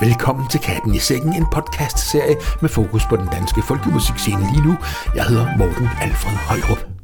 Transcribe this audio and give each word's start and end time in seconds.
Velkommen 0.00 0.48
til 0.48 0.60
Katten 0.60 0.94
i 0.94 0.98
Sækken, 0.98 1.32
en 1.32 1.46
podcast-serie 1.52 2.36
med 2.60 2.68
fokus 2.68 3.06
på 3.06 3.16
den 3.16 3.26
danske 3.26 3.62
folkemusikscene 3.62 4.52
lige 4.52 4.66
nu. 4.66 4.76
Jeg 5.14 5.24
hedder 5.24 5.56
Morten 5.58 5.88
Alfred 6.00 6.32
Højrup. 6.32 6.95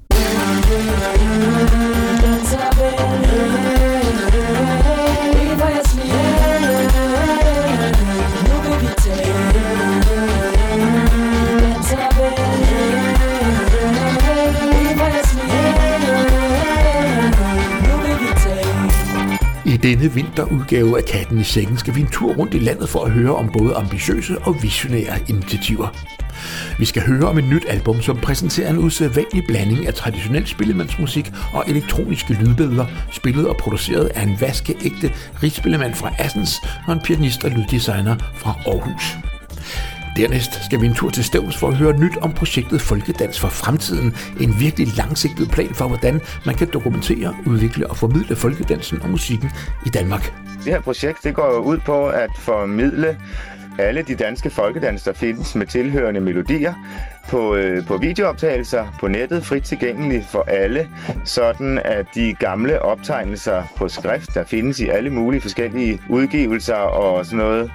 Denne 20.03 20.15
vinterudgave 20.15 20.99
af 20.99 21.05
Katten 21.05 21.41
i 21.41 21.43
Sækken 21.43 21.79
skal 21.79 21.95
vi 21.95 22.01
en 22.01 22.11
tur 22.11 22.35
rundt 22.35 22.55
i 22.55 22.59
landet 22.59 22.89
for 22.89 23.05
at 23.05 23.11
høre 23.11 23.35
om 23.35 23.51
både 23.59 23.75
ambitiøse 23.75 24.39
og 24.39 24.63
visionære 24.63 25.19
initiativer. 25.29 25.89
Vi 26.79 26.85
skal 26.85 27.03
høre 27.03 27.29
om 27.29 27.39
et 27.39 27.45
nyt 27.45 27.65
album, 27.69 28.01
som 28.01 28.17
præsenterer 28.17 28.71
en 28.71 28.79
usædvanlig 28.79 29.45
blanding 29.49 29.87
af 29.87 29.95
traditionel 29.95 30.47
spillemandsmusik 30.47 31.33
og 31.53 31.65
elektroniske 31.69 32.33
lydbilleder, 32.33 32.87
spillet 33.13 33.49
og 33.49 33.57
produceret 33.57 34.07
af 34.15 34.23
en 34.23 34.37
vaskeægte 34.41 35.13
rigsspillemand 35.43 35.95
fra 35.95 36.13
Assens 36.19 36.55
og 36.87 36.93
en 36.93 37.01
pianist 37.01 37.45
og 37.45 37.51
lyddesigner 37.51 38.17
fra 38.35 38.55
Aarhus. 38.67 39.32
Dernæst 40.17 40.65
skal 40.65 40.81
vi 40.81 40.87
en 40.87 40.95
tur 40.95 41.11
til 41.11 41.25
Stævns 41.25 41.57
for 41.57 41.69
at 41.69 41.77
høre 41.77 41.93
nyt 41.99 42.17
om 42.17 42.33
projektet 42.33 42.81
Folkedans 42.81 43.41
for 43.41 43.49
Fremtiden. 43.49 44.17
En 44.41 44.61
virkelig 44.61 44.89
langsigtet 44.97 45.51
plan 45.51 45.75
for, 45.75 45.89
hvordan 45.89 46.21
man 46.47 46.55
kan 46.55 46.69
dokumentere, 46.73 47.37
udvikle 47.47 47.87
og 47.91 47.97
formidle 47.97 48.37
folkedansen 48.37 49.03
og 49.03 49.11
musikken 49.11 49.51
i 49.87 49.89
Danmark. 49.89 50.35
Det 50.65 50.73
her 50.73 50.81
projekt 50.81 51.25
det 51.25 51.35
går 51.35 51.59
ud 51.59 51.79
på 51.79 52.07
at 52.07 52.31
formidle 52.39 53.19
alle 53.79 54.03
de 54.03 54.15
danske 54.15 54.51
folkedans, 54.51 55.03
der 55.03 55.13
findes 55.13 55.55
med 55.55 55.67
tilhørende 55.67 56.21
melodier 56.21 56.75
på, 57.29 57.55
øh, 57.55 57.87
på 57.87 57.97
videooptagelser 57.97 58.87
på 59.01 59.09
nettet, 59.09 59.47
frit 59.47 59.63
tilgængeligt 59.63 60.27
for 60.27 60.45
alle, 60.49 60.89
sådan 61.25 61.81
at 61.85 62.07
de 62.15 62.35
gamle 62.35 62.83
optegnelser 62.83 63.63
på 63.77 63.89
skrift, 63.89 64.35
der 64.35 64.45
findes 64.45 64.81
i 64.81 64.89
alle 64.89 65.11
mulige 65.11 65.41
forskellige 65.41 66.01
udgivelser 66.09 66.75
og 66.75 67.25
sådan 67.27 67.39
noget, 67.39 67.71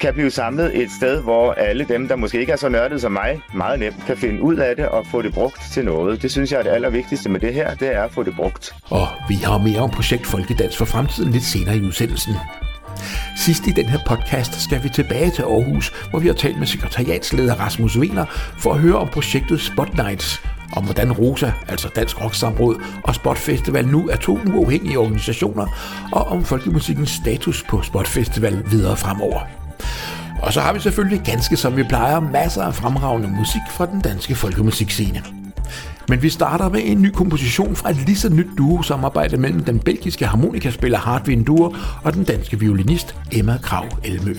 kan 0.00 0.14
blive 0.14 0.30
samlet 0.30 0.82
et 0.82 0.90
sted, 0.90 1.22
hvor 1.22 1.52
alle 1.52 1.84
dem, 1.84 2.08
der 2.08 2.16
måske 2.16 2.40
ikke 2.40 2.52
er 2.52 2.56
så 2.56 2.68
nørdede 2.68 3.00
som 3.00 3.12
mig, 3.12 3.40
meget 3.54 3.80
nemt 3.80 3.96
kan 4.06 4.16
finde 4.16 4.42
ud 4.42 4.56
af 4.56 4.76
det 4.76 4.88
og 4.88 5.06
få 5.10 5.22
det 5.22 5.34
brugt 5.34 5.60
til 5.72 5.84
noget. 5.84 6.22
Det 6.22 6.30
synes 6.30 6.52
jeg 6.52 6.58
er 6.58 6.62
det 6.62 6.70
allervigtigste 6.70 7.28
med 7.28 7.40
det 7.40 7.54
her, 7.54 7.74
det 7.74 7.94
er 7.94 8.02
at 8.02 8.12
få 8.12 8.22
det 8.22 8.36
brugt. 8.36 8.74
Og 8.90 9.08
vi 9.28 9.34
har 9.34 9.58
mere 9.58 9.80
om 9.80 9.90
projekt 9.90 10.26
Folkedans 10.26 10.76
for 10.76 10.84
Fremtiden 10.84 11.32
lidt 11.32 11.44
senere 11.44 11.76
i 11.76 11.82
udsendelsen. 11.82 12.34
Sidst 13.36 13.66
i 13.66 13.70
den 13.70 13.86
her 13.86 13.98
podcast 14.06 14.62
skal 14.62 14.82
vi 14.82 14.88
tilbage 14.88 15.30
til 15.30 15.42
Aarhus, 15.42 15.92
hvor 16.10 16.18
vi 16.18 16.26
har 16.26 16.34
talt 16.34 16.58
med 16.58 16.66
sekretariatsleder 16.66 17.54
Rasmus 17.54 17.98
Wiener 17.98 18.24
for 18.58 18.72
at 18.72 18.78
høre 18.78 18.96
om 18.96 19.08
projektet 19.08 19.60
Spotlights, 19.60 20.42
om 20.76 20.84
hvordan 20.84 21.12
Rosa, 21.12 21.52
altså 21.68 21.88
Dansk 21.88 22.24
Rocksamråd, 22.24 22.82
og 23.04 23.14
Spotfestival 23.14 23.86
nu 23.88 24.08
er 24.08 24.16
to 24.16 24.38
uafhængige 24.46 24.98
organisationer, 24.98 25.66
og 26.12 26.26
om 26.26 26.44
folkemusikkens 26.44 27.10
status 27.10 27.62
på 27.62 27.82
Spotfestival 27.82 28.62
videre 28.70 28.96
fremover. 28.96 29.55
Og 30.42 30.52
så 30.52 30.60
har 30.60 30.72
vi 30.72 30.80
selvfølgelig 30.80 31.20
ganske 31.24 31.56
som 31.56 31.76
vi 31.76 31.82
plejer 31.82 32.20
masser 32.20 32.62
af 32.62 32.74
fremragende 32.74 33.28
musik 33.28 33.62
fra 33.70 33.86
den 33.86 34.00
danske 34.00 34.34
folkemusikscene. 34.34 35.22
Men 36.08 36.22
vi 36.22 36.28
starter 36.28 36.68
med 36.68 36.80
en 36.84 37.02
ny 37.02 37.10
komposition 37.10 37.76
fra 37.76 37.90
et 37.90 37.96
lige 37.96 38.16
så 38.16 38.28
nyt 38.28 38.48
duo-samarbejde 38.58 39.36
mellem 39.36 39.64
den 39.64 39.78
belgiske 39.78 40.26
harmonikaspiller 40.26 40.98
Hartwin 40.98 41.44
Duer 41.44 42.00
og 42.04 42.14
den 42.14 42.24
danske 42.24 42.60
violinist 42.60 43.16
Emma 43.32 43.58
Krav 43.62 43.86
Elmø. 44.04 44.34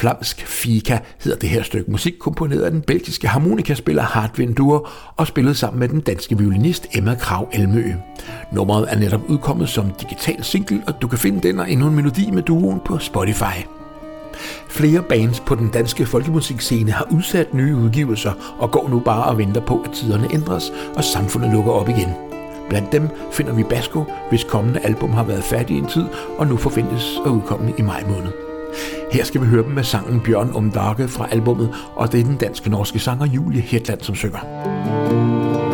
Flamsk 0.00 0.46
Fika 0.46 0.98
hedder 1.18 1.38
det 1.38 1.48
her 1.48 1.62
stykke 1.62 1.90
musik, 1.90 2.14
komponeret 2.18 2.62
af 2.62 2.70
den 2.70 2.80
belgiske 2.80 3.28
harmonikaspiller 3.28 4.02
Hartwin 4.02 4.52
Duer 4.52 5.12
og 5.16 5.26
spillet 5.26 5.56
sammen 5.56 5.80
med 5.80 5.88
den 5.88 6.00
danske 6.00 6.38
violinist 6.38 6.86
Emma 6.94 7.14
Krav 7.14 7.48
Elmø. 7.52 7.92
Nummeret 8.52 8.86
er 8.92 8.98
netop 8.98 9.20
udkommet 9.28 9.68
som 9.68 9.90
digital 9.90 10.44
single, 10.44 10.82
og 10.86 11.02
du 11.02 11.08
kan 11.08 11.18
finde 11.18 11.48
den 11.48 11.58
og 11.58 11.70
endnu 11.70 11.86
en 11.86 11.94
melodi 11.94 12.30
med 12.30 12.42
duoen 12.42 12.80
på 12.84 12.98
Spotify. 12.98 13.66
Flere 14.68 15.02
bands 15.02 15.40
på 15.40 15.54
den 15.54 15.68
danske 15.68 16.06
folkemusikscene 16.06 16.90
har 16.90 17.06
udsat 17.10 17.54
nye 17.54 17.76
udgivelser 17.76 18.56
og 18.58 18.70
går 18.70 18.88
nu 18.88 19.00
bare 19.00 19.24
og 19.24 19.38
venter 19.38 19.60
på, 19.60 19.82
at 19.84 19.90
tiderne 19.92 20.28
ændres 20.34 20.72
og 20.96 21.04
samfundet 21.04 21.52
lukker 21.52 21.72
op 21.72 21.88
igen. 21.88 22.10
Blandt 22.68 22.92
dem 22.92 23.08
finder 23.32 23.52
vi 23.52 23.62
Basco, 23.62 24.04
hvis 24.28 24.44
kommende 24.44 24.80
album 24.80 25.10
har 25.10 25.24
været 25.24 25.44
færdig 25.44 25.78
en 25.78 25.86
tid 25.86 26.04
og 26.38 26.46
nu 26.46 26.56
forventes 26.56 27.18
at 27.26 27.30
udkomme 27.30 27.72
i 27.78 27.82
maj 27.82 28.04
måned. 28.08 28.49
Her 29.12 29.24
skal 29.24 29.40
vi 29.40 29.46
høre 29.46 29.62
dem 29.62 29.72
med 29.72 29.84
sangen 29.84 30.20
Bjørn 30.20 30.50
om 30.54 30.70
Darke 30.70 31.08
fra 31.08 31.28
albummet, 31.30 31.74
og 31.94 32.12
det 32.12 32.20
er 32.20 32.24
den 32.24 32.36
danske-norske 32.36 32.98
sanger 32.98 33.26
Julie 33.26 33.60
Hetland, 33.60 34.00
som 34.00 34.14
synger. 34.14 35.69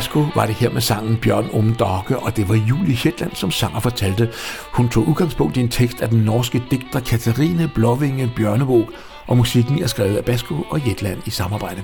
Basco 0.00 0.26
var 0.34 0.46
det 0.46 0.54
her 0.54 0.70
med 0.70 0.80
sangen 0.80 1.16
Bjørn 1.16 1.48
om 1.52 1.74
Dokke, 1.74 2.18
og 2.18 2.36
det 2.36 2.48
var 2.48 2.54
Julie 2.54 2.96
Shetland, 2.96 3.34
som 3.34 3.50
sang 3.50 3.74
og 3.74 3.82
fortalte. 3.82 4.30
Hun 4.72 4.88
tog 4.88 5.08
udgangspunkt 5.08 5.56
i 5.56 5.60
en 5.60 5.68
tekst 5.68 6.00
af 6.00 6.08
den 6.08 6.18
norske 6.18 6.62
digter 6.70 7.00
Katarine 7.00 7.70
Blåvinge 7.74 8.32
Bjørnevåg, 8.36 8.90
og 9.26 9.36
musikken 9.36 9.82
er 9.82 9.86
skrevet 9.86 10.16
af 10.16 10.24
Basco 10.24 10.54
og 10.70 10.88
Jetland 10.88 11.18
i 11.26 11.30
samarbejde. 11.30 11.82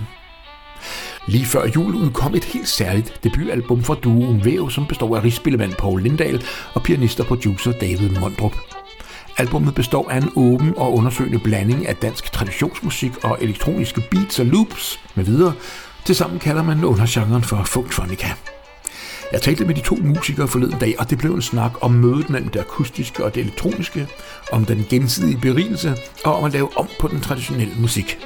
Lige 1.26 1.44
før 1.44 1.66
jul 1.76 1.94
udkom 1.94 2.34
et 2.34 2.44
helt 2.44 2.68
særligt 2.68 3.20
debutalbum 3.24 3.82
fra 3.82 3.94
duoen 3.94 4.44
Væv, 4.44 4.70
som 4.70 4.86
består 4.86 5.16
af 5.16 5.24
rigsspillemand 5.24 5.72
Paul 5.72 6.02
Lindahl 6.02 6.44
og 6.74 6.82
pianist 6.82 7.20
og 7.20 7.26
producer 7.26 7.72
David 7.72 8.10
Mondrup. 8.20 8.56
Albummet 9.38 9.74
består 9.74 10.10
af 10.10 10.16
en 10.16 10.30
åben 10.36 10.74
og 10.76 10.94
undersøgende 10.94 11.38
blanding 11.38 11.88
af 11.88 11.96
dansk 11.96 12.32
traditionsmusik 12.32 13.12
og 13.24 13.38
elektroniske 13.40 14.02
beats 14.10 14.38
og 14.38 14.46
loops 14.46 15.00
med 15.14 15.24
videre, 15.24 15.52
Tilsammen 16.06 16.38
kalder 16.38 16.62
man 16.62 16.84
undergenren 16.84 17.42
for 17.42 17.64
funktronica. 17.64 18.26
Jeg 19.32 19.42
talte 19.42 19.64
med 19.64 19.74
de 19.74 19.80
to 19.80 19.94
musikere 19.94 20.48
forleden 20.48 20.78
dag, 20.78 20.94
og 20.98 21.10
det 21.10 21.18
blev 21.18 21.34
en 21.34 21.42
snak 21.42 21.72
om 21.80 21.90
mødet 21.90 22.30
mellem 22.30 22.48
det 22.48 22.60
akustiske 22.60 23.24
og 23.24 23.34
det 23.34 23.40
elektroniske, 23.40 24.08
om 24.52 24.64
den 24.64 24.86
gensidige 24.90 25.40
berigelse 25.40 25.96
og 26.24 26.36
om 26.36 26.44
at 26.44 26.52
lave 26.52 26.76
om 26.76 26.88
på 27.00 27.08
den 27.08 27.20
traditionelle 27.20 27.74
musik. 27.80 28.18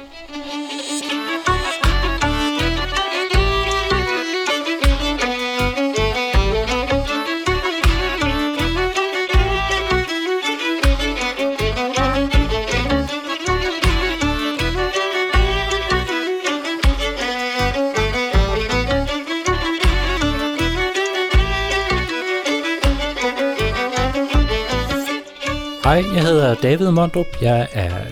Hej, 25.91 26.03
jeg 26.13 26.21
hedder 26.21 26.55
David 26.55 26.91
Mondrup. 26.91 27.25
Jeg 27.41 27.67
er 27.73 28.05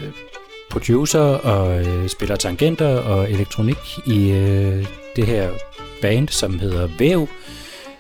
producer 0.72 1.20
og 1.20 1.86
øh, 1.86 2.10
spiller 2.10 2.36
tangenter 2.36 2.98
og 2.98 3.32
elektronik 3.32 3.78
i 4.06 4.32
øh, 4.32 4.86
det 5.16 5.26
her 5.26 5.50
band, 6.02 6.28
som 6.28 6.60
hedder 6.60 6.90
Væv, 7.00 7.28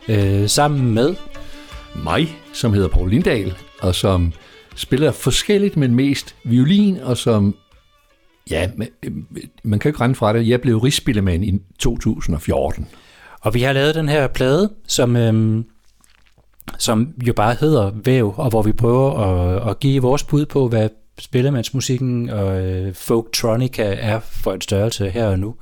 øh, 0.09 0.49
sammen 0.49 0.93
med 0.93 1.15
mig, 2.03 2.37
som 2.53 2.73
hedder 2.73 2.87
Paul 2.87 3.09
Lindahl, 3.09 3.53
og 3.81 3.95
som 3.95 4.33
spiller 4.75 5.11
forskelligt, 5.11 5.77
men 5.77 5.95
mest 5.95 6.35
violin, 6.43 6.97
og 6.97 7.17
som, 7.17 7.55
ja, 8.49 8.69
man, 8.77 8.89
man 9.63 9.79
kan 9.79 9.89
ikke 9.89 10.01
rende 10.01 10.15
fra 10.15 10.33
det. 10.33 10.47
Jeg 10.47 10.61
blev 10.61 10.77
rigsspillemand 10.77 11.45
i 11.45 11.61
2014. 11.79 12.87
Og 13.41 13.53
vi 13.53 13.61
har 13.61 13.73
lavet 13.73 13.95
den 13.95 14.09
her 14.09 14.27
plade, 14.27 14.73
som... 14.87 15.15
Øh, 15.15 15.63
som 16.77 17.13
jo 17.27 17.33
bare 17.33 17.55
hedder 17.59 17.91
Væv, 18.03 18.33
og 18.37 18.49
hvor 18.49 18.61
vi 18.61 18.71
prøver 18.71 19.19
at, 19.19 19.69
at 19.69 19.79
give 19.79 20.01
vores 20.01 20.23
bud 20.23 20.45
på, 20.45 20.67
hvad 20.67 20.89
spillemandsmusikken 21.19 22.29
og 22.29 22.61
øh, 22.61 22.93
folktronica 22.93 23.95
er 23.99 24.19
for 24.19 24.53
et 24.53 24.63
størrelse 24.63 25.09
her 25.09 25.27
og 25.27 25.39
nu. 25.39 25.55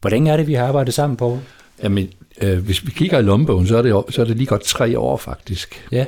Hvordan 0.00 0.26
er 0.26 0.36
det, 0.36 0.46
vi 0.46 0.54
har 0.54 0.66
arbejdet 0.66 0.94
sammen 0.94 1.16
på? 1.16 1.38
Jamen, 1.82 2.08
øh, 2.42 2.58
hvis 2.58 2.86
vi 2.86 2.90
kigger 2.90 3.18
i 3.18 3.22
lommebogen, 3.22 3.66
så 3.66 3.76
er, 3.76 3.82
det, 3.82 4.04
så 4.08 4.20
er 4.20 4.26
det 4.26 4.36
lige 4.36 4.46
godt 4.46 4.62
tre 4.62 4.98
år 4.98 5.16
faktisk. 5.16 5.88
Ja, 5.92 6.04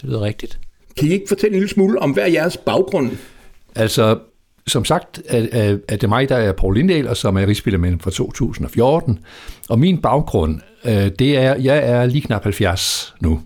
det 0.00 0.08
lyder 0.08 0.20
rigtigt. 0.20 0.58
Kan 0.96 1.08
I 1.08 1.12
ikke 1.12 1.28
fortælle 1.28 1.54
en 1.54 1.60
lille 1.60 1.74
smule 1.74 1.98
om, 1.98 2.10
hvad 2.10 2.22
er 2.22 2.28
jeres 2.28 2.56
baggrund? 2.56 3.10
Altså, 3.74 4.18
som 4.66 4.84
sagt, 4.84 5.22
er, 5.28 5.46
er, 5.52 5.76
er 5.88 5.96
det 5.96 6.08
mig, 6.08 6.28
der 6.28 6.36
er 6.36 6.52
Paul 6.52 6.74
Lindahl, 6.74 7.08
og 7.08 7.16
som 7.16 7.36
er 7.36 7.46
rigsspillermand 7.46 8.00
fra 8.00 8.10
2014. 8.10 9.18
Og 9.68 9.78
min 9.78 9.98
baggrund, 9.98 10.60
øh, 10.84 11.10
det 11.18 11.36
er, 11.38 11.54
jeg 11.54 11.78
er 11.78 12.06
lige 12.06 12.22
knap 12.22 12.42
70 12.42 13.14
nu. 13.20 13.40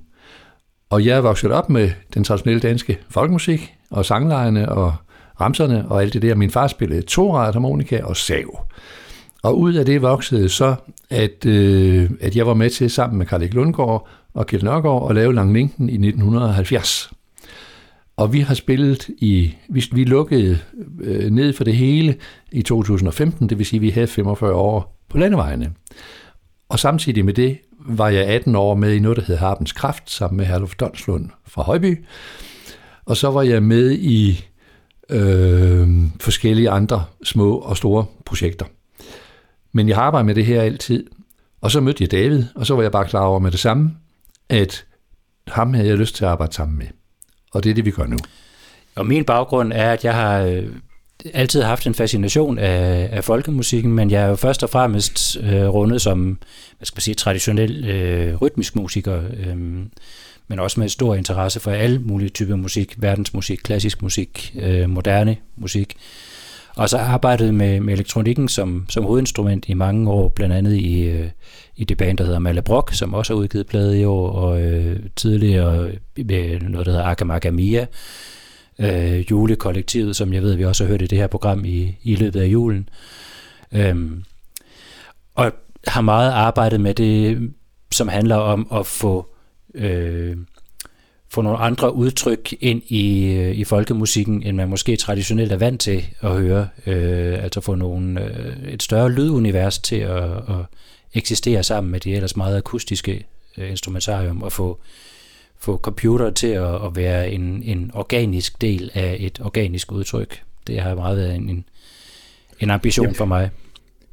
Og 0.91 1.05
jeg 1.05 1.17
er 1.17 1.21
vokset 1.21 1.53
op 1.53 1.71
med 1.71 1.91
den 2.15 2.25
traditionelle 2.25 2.61
danske 2.61 2.99
folkemusik, 3.11 3.75
og 3.91 4.05
sanglejene, 4.05 4.69
og 4.69 4.95
ramserne, 5.41 5.89
og 5.89 6.03
alt 6.03 6.13
det 6.13 6.23
der. 6.23 6.35
Min 6.35 6.51
far 6.51 6.67
spillede 6.67 7.03
to 7.03 7.33
harmonika 7.33 8.01
og 8.03 8.17
sav. 8.17 8.61
Og 9.43 9.59
ud 9.59 9.75
af 9.75 9.87
det 9.87 10.03
voksede 10.03 10.49
så, 10.49 10.75
at, 11.11 11.47
øh, 11.47 12.11
at 12.21 12.37
jeg 12.37 12.47
var 12.47 12.55
med 12.55 12.71
til 12.71 12.91
sammen 12.91 13.19
med 13.19 13.27
Karl 13.27 13.43
Lundgaard 13.43 14.09
og 14.35 14.47
Kjeld 14.47 14.63
Nørgaard 14.63 15.07
at 15.11 15.15
lave 15.15 15.35
Langlinken 15.35 15.89
i 15.89 15.93
1970. 15.93 17.11
Og 18.17 18.33
vi 18.33 18.41
har 18.41 18.55
spillet 18.55 19.09
i, 19.09 19.55
vi, 19.69 19.85
vi 19.93 20.05
lukkede 20.05 20.59
øh, 21.01 21.31
ned 21.31 21.53
for 21.53 21.65
det 21.65 21.77
hele 21.77 22.17
i 22.53 22.63
2015, 22.63 23.49
det 23.49 23.59
vil 23.59 23.67
sige, 23.67 23.79
at 23.79 23.83
vi 23.83 23.91
havde 23.91 24.07
45 24.07 24.53
år 24.53 25.03
på 25.09 25.19
landevejene. 25.19 25.73
Og 26.69 26.79
samtidig 26.79 27.25
med 27.25 27.35
det 27.35 27.59
var 27.89 28.09
jeg 28.09 28.27
18 28.27 28.57
år 28.57 28.75
med 28.75 28.93
i 28.93 28.99
noget, 28.99 29.17
der 29.17 29.25
hed 29.25 29.37
Harpens 29.37 29.73
Kraft, 29.73 30.11
sammen 30.11 30.37
med 30.37 30.47
Herluf 30.47 30.75
Donslund 30.75 31.31
fra 31.47 31.63
Højby. 31.63 32.05
Og 33.05 33.17
så 33.17 33.31
var 33.31 33.43
jeg 33.43 33.63
med 33.63 33.93
i 33.93 34.45
øh, 35.11 35.89
forskellige 36.21 36.71
andre 36.71 37.05
små 37.25 37.57
og 37.57 37.77
store 37.77 38.07
projekter. 38.25 38.67
Men 39.73 39.89
jeg 39.89 39.97
har 39.97 40.03
arbejdet 40.03 40.27
med 40.27 40.35
det 40.35 40.47
her 40.47 40.63
altid. 40.63 41.07
Og 41.61 41.71
så 41.71 41.81
mødte 41.81 42.03
jeg 42.03 42.11
David, 42.11 42.45
og 42.55 42.67
så 42.67 42.75
var 42.75 42.83
jeg 42.83 42.93
bare 42.93 43.09
klar 43.09 43.25
over 43.25 43.39
med 43.39 43.51
det 43.51 43.61
samme, 43.61 43.97
at 44.49 44.85
ham 45.47 45.75
havde 45.75 45.89
jeg 45.89 45.97
lyst 45.97 46.17
til 46.17 46.25
at 46.25 46.31
arbejde 46.31 46.55
sammen 46.55 46.79
med. 46.79 46.87
Og 47.53 47.65
det 47.65 47.71
er 47.71 47.75
det, 47.75 47.85
vi 47.85 47.91
gør 47.91 48.07
nu. 48.07 48.17
Og 48.97 49.07
min 49.07 49.25
baggrund 49.25 49.73
er, 49.73 49.93
at 49.93 50.05
jeg 50.05 50.15
har 50.15 50.41
øh, 50.41 50.65
altid 51.35 51.62
haft 51.62 51.87
en 51.87 51.95
fascination 51.95 52.59
af, 52.59 53.09
af 53.12 53.25
folkemusikken, 53.25 53.93
men 53.93 54.11
jeg 54.11 54.23
er 54.23 54.29
jo 54.29 54.37
først 54.37 54.62
og 54.62 54.71
fremmest 54.71 55.37
øh, 55.43 55.69
rundet 55.69 56.03
som 56.03 56.38
hvad 56.79 56.87
skal 56.87 56.97
man 56.97 57.03
sige, 57.03 57.15
traditionel 57.15 57.85
øh, 57.88 58.37
rytmisk 58.37 58.76
musiker, 58.76 59.23
øh, 59.37 59.57
men 60.49 60.59
også 60.59 60.81
med 60.81 60.88
stor 60.88 61.15
interesse 61.15 61.61
for 61.61 61.71
alle 61.71 61.99
mulige 61.99 62.29
typer 62.29 62.57
musik, 62.57 62.95
verdensmusik, 62.97 63.59
klassisk 63.65 64.03
musik, 64.03 64.55
øh, 64.61 64.91
moderne 64.91 65.37
musik. 65.57 65.97
Og 66.76 66.88
så 66.88 66.99
arbejdet 66.99 67.54
med, 67.54 67.80
med 67.80 67.95
elektronikken 67.95 68.49
som, 68.49 68.87
som 68.88 69.04
hovedinstrument 69.04 69.68
i 69.68 69.75
mange 69.75 70.11
år, 70.11 70.28
blandt 70.28 70.54
andet 70.54 70.75
i, 70.75 71.02
øh, 71.02 71.30
i 71.76 71.85
det 71.85 71.97
band, 71.99 72.18
der 72.18 72.25
hedder 72.25 72.38
Malabrok, 72.38 72.92
som 72.92 73.14
også 73.14 73.35
har 73.35 73.40
udgivet 73.40 73.66
plade 73.66 74.00
i 74.00 74.04
år, 74.04 74.30
og 74.30 74.62
øh, 74.62 75.00
tidligere 75.16 75.90
med 76.16 76.61
noget, 76.61 76.87
der 76.87 76.92
hedder 76.92 77.06
Akamagamia, 77.06 77.87
øh, 78.78 79.30
julekollektivet, 79.30 80.16
som 80.16 80.33
jeg 80.33 80.42
ved, 80.42 80.54
vi 80.54 80.64
også 80.64 80.85
har 80.85 80.88
hørt 80.88 81.02
i 81.02 81.06
det 81.06 81.18
her 81.18 81.26
program 81.26 81.64
i, 81.64 81.99
i 82.02 82.14
løbet 82.14 82.40
af 82.40 82.47
julen. 82.47 82.88
Øhm, 83.73 84.25
og 85.35 85.52
har 85.87 86.00
meget 86.00 86.33
arbejdet 86.33 86.80
med 86.80 86.95
det, 86.95 87.50
som 87.92 88.09
handler 88.09 88.37
om 88.37 88.68
at 88.73 88.87
få 88.87 89.26
øh, 89.75 90.37
få 91.37 91.43
nogle 91.43 91.59
andre 91.59 91.95
udtryk 91.95 92.55
ind 92.61 92.83
i, 92.88 93.35
øh, 93.35 93.57
i 93.57 93.64
folkemusikken, 93.64 94.43
end 94.43 94.57
man 94.57 94.69
måske 94.69 94.97
traditionelt 94.97 95.52
er 95.52 95.57
vant 95.57 95.81
til 95.81 96.05
at 96.21 96.31
høre. 96.31 96.69
Øh, 96.87 97.45
altså 97.45 97.61
få 97.61 97.75
nogle, 97.75 98.25
øh, 98.25 98.73
et 98.73 98.83
større 98.83 99.12
lydunivers 99.12 99.78
til 99.78 99.97
at, 99.97 100.23
at 100.25 100.64
eksistere 101.14 101.62
sammen 101.62 101.90
med 101.90 102.00
de 102.00 102.14
ellers 102.14 102.37
meget 102.37 102.57
akustiske 102.57 103.26
øh, 103.59 103.71
instrumentarium, 103.71 104.43
og 104.43 104.52
få, 104.52 104.78
få 105.59 105.76
computer 105.76 106.31
til 106.31 106.47
at, 106.47 106.75
at 106.75 106.97
være 106.97 107.31
en, 107.31 107.62
en 107.62 107.90
organisk 107.95 108.61
del 108.61 108.90
af 108.95 109.16
et 109.21 109.40
organisk 109.40 109.93
udtryk. 109.93 110.43
Det 110.66 110.81
har 110.81 110.95
meget 110.95 111.16
været 111.16 111.35
en, 111.35 111.64
en 112.61 112.71
ambition 112.71 113.14
for 113.14 113.25
mig. 113.25 113.50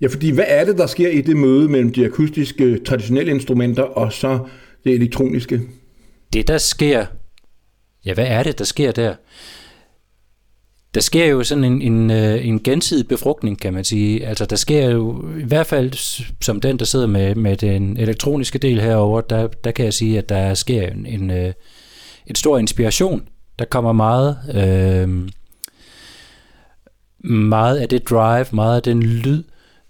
Ja, 0.02 0.08
fordi 0.08 0.32
hvad 0.32 0.46
er 0.48 0.66
det, 0.66 0.78
der 0.78 0.88
sker 0.88 1.10
i 1.10 1.22
det 1.22 1.38
møde 1.38 1.70
mellem 1.70 1.94
de 1.94 2.06
akustiske 2.06 2.80
traditionelle 2.80 3.32
instrumenter 3.32 3.84
og 3.84 4.14
så 4.14 4.40
det 4.84 4.94
elektroniske? 4.94 5.62
Det 6.34 6.48
der 6.48 6.58
sker, 6.58 7.06
ja 8.06 8.14
hvad 8.14 8.28
er 8.28 8.44
det, 8.44 8.60
der 8.60 8.66
sker 8.66 8.92
der? 8.92 9.16
Der 10.94 11.02
sker 11.02 11.26
jo 11.26 11.44
sådan 11.44 11.64
en, 11.64 11.82
en, 11.82 12.12
øh, 12.12 12.48
en 12.48 12.64
gensidig 12.64 13.08
befrugtning, 13.08 13.62
kan 13.62 13.74
man 13.74 13.84
sige. 13.84 14.28
Altså 14.28 14.46
der 14.46 14.56
sker 14.56 14.90
jo, 14.90 15.30
i 15.40 15.44
hvert 15.44 15.68
fald 15.68 15.94
som 16.42 16.62
den, 16.62 16.80
der 16.80 16.86
sidder 16.86 17.08
med, 17.08 17.36
med 17.36 17.58
den 17.58 17.98
elektroniske 17.98 18.60
del 18.60 18.82
herover, 18.82 19.22
der, 19.22 19.48
der 19.48 19.72
kan 19.72 19.86
jeg 19.86 19.94
sige, 19.94 20.18
at 20.18 20.30
der 20.30 20.54
sker 20.54 20.88
en, 20.88 21.06
en, 21.06 21.32
øh, 21.32 21.54
en 22.28 22.36
stor 22.36 22.58
inspiration. 22.58 23.28
Der 23.60 23.66
kommer 23.66 23.92
meget, 23.92 24.38
øh, 24.54 25.30
meget 27.32 27.78
af 27.78 27.90
det 27.90 28.10
drive, 28.10 28.46
meget 28.52 28.76
af 28.76 28.84
den 28.84 29.04
lyd, 29.04 29.44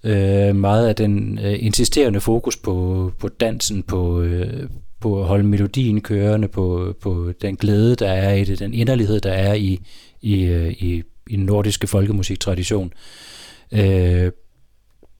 øh, 0.04 0.56
meget 0.56 0.88
af 0.88 0.96
den 0.96 1.40
øh, 1.40 1.56
insisterende 1.60 2.22
fokus 2.22 2.58
på, 2.58 3.12
på 3.20 3.28
dansen, 3.28 3.84
på, 3.84 4.22
øh, 4.22 4.70
på 5.04 5.22
at 5.22 5.28
holde 5.28 5.44
melodien 5.44 6.02
kørende, 6.02 6.48
på, 6.48 6.96
på 7.02 7.32
den 7.42 7.56
glæde, 7.56 7.96
der 7.96 8.12
er 8.12 8.34
i 8.34 8.44
det, 8.44 8.60
den 8.60 8.74
inderlighed, 8.74 9.20
der 9.20 9.32
er 9.32 9.54
i, 9.54 9.80
i, 10.22 10.44
øh, 10.44 10.72
i, 10.72 11.04
i 11.30 11.36
den 11.36 11.46
nordiske 11.46 11.88
folkemusiktradition, 11.88 12.94
øh, 13.72 14.32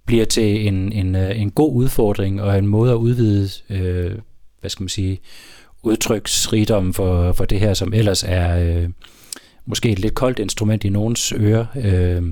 bliver 0.06 0.26
til 0.26 0.68
en, 0.68 0.92
en, 0.92 1.16
øh, 1.16 1.42
en 1.42 1.52
god 1.52 1.74
udfordring 1.74 2.42
og 2.42 2.58
en 2.58 2.68
måde 2.68 2.92
at 2.92 2.96
udvide, 2.96 3.50
øh, 3.70 4.12
hvad 4.60 4.70
skal 4.70 4.84
man 4.84 4.90
sige, 4.90 5.20
udtryksrigdom 5.84 6.94
for, 6.94 7.32
for 7.32 7.46
det 7.46 7.60
her, 7.60 7.74
som 7.74 7.94
ellers 7.94 8.24
er 8.28 8.58
øh, 8.58 8.90
måske 9.66 9.90
et 9.90 10.00
lidt 10.00 10.16
koldt 10.16 10.40
instrument 10.40 10.84
i 10.84 10.90
nogens 10.90 11.34
ører. 11.38 11.66
Øh, 11.76 12.24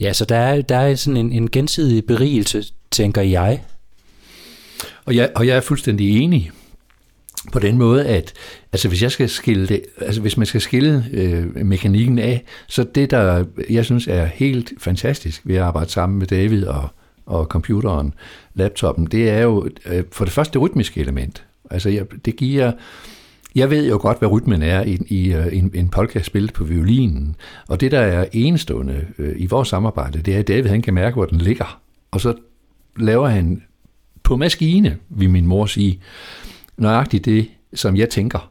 ja, 0.00 0.12
så 0.12 0.24
der 0.24 0.36
er, 0.36 0.62
der 0.62 0.76
er 0.76 0.94
sådan 0.94 1.16
en, 1.16 1.32
en 1.32 1.50
gensidig 1.50 2.04
berigelse, 2.06 2.64
tænker 2.90 3.22
jeg, 3.22 3.60
og 5.04 5.16
jeg, 5.16 5.30
og 5.34 5.46
jeg 5.46 5.56
er 5.56 5.60
fuldstændig 5.60 6.20
enig 6.22 6.50
på 7.52 7.58
den 7.58 7.78
måde, 7.78 8.06
at 8.06 8.32
altså 8.72 8.88
hvis 8.88 9.02
jeg 9.02 9.10
skal 9.10 9.28
skille 9.28 9.66
det, 9.66 9.82
altså 10.00 10.20
hvis 10.20 10.36
man 10.36 10.46
skal 10.46 10.60
skille 10.60 11.04
øh, 11.12 11.66
mekanikken 11.66 12.18
af, 12.18 12.44
så 12.66 12.84
det 12.94 13.10
der 13.10 13.44
jeg 13.70 13.84
synes 13.84 14.08
er 14.08 14.24
helt 14.24 14.72
fantastisk 14.78 15.42
ved 15.44 15.56
at 15.56 15.62
arbejde 15.62 15.90
sammen 15.90 16.18
med 16.18 16.26
David 16.26 16.66
og, 16.66 16.88
og 17.26 17.44
computeren, 17.44 18.14
laptoppen, 18.54 19.06
det 19.06 19.30
er 19.30 19.40
jo 19.40 19.68
øh, 19.86 20.04
for 20.12 20.24
det 20.24 20.34
første 20.34 20.52
det 20.52 20.62
rytmiske 20.62 21.00
element. 21.00 21.44
Altså 21.70 21.88
jeg, 21.88 22.06
det 22.24 22.36
giver 22.36 22.72
jeg 23.54 23.70
ved 23.70 23.88
jo 23.88 23.98
godt, 24.00 24.18
hvad 24.18 24.28
rytmen 24.30 24.62
er 24.62 24.82
i, 24.82 24.98
i 25.06 25.34
øh, 25.34 25.46
en, 25.52 25.70
en 25.74 25.88
polka 25.88 26.22
spillet 26.22 26.52
på 26.52 26.64
violinen, 26.64 27.36
og 27.68 27.80
det 27.80 27.90
der 27.90 28.00
er 28.00 28.24
enestående 28.32 29.06
øh, 29.18 29.34
i 29.36 29.46
vores 29.46 29.68
samarbejde, 29.68 30.18
det 30.18 30.34
er, 30.34 30.38
at 30.38 30.48
David 30.48 30.70
han 30.70 30.82
kan 30.82 30.94
mærke, 30.94 31.14
hvor 31.14 31.24
den 31.24 31.38
ligger, 31.38 31.80
og 32.10 32.20
så 32.20 32.34
laver 32.96 33.28
han 33.28 33.62
på 34.30 34.36
maskine, 34.36 34.96
vil 35.08 35.30
min 35.30 35.46
mor 35.46 35.66
sige, 35.66 36.00
nøjagtigt 36.78 37.24
det, 37.24 37.48
som 37.74 37.96
jeg 37.96 38.10
tænker. 38.10 38.50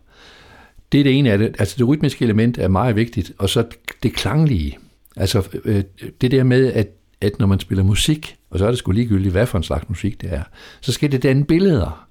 Det 0.92 1.00
er 1.00 1.04
det 1.04 1.18
ene 1.18 1.32
af 1.32 1.38
det. 1.38 1.56
Altså 1.60 1.76
det 1.78 1.88
rytmiske 1.88 2.24
element 2.24 2.58
er 2.58 2.68
meget 2.68 2.96
vigtigt, 2.96 3.32
og 3.38 3.50
så 3.50 3.66
det 4.04 4.14
klanglige. 4.14 4.78
Altså 5.16 5.48
øh, 5.66 5.84
det 6.22 6.32
der 6.32 6.44
med, 6.44 6.74
at, 6.74 6.88
at 7.22 7.40
når 7.40 7.48
man 7.48 7.60
spiller 7.60 7.84
musik, 7.84 8.36
og 8.50 8.60
så 8.60 8.66
er 8.66 8.70
det 8.70 8.78
sgu 8.78 8.92
ligegyldigt, 8.92 9.32
hvad 9.32 9.46
for 9.46 9.58
en 9.58 9.64
slags 9.64 9.90
musik 9.90 10.22
det 10.22 10.34
er, 10.34 10.44
så 10.82 10.92
skal 10.92 11.12
det 11.12 11.24
danne 11.24 11.46
billeder. 11.46 12.08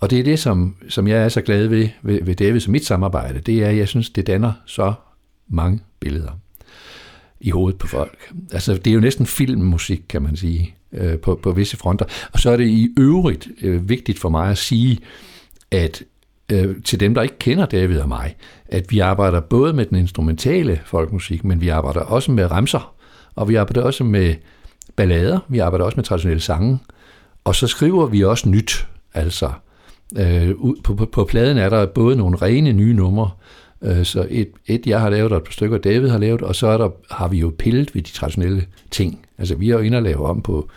Og 0.00 0.10
det 0.10 0.18
er 0.18 0.24
det, 0.24 0.38
som, 0.38 0.76
som 0.88 1.08
jeg 1.08 1.24
er 1.24 1.28
så 1.28 1.40
glad 1.40 1.66
ved, 1.66 1.88
ved, 2.02 2.24
ved 2.24 2.34
Davids 2.34 2.66
og 2.66 2.72
mit 2.72 2.84
samarbejde, 2.84 3.40
det 3.40 3.64
er, 3.64 3.68
at 3.68 3.76
jeg 3.76 3.88
synes, 3.88 4.10
det 4.10 4.26
danner 4.26 4.52
så 4.66 4.92
mange 5.48 5.80
billeder 6.00 6.38
i 7.44 7.50
hovedet 7.50 7.78
på 7.78 7.86
folk. 7.86 8.32
Altså, 8.52 8.74
det 8.74 8.86
er 8.86 8.94
jo 8.94 9.00
næsten 9.00 9.26
filmmusik, 9.26 10.02
kan 10.08 10.22
man 10.22 10.36
sige 10.36 10.74
øh, 10.92 11.18
på, 11.18 11.40
på 11.42 11.52
visse 11.52 11.76
fronter. 11.76 12.04
Og 12.32 12.40
så 12.40 12.50
er 12.50 12.56
det 12.56 12.66
i 12.66 12.94
øvrigt 12.98 13.48
øh, 13.62 13.88
vigtigt 13.88 14.18
for 14.18 14.28
mig 14.28 14.50
at 14.50 14.58
sige, 14.58 14.98
at 15.70 16.02
øh, 16.52 16.76
til 16.84 17.00
dem, 17.00 17.14
der 17.14 17.22
ikke 17.22 17.38
kender 17.38 17.66
David 17.66 17.98
og 17.98 18.08
mig, 18.08 18.36
at 18.66 18.90
vi 18.90 18.98
arbejder 18.98 19.40
både 19.40 19.72
med 19.72 19.86
den 19.86 19.96
instrumentale 19.96 20.80
folkmusik, 20.84 21.44
men 21.44 21.60
vi 21.60 21.68
arbejder 21.68 22.00
også 22.00 22.32
med 22.32 22.50
remser, 22.50 22.94
og 23.34 23.48
vi 23.48 23.54
arbejder 23.54 23.82
også 23.82 24.04
med 24.04 24.34
ballader, 24.96 25.38
vi 25.48 25.58
arbejder 25.58 25.84
også 25.84 25.96
med 25.96 26.04
traditionelle 26.04 26.42
sange, 26.42 26.78
og 27.44 27.54
så 27.54 27.66
skriver 27.66 28.06
vi 28.06 28.24
også 28.24 28.48
nyt, 28.48 28.86
altså 29.14 29.50
øh, 30.16 30.54
på, 30.84 30.94
på, 30.94 31.06
på 31.06 31.24
pladen 31.24 31.58
er 31.58 31.68
der 31.68 31.86
både 31.86 32.16
nogle 32.16 32.36
rene 32.36 32.72
nye 32.72 32.94
numre, 32.94 33.30
så 34.04 34.26
et, 34.30 34.48
et 34.66 34.86
jeg 34.86 35.00
har 35.00 35.10
lavet, 35.10 35.32
og 35.32 35.38
et 35.38 35.44
par 35.44 35.52
stykker 35.52 35.78
David 35.78 36.08
har 36.08 36.18
lavet, 36.18 36.42
og 36.42 36.56
så 36.56 36.66
er 36.66 36.78
der, 36.78 36.88
har 37.10 37.28
vi 37.28 37.38
jo 37.38 37.52
pillet 37.58 37.94
ved 37.94 38.02
de 38.02 38.10
traditionelle 38.10 38.64
ting. 38.90 39.18
Altså, 39.38 39.54
vi 39.54 39.68
har 39.68 39.76
jo 39.76 39.82
inde 39.82 39.96
og 39.96 40.02
lave 40.02 40.26
om 40.26 40.42
på, 40.42 40.68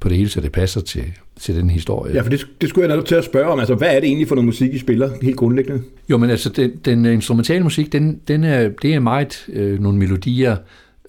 på 0.00 0.08
det 0.08 0.16
hele, 0.16 0.28
så 0.28 0.40
det 0.40 0.52
passer 0.52 0.80
til, 0.80 1.04
til 1.40 1.56
den 1.56 1.70
historie. 1.70 2.14
Ja, 2.14 2.20
for 2.20 2.30
det, 2.30 2.46
det 2.60 2.68
skulle 2.68 2.88
jeg 2.88 2.96
netop 2.96 3.06
til 3.06 3.14
at 3.14 3.24
spørge 3.24 3.46
om. 3.46 3.58
Altså, 3.58 3.74
hvad 3.74 3.88
er 3.96 4.00
det 4.00 4.04
egentlig 4.04 4.28
for 4.28 4.34
noget 4.34 4.46
musik, 4.46 4.74
I 4.74 4.78
spiller, 4.78 5.10
helt 5.22 5.36
grundlæggende? 5.36 5.82
Jo, 6.08 6.16
men 6.16 6.30
altså, 6.30 6.48
den, 6.48 6.70
den 6.84 7.06
instrumentale 7.06 7.64
musik, 7.64 7.92
den, 7.92 8.20
den 8.28 8.44
er, 8.44 8.68
det 8.82 8.94
er 8.94 9.00
meget 9.00 9.46
øh, 9.48 9.80
nogle 9.80 9.98
melodier, 9.98 10.56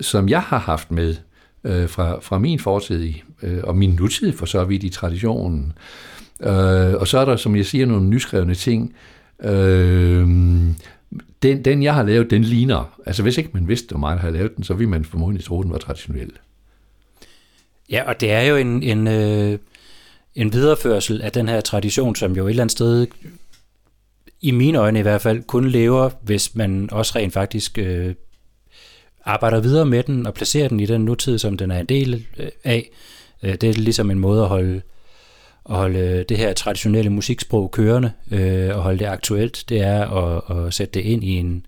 som 0.01 0.29
jeg 0.29 0.41
har 0.41 0.59
haft 0.59 0.91
med 0.91 1.15
øh, 1.63 1.89
fra, 1.89 2.19
fra 2.21 2.39
min 2.39 2.59
fortid 2.59 3.13
øh, 3.43 3.59
og 3.63 3.77
min 3.77 3.95
nutid 3.99 4.31
for 4.31 4.45
så 4.45 4.63
vidt 4.63 4.83
i 4.83 4.89
traditionen. 4.89 5.73
Øh, 6.43 6.93
og 6.93 7.07
så 7.07 7.19
er 7.19 7.25
der, 7.25 7.35
som 7.35 7.55
jeg 7.55 7.65
siger, 7.65 7.85
nogle 7.85 8.05
nyskrevne 8.05 8.55
ting. 8.55 8.93
Øh, 9.43 10.27
den, 11.43 11.65
den, 11.65 11.83
jeg 11.83 11.93
har 11.93 12.03
lavet, 12.03 12.29
den 12.29 12.43
ligner. 12.43 12.99
Altså, 13.05 13.23
hvis 13.23 13.37
ikke 13.37 13.49
man 13.53 13.67
vidste, 13.67 13.87
hvor 13.89 13.99
mig, 13.99 14.15
der 14.15 14.21
havde 14.21 14.33
lavet 14.33 14.55
den, 14.55 14.63
så 14.63 14.73
ville 14.73 14.89
man 14.89 15.05
formodentlig 15.05 15.45
tro, 15.45 15.63
den 15.63 15.71
var 15.71 15.77
traditionel. 15.77 16.31
Ja, 17.89 18.03
og 18.07 18.21
det 18.21 18.31
er 18.31 18.41
jo 18.41 18.55
en, 18.55 18.83
en, 18.83 19.07
øh, 19.07 19.59
en 20.35 20.53
videreførsel 20.53 21.21
af 21.21 21.31
den 21.31 21.47
her 21.47 21.61
tradition, 21.61 22.15
som 22.15 22.35
jo 22.35 22.45
et 22.45 22.49
eller 22.49 22.63
andet 22.63 22.71
sted, 22.71 23.07
i 24.41 24.51
mine 24.51 24.77
øjne 24.77 24.99
i 24.99 25.01
hvert 25.01 25.21
fald, 25.21 25.43
kun 25.43 25.67
lever, 25.67 26.09
hvis 26.21 26.55
man 26.55 26.89
også 26.91 27.13
rent 27.15 27.33
faktisk 27.33 27.77
øh, 27.77 28.15
arbejder 29.25 29.59
videre 29.59 29.85
med 29.85 30.03
den 30.03 30.27
og 30.27 30.33
placerer 30.33 30.67
den 30.67 30.79
i 30.79 30.85
den 30.85 31.05
nutid, 31.05 31.37
som 31.37 31.57
den 31.57 31.71
er 31.71 31.79
en 31.79 31.85
del 31.85 32.25
øh, 32.37 32.49
af. 32.63 32.89
Øh, 33.43 33.55
det 33.55 33.63
er 33.63 33.73
ligesom 33.73 34.11
en 34.11 34.19
måde 34.19 34.41
at 34.41 34.47
holde, 34.47 34.81
at 35.69 35.75
holde 35.75 35.99
øh, 35.99 36.25
det 36.29 36.37
her 36.37 36.53
traditionelle 36.53 37.09
musiksprog 37.09 37.71
kørende 37.71 38.11
øh, 38.31 38.75
og 38.75 38.83
holde 38.83 38.99
det 38.99 39.05
aktuelt. 39.05 39.65
Det 39.69 39.81
er 39.81 40.05
at, 40.07 40.57
at 40.57 40.73
sætte 40.73 40.99
det 40.99 41.05
ind 41.05 41.23
i 41.23 41.37
en, 41.37 41.65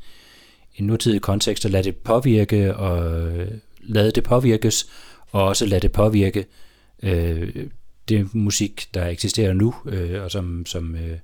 en 0.76 0.88
nutidig 0.88 1.22
kontekst 1.22 1.66
og 1.66 1.72
lade 1.72 1.84
det 1.84 1.96
påvirke 1.96 2.76
og 2.76 3.22
øh, 3.22 3.52
lade 3.82 4.12
det 4.12 4.24
påvirkes 4.24 4.88
og 5.32 5.44
også 5.44 5.66
lade 5.66 5.82
det 5.82 5.92
påvirke 5.92 6.46
øh, 7.04 7.66
det 8.10 8.36
musik, 8.36 8.88
der 8.94 9.08
eksisterer 9.08 9.54
nu, 9.54 9.76
øh, 9.86 10.24
og 10.24 10.32
som, 10.32 10.66
som 10.66 10.96
øh, 10.96 11.18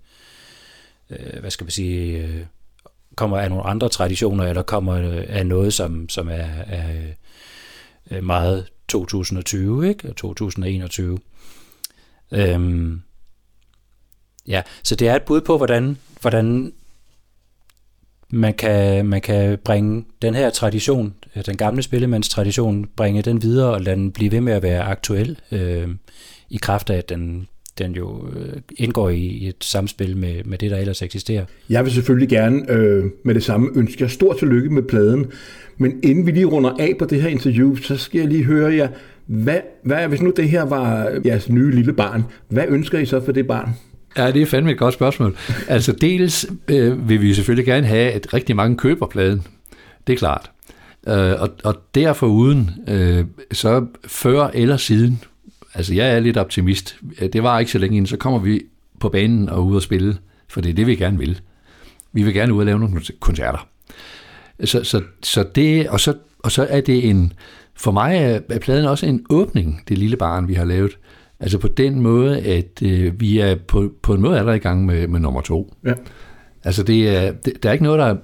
øh, 1.10 1.40
hvad 1.40 1.52
skal 1.52 1.66
man 1.66 1.72
sige, 1.72 2.18
øh, 2.18 2.46
kommer 3.16 3.38
af 3.38 3.50
nogle 3.50 3.64
andre 3.64 3.90
traditioner, 3.90 4.44
eller 4.44 4.62
kommer 4.62 4.94
øh, 4.94 5.24
af 5.28 5.48
noget, 5.48 5.74
som, 5.74 6.10
som 6.10 6.28
er, 6.28 6.48
er 6.68 8.22
meget 8.22 8.68
2020, 8.88 9.90
ikke? 9.90 10.10
og 10.10 10.16
2021. 10.16 11.20
Øhm, 12.32 13.02
ja, 14.48 14.62
så 14.84 14.96
det 14.96 15.08
er 15.08 15.16
et 15.16 15.24
bud 15.24 15.42
på, 15.42 15.58
hvordan, 15.58 15.98
hvordan 16.22 16.74
man 18.30 18.54
kan, 18.54 19.06
man 19.06 19.22
kan 19.22 19.58
bringe 19.64 20.06
den 20.22 20.36
her 20.36 20.50
tradition, 20.50 21.14
øh, 21.36 21.46
den 21.46 21.58
gamle 21.58 21.82
spillemandstradition, 21.82 22.90
bringe 22.96 23.22
den 23.22 23.42
videre 23.42 23.74
og 23.74 23.82
lade 23.82 23.96
den 23.96 24.12
blive 24.12 24.32
ved 24.32 24.42
med 24.42 24.54
at 24.54 24.64
være 24.64 24.84
aktuel, 24.84 25.40
øh, 25.52 25.88
i 26.50 26.58
kraft 26.58 26.90
af, 26.90 26.98
at 26.98 27.10
den, 27.10 27.48
den 27.78 27.92
jo 27.92 28.28
øh, 28.34 28.62
indgår 28.78 29.10
i, 29.10 29.20
i 29.20 29.48
et 29.48 29.64
samspil 29.64 30.18
med, 30.18 30.44
med 30.44 30.58
det, 30.58 30.72
der 30.72 30.78
ellers 30.78 31.02
eksisterer. 31.02 31.46
Jeg 31.70 31.84
vil 31.84 31.94
selvfølgelig 31.94 32.30
gerne 32.30 32.72
øh, 32.72 33.06
med 33.24 33.36
det 33.36 33.44
samme 33.44 33.70
ønske 33.76 34.04
jer 34.04 34.08
stort 34.08 34.38
tillykke 34.38 34.70
med 34.70 34.84
pladen, 34.84 35.32
men 35.78 36.00
inden 36.04 36.26
vi 36.26 36.32
lige 36.32 36.46
runder 36.46 36.70
af 36.80 36.94
på 37.00 37.06
det 37.06 37.22
her 37.22 37.30
interview, 37.30 37.76
så 37.76 37.98
skal 37.98 38.20
jeg 38.20 38.28
lige 38.28 38.44
høre 38.44 38.74
jer, 38.74 38.88
hvad, 39.26 39.60
hvad 39.84 40.08
hvis 40.08 40.22
nu 40.22 40.34
det 40.38 40.50
her 40.50 40.64
var 40.64 41.20
jeres 41.26 41.50
nye 41.50 41.72
lille 41.72 41.94
barn, 41.94 42.26
hvad 42.48 42.64
ønsker 42.70 43.00
I 43.00 43.06
så 43.06 43.26
for 43.26 43.32
det 43.32 43.48
barn? 43.48 43.70
Ja, 44.18 44.32
det 44.32 44.42
er 44.42 44.46
fandme 44.46 44.72
et 44.72 44.78
godt 44.78 44.94
spørgsmål. 44.94 45.38
Altså 45.68 45.92
dels 45.92 46.46
øh, 46.68 47.10
vil 47.10 47.22
vi 47.22 47.34
selvfølgelig 47.34 47.66
gerne 47.66 47.88
have, 47.88 48.12
at 48.12 48.34
rigtig 48.34 48.56
mange 48.56 48.78
køber 48.78 49.08
pladen. 49.08 49.42
Det 50.08 50.14
er 50.14 50.18
klart. 50.18 50.52
Øh, 51.08 51.42
og, 51.42 51.50
og 51.64 51.76
derfor 51.96 52.28
uden, 52.28 52.72
øh, 52.88 53.26
så 53.52 53.86
før 54.08 54.48
eller 54.54 54.78
siden, 54.78 55.24
altså 55.74 55.94
jeg 55.94 56.16
er 56.16 56.20
lidt 56.20 56.38
optimist, 56.38 56.98
det 57.34 57.44
var 57.44 57.60
ikke 57.60 57.72
så 57.72 57.78
længe 57.78 57.98
inden, 57.98 58.08
så 58.08 58.18
kommer 58.18 58.40
vi 58.40 58.62
på 59.00 59.10
banen 59.10 59.50
og 59.50 59.66
ud 59.66 59.76
og 59.76 59.82
spille, 59.82 60.18
for 60.48 60.62
det 60.62 60.70
er 60.70 60.74
det, 60.74 60.88
vi 60.88 60.96
gerne 60.96 61.18
vil. 61.18 61.42
Vi 62.14 62.24
vil 62.24 62.34
gerne 62.34 62.54
ud 62.54 62.60
og 62.60 62.66
lave 62.66 62.80
nogle 62.80 63.02
koncerter. 63.20 63.68
Så, 64.64 64.84
så, 64.84 65.02
så 65.24 65.46
det, 65.56 65.90
og 65.90 66.00
så, 66.00 66.14
og 66.40 66.52
så 66.52 66.68
er 66.70 66.82
det 66.82 67.10
en, 67.10 67.34
for 67.82 67.92
mig 67.92 68.42
er 68.50 68.60
pladen 68.60 68.86
også 68.86 69.06
en 69.06 69.26
åbning, 69.30 69.84
det 69.88 69.98
lille 69.98 70.18
barn, 70.18 70.48
vi 70.48 70.54
har 70.54 70.66
lavet. 70.66 70.98
Altså 71.40 71.58
på 71.58 71.68
den 71.68 72.00
måde, 72.00 72.40
at 72.40 72.82
øh, 72.84 73.22
vi 73.22 73.40
er 73.40 73.56
på, 73.56 73.92
på 74.02 74.14
en 74.14 74.22
måde 74.22 74.38
allerede 74.38 74.58
i 74.58 74.62
gang 74.62 74.86
med, 74.86 75.08
med 75.08 75.20
nummer 75.20 75.42
to. 75.42 75.74
Ja. 75.86 75.94
Altså 76.64 76.84
det 76.84 77.10
er, 77.18 77.32
det, 77.32 77.64
der 77.64 77.70
er 77.70 77.74
ikke 77.74 77.84
noget, 77.84 78.00
der, 78.00 78.16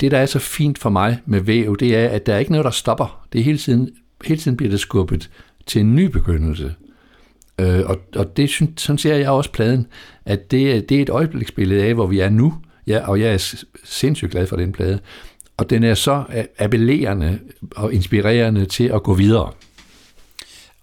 det 0.00 0.10
der 0.10 0.18
er 0.18 0.26
så 0.26 0.38
fint 0.38 0.78
for 0.78 0.90
mig 0.90 1.18
med 1.26 1.40
væv, 1.40 1.76
det 1.76 1.96
er, 1.96 2.08
at 2.08 2.26
der 2.26 2.34
er 2.34 2.38
ikke 2.38 2.52
noget, 2.52 2.64
der 2.64 2.70
stopper. 2.70 3.26
Det 3.32 3.38
er 3.38 3.44
hele 3.44 3.58
tiden, 3.58 3.90
hele 4.24 4.40
tiden 4.40 4.56
bliver 4.56 4.70
det 4.70 4.80
skubbet 4.80 5.30
til 5.66 5.80
en 5.80 5.94
ny 5.94 6.04
begyndelse. 6.04 6.74
Øh, 7.60 7.80
og, 7.86 8.00
og 8.16 8.36
det 8.36 8.48
synes, 8.48 8.82
sådan 8.82 8.98
ser 8.98 9.14
jeg 9.14 9.30
også 9.30 9.52
pladen, 9.52 9.86
at 10.24 10.50
det, 10.50 10.88
det 10.88 10.98
er 10.98 11.02
et 11.02 11.10
øjebliksbillede 11.10 11.84
af, 11.84 11.94
hvor 11.94 12.06
vi 12.06 12.20
er 12.20 12.30
nu, 12.30 12.54
ja, 12.86 13.08
og 13.08 13.20
jeg 13.20 13.34
er 13.34 13.54
sindssygt 13.84 14.30
glad 14.30 14.46
for 14.46 14.56
den 14.56 14.72
plade. 14.72 15.00
Og 15.56 15.70
den 15.70 15.84
er 15.84 15.94
så 15.94 16.24
appellerende 16.58 17.40
og 17.76 17.92
inspirerende 17.92 18.66
til 18.66 18.84
at 18.84 19.02
gå 19.02 19.14
videre. 19.14 19.52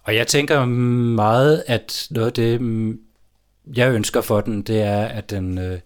Og 0.02 0.14
jeg 0.14 0.26
tænker 0.26 0.64
meget, 0.64 1.64
at 1.66 2.06
noget 2.10 2.26
af 2.26 2.32
det, 2.32 2.60
mm, 2.60 3.00
jeg 3.76 3.92
ønsker 3.92 4.20
for 4.20 4.40
den, 4.40 4.62
det 4.62 4.82
er, 4.82 5.04
at 5.04 5.30
den 5.30 5.58
øh, 5.58 5.78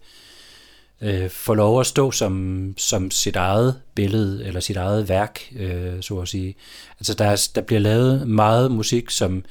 øh, 1.01 1.29
får 1.29 1.55
lov 1.55 1.79
at 1.79 1.85
stå 1.85 2.11
som, 2.11 2.73
som 2.77 3.11
sit 3.11 3.35
eget 3.35 3.75
billede, 3.95 4.45
eller 4.45 4.59
sit 4.59 4.77
eget 4.77 5.09
værk, 5.09 5.39
øh, 5.55 6.01
så 6.01 6.19
at 6.19 6.27
sige. 6.27 6.55
Altså 6.99 7.13
der, 7.13 7.25
er, 7.25 7.49
der 7.55 7.61
bliver 7.61 7.79
lavet 7.79 8.27
meget 8.27 8.71
musik, 8.71 9.09
som, 9.09 9.43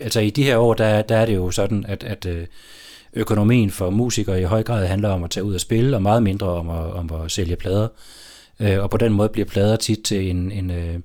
altså 0.00 0.20
i 0.20 0.30
de 0.30 0.44
her 0.44 0.56
år, 0.56 0.74
der, 0.74 1.02
der 1.02 1.16
er 1.16 1.26
det 1.26 1.34
jo 1.34 1.50
sådan, 1.50 1.84
at, 1.88 2.04
at 2.04 2.26
øh, 2.26 2.46
økonomien 3.12 3.70
for 3.70 3.90
musikere 3.90 4.40
i 4.40 4.44
høj 4.44 4.62
grad 4.62 4.86
handler 4.86 5.08
om 5.08 5.24
at 5.24 5.30
tage 5.30 5.44
ud 5.44 5.54
og 5.54 5.60
spille, 5.60 5.96
og 5.96 6.02
meget 6.02 6.22
mindre 6.22 6.46
om 6.46 6.70
at, 6.70 6.92
om 6.92 7.10
at 7.12 7.30
sælge 7.30 7.56
plader. 7.56 7.84
Øh, 7.84 7.90
og 8.58 8.90
på 8.90 8.96
den 8.96 9.12
måde 9.12 9.28
bliver 9.28 9.46
plader 9.46 9.76
tit 9.76 10.02
til 10.02 10.30
en, 10.30 10.52
en 10.52 10.70
øh, 10.70 10.98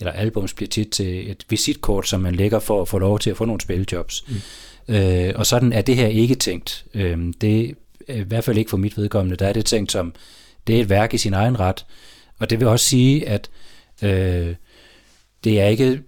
eller 0.00 0.12
albums 0.12 0.54
bliver 0.54 0.68
tit 0.68 0.90
til 0.90 1.30
et 1.30 1.44
visitkort, 1.48 2.08
som 2.08 2.20
man 2.20 2.34
lægger 2.34 2.58
for 2.58 2.82
at 2.82 2.88
få 2.88 2.98
lov 2.98 3.18
til 3.18 3.30
at 3.30 3.36
få 3.36 3.44
nogle 3.44 3.60
spiljobs. 3.60 4.24
Mm. 4.28 4.94
Øh, 4.94 5.32
og 5.36 5.46
sådan 5.46 5.72
er 5.72 5.82
det 5.82 5.96
her 5.96 6.06
ikke 6.06 6.34
tænkt. 6.34 6.84
Øh, 6.94 7.18
det 7.40 7.74
er 8.08 8.14
i 8.14 8.20
hvert 8.20 8.44
fald 8.44 8.58
ikke 8.58 8.70
for 8.70 8.76
mit 8.76 8.96
vedkommende. 8.96 9.36
Der 9.36 9.46
er 9.46 9.52
det 9.52 9.64
tænkt 9.64 9.92
som, 9.92 10.14
det 10.66 10.76
er 10.76 10.80
et 10.80 10.90
værk 10.90 11.14
i 11.14 11.18
sin 11.18 11.34
egen 11.34 11.60
ret. 11.60 11.86
Og 12.38 12.50
det 12.50 12.60
vil 12.60 12.68
også 12.68 12.86
sige, 12.86 13.28
at 13.28 13.50
øh, 14.02 14.54
det 15.44 15.60
er 15.60 15.66
ikke 15.66 16.02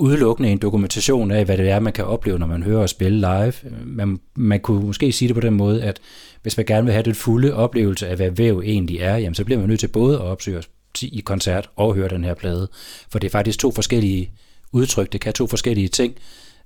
udelukkende 0.00 0.50
en 0.50 0.58
dokumentation 0.58 1.30
af, 1.30 1.44
hvad 1.44 1.58
det 1.58 1.70
er, 1.70 1.80
man 1.80 1.92
kan 1.92 2.04
opleve, 2.04 2.38
når 2.38 2.46
man 2.46 2.62
hører 2.62 2.82
og 2.82 2.88
spille 2.88 3.18
live. 3.18 3.52
Man, 3.84 4.20
man 4.36 4.60
kunne 4.60 4.86
måske 4.86 5.12
sige 5.12 5.28
det 5.28 5.34
på 5.34 5.40
den 5.40 5.54
måde, 5.54 5.82
at 5.82 6.00
hvis 6.42 6.56
man 6.56 6.66
gerne 6.66 6.84
vil 6.84 6.92
have 6.92 7.02
den 7.02 7.14
fulde 7.14 7.54
oplevelse 7.54 8.08
af, 8.08 8.16
hvad 8.16 8.30
væv 8.30 8.62
egentlig 8.64 8.96
er, 8.96 9.16
jamen, 9.16 9.34
så 9.34 9.44
bliver 9.44 9.58
man 9.58 9.68
nødt 9.68 9.80
til 9.80 9.88
både 9.88 10.14
at 10.14 10.20
opsøge 10.20 10.62
i 11.02 11.20
koncert 11.20 11.70
og 11.76 11.94
høre 11.94 12.08
den 12.08 12.24
her 12.24 12.34
plade. 12.34 12.68
For 13.10 13.18
det 13.18 13.26
er 13.26 13.30
faktisk 13.30 13.58
to 13.58 13.70
forskellige 13.72 14.30
udtryk, 14.72 15.12
det 15.12 15.20
kan 15.20 15.32
to 15.32 15.46
forskellige 15.46 15.88
ting, 15.88 16.14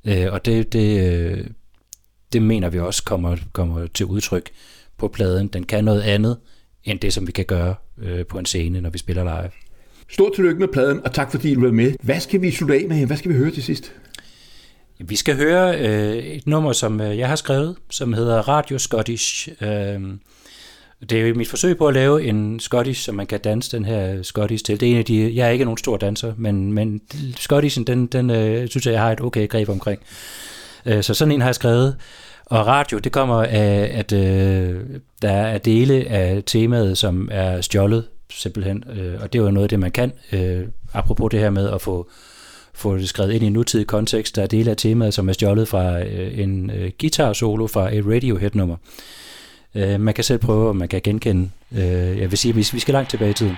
øh, 0.04 0.26
og 0.32 0.44
det, 0.44 0.72
det, 0.72 1.12
øh, 1.12 1.46
det 2.32 2.42
mener 2.42 2.68
vi 2.68 2.78
også 2.78 3.04
kommer, 3.04 3.36
kommer 3.52 3.86
til 3.86 4.06
udtryk 4.06 4.50
på 4.98 5.08
pladen. 5.08 5.48
Den 5.48 5.64
kan 5.64 5.84
noget 5.84 6.02
andet, 6.02 6.36
end 6.84 7.00
det, 7.00 7.12
som 7.12 7.26
vi 7.26 7.32
kan 7.32 7.44
gøre 7.44 7.74
øh, 7.98 8.26
på 8.26 8.38
en 8.38 8.46
scene, 8.46 8.80
når 8.80 8.90
vi 8.90 8.98
spiller 8.98 9.22
live. 9.22 9.50
Stort 10.08 10.32
tillykke 10.34 10.60
med 10.60 10.68
pladen, 10.68 11.00
og 11.04 11.14
tak 11.14 11.30
fordi 11.30 11.54
du 11.54 11.60
var 11.60 11.70
med. 11.70 11.92
Hvad 12.02 12.20
skal 12.20 12.42
vi 12.42 12.50
slutte 12.50 12.74
af 12.74 12.84
med? 12.88 13.06
Hvad 13.06 13.16
skal 13.16 13.30
vi 13.32 13.36
høre 13.36 13.50
til 13.50 13.62
sidst? 13.62 13.92
Vi 14.98 15.16
skal 15.16 15.36
høre 15.36 15.78
øh, 15.78 16.16
et 16.16 16.46
nummer, 16.46 16.72
som 16.72 17.00
øh, 17.00 17.18
jeg 17.18 17.28
har 17.28 17.36
skrevet, 17.36 17.76
som 17.90 18.12
hedder 18.12 18.48
Radio 18.48 18.78
Scottish. 18.78 19.48
Øh, 19.60 20.00
det 21.10 21.12
er 21.12 21.26
jo 21.26 21.34
mit 21.34 21.48
forsøg 21.48 21.78
på 21.78 21.86
at 21.88 21.94
lave 21.94 22.24
en 22.24 22.60
Scottish, 22.60 23.02
som 23.02 23.14
man 23.14 23.26
kan 23.26 23.40
danse 23.40 23.76
den 23.76 23.84
her 23.84 24.22
Scottish 24.22 24.64
til. 24.64 24.80
Det 24.80 24.88
er 24.88 24.92
en 24.92 24.98
af 24.98 25.04
de, 25.04 25.36
jeg 25.36 25.46
er 25.46 25.50
ikke 25.50 25.64
nogen 25.64 25.78
stor 25.78 25.96
danser, 25.96 26.32
men, 26.38 26.72
men 26.72 27.00
Scottishen, 27.36 27.84
den, 27.84 28.06
den 28.06 28.30
øh, 28.30 28.68
synes 28.68 28.86
jeg, 28.86 28.92
jeg 28.92 29.00
har 29.00 29.12
et 29.12 29.20
okay 29.20 29.48
greb 29.48 29.68
omkring. 29.68 30.00
Øh, 30.86 31.02
så 31.02 31.14
sådan 31.14 31.32
en 31.32 31.40
har 31.40 31.48
jeg 31.48 31.54
skrevet. 31.54 31.96
Og 32.46 32.66
radio, 32.66 32.98
det 32.98 33.12
kommer 33.12 33.42
af, 33.42 33.90
at 33.92 34.12
øh, 34.12 34.80
der 35.22 35.32
er 35.32 35.58
dele 35.58 35.94
af 36.08 36.42
temaet, 36.46 36.98
som 36.98 37.28
er 37.32 37.60
stjålet 37.60 38.04
simpelthen. 38.40 38.84
Øh, 38.96 39.22
og 39.22 39.32
det 39.32 39.38
er 39.38 39.42
jo 39.42 39.50
noget 39.50 39.64
af 39.64 39.68
det, 39.68 39.78
man 39.78 39.90
kan. 39.90 40.12
Øh, 40.32 40.66
apropos 40.92 41.30
det 41.30 41.40
her 41.40 41.50
med 41.50 41.70
at 41.70 41.80
få, 41.80 42.08
få 42.74 42.96
det 42.96 43.08
skrevet 43.08 43.32
ind 43.32 43.44
i 43.44 43.46
en 43.46 43.52
nutidig 43.52 43.86
kontekst. 43.86 44.36
Der 44.36 44.42
er 44.42 44.46
dele 44.46 44.70
af 44.70 44.76
temaet, 44.76 45.14
som 45.14 45.28
er 45.28 45.32
stjålet 45.32 45.68
fra 45.68 46.00
øh, 46.00 46.38
en 46.38 46.70
øh, 46.70 46.90
guitar 47.00 47.32
solo 47.32 47.66
fra 47.66 47.94
et 47.94 48.06
Radiohead-nummer. 48.06 48.76
Øh, 49.74 50.00
man 50.00 50.14
kan 50.14 50.24
selv 50.24 50.38
prøve, 50.38 50.68
og 50.68 50.76
man 50.76 50.88
kan 50.88 51.00
genkende. 51.00 51.50
Øh, 51.72 52.18
jeg 52.18 52.30
vil 52.30 52.38
sige, 52.38 52.50
at 52.50 52.56
vi 52.56 52.78
skal 52.78 52.92
langt 52.92 53.10
tilbage 53.10 53.30
i 53.30 53.34
tiden. 53.34 53.56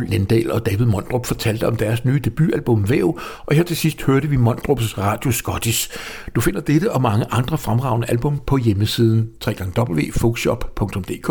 Paul 0.00 0.08
Lindahl 0.08 0.50
og 0.50 0.66
David 0.66 0.86
Mondrup 0.86 1.26
fortalte 1.26 1.66
om 1.66 1.76
deres 1.76 2.04
nye 2.04 2.18
debutalbum 2.18 2.90
Væv, 2.90 3.20
og 3.46 3.54
her 3.54 3.62
til 3.62 3.76
sidst 3.76 4.02
hørte 4.02 4.28
vi 4.28 4.36
Mondrups 4.36 4.98
Radio 4.98 5.32
Scottish. 5.32 5.90
Du 6.34 6.40
finder 6.40 6.60
dette 6.60 6.92
og 6.92 7.02
mange 7.02 7.26
andre 7.30 7.58
fremragende 7.58 8.10
album 8.10 8.40
på 8.46 8.56
hjemmesiden 8.56 9.30
www.folkshop.dk, 9.46 11.26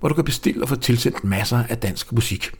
hvor 0.00 0.08
du 0.08 0.14
kan 0.14 0.24
bestille 0.24 0.62
og 0.62 0.68
få 0.68 0.76
tilsendt 0.76 1.24
masser 1.24 1.64
af 1.68 1.78
dansk 1.78 2.12
musik. 2.12 2.50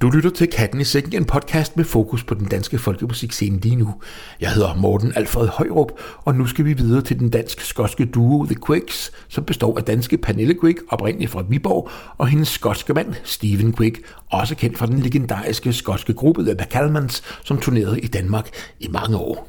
Du 0.00 0.10
lytter 0.10 0.30
til 0.30 0.46
Katten 0.46 0.80
i 0.80 0.84
Sækken, 0.84 1.14
en 1.14 1.24
podcast 1.24 1.76
med 1.76 1.84
fokus 1.84 2.24
på 2.24 2.34
den 2.34 2.46
danske 2.46 2.78
folkemusikscene 2.78 3.60
lige 3.60 3.76
nu. 3.76 3.94
Jeg 4.40 4.52
hedder 4.52 4.74
Morten 4.74 5.12
Alfred 5.16 5.48
Højrup, 5.48 5.92
og 6.24 6.34
nu 6.34 6.46
skal 6.46 6.64
vi 6.64 6.72
videre 6.72 7.02
til 7.02 7.18
den 7.18 7.30
dansk-skotske 7.30 8.04
duo 8.04 8.44
The 8.46 8.56
Quicks, 8.66 9.12
som 9.28 9.44
består 9.44 9.78
af 9.78 9.84
danske 9.84 10.18
Pernille 10.18 10.56
Quick, 10.60 10.80
oprindeligt 10.88 11.30
fra 11.30 11.44
Viborg, 11.48 11.90
og 12.18 12.28
hendes 12.28 12.48
skotske 12.48 12.94
mand, 12.94 13.14
Stephen 13.24 13.76
Quick, 13.76 13.98
også 14.30 14.54
kendt 14.54 14.78
fra 14.78 14.86
den 14.86 14.98
legendariske 14.98 15.72
skotske 15.72 16.12
gruppe 16.12 16.44
The 16.44 16.54
McCalmans, 16.54 17.22
som 17.44 17.58
turnerede 17.58 18.00
i 18.00 18.06
Danmark 18.06 18.48
i 18.80 18.88
mange 18.88 19.16
år. 19.16 19.48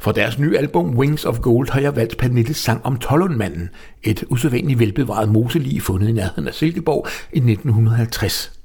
For 0.00 0.12
deres 0.12 0.38
nye 0.38 0.58
album 0.58 0.98
Wings 0.98 1.24
of 1.24 1.38
Gold 1.38 1.70
har 1.70 1.80
jeg 1.80 1.96
valgt 1.96 2.16
Pernilles 2.18 2.56
sang 2.56 2.84
om 2.84 2.96
Tollundmanden, 2.96 3.68
et 4.02 4.24
usædvanligt 4.30 4.78
velbevaret 4.78 5.28
moselig 5.28 5.82
fundet 5.82 6.08
i 6.08 6.12
nærheden 6.12 6.48
af 6.48 6.54
Silkeborg 6.54 7.06
i 7.32 7.38
1950. 7.38 8.57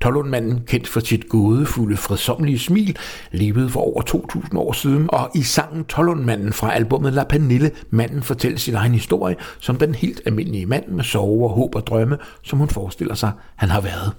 Tollundmanden, 0.00 0.60
kendt 0.66 0.88
for 0.88 1.00
sit 1.00 1.28
gådefulde, 1.28 1.96
fredsomlige 1.96 2.58
smil, 2.58 2.96
levede 3.32 3.70
for 3.70 3.80
over 3.80 4.02
2000 4.02 4.58
år 4.58 4.72
siden, 4.72 5.08
og 5.12 5.30
i 5.34 5.42
sangen 5.42 5.84
Tollundmanden 5.84 6.52
fra 6.52 6.74
albumet 6.74 7.12
La 7.12 7.24
Panille, 7.24 7.70
manden 7.90 8.22
fortæller 8.22 8.58
sin 8.58 8.74
egen 8.74 8.92
historie 8.92 9.36
som 9.60 9.76
den 9.76 9.94
helt 9.94 10.20
almindelige 10.26 10.66
mand 10.66 10.88
med 10.88 11.04
sorger, 11.04 11.48
håb 11.48 11.74
og 11.74 11.86
drømme, 11.86 12.18
som 12.42 12.58
hun 12.58 12.68
forestiller 12.68 13.14
sig, 13.14 13.32
han 13.56 13.68
har 13.68 13.80
været. 13.80 14.12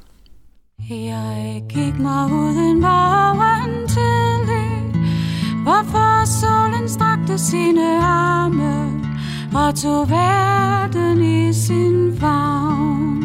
Jeg 0.89 1.63
gik 1.69 1.99
mig 1.99 2.25
ud 2.25 2.55
en 2.71 2.81
morgen 2.81 3.87
tidlig, 3.87 5.03
hvorfor 5.63 6.25
solen 6.41 6.89
strakte 6.89 7.37
sine 7.37 8.03
arme 8.03 9.07
og 9.55 9.75
tog 9.75 10.09
verden 10.09 11.23
i 11.23 11.53
sin 11.53 12.17
favn. 12.19 13.23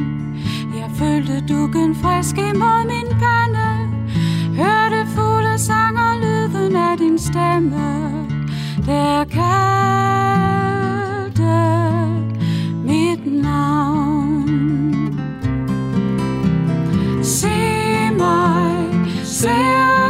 Jeg 0.75 0.91
følte 0.95 1.41
dukken 1.62 1.94
frisk 1.94 2.38
imod 2.38 2.87
min 2.87 3.09
pande. 3.22 3.68
Hørte 4.57 5.07
fugle 5.14 5.59
sang 5.59 5.98
og 5.98 6.16
lyden 6.20 6.77
af 6.77 6.98
din 6.98 7.18
stemme. 7.18 8.11
Der 8.87 9.25
kaldte 9.25 9.53
mit 12.85 13.42
navn. 13.42 15.20
Se 17.22 17.48
mig, 18.18 18.88
ser 19.25 20.02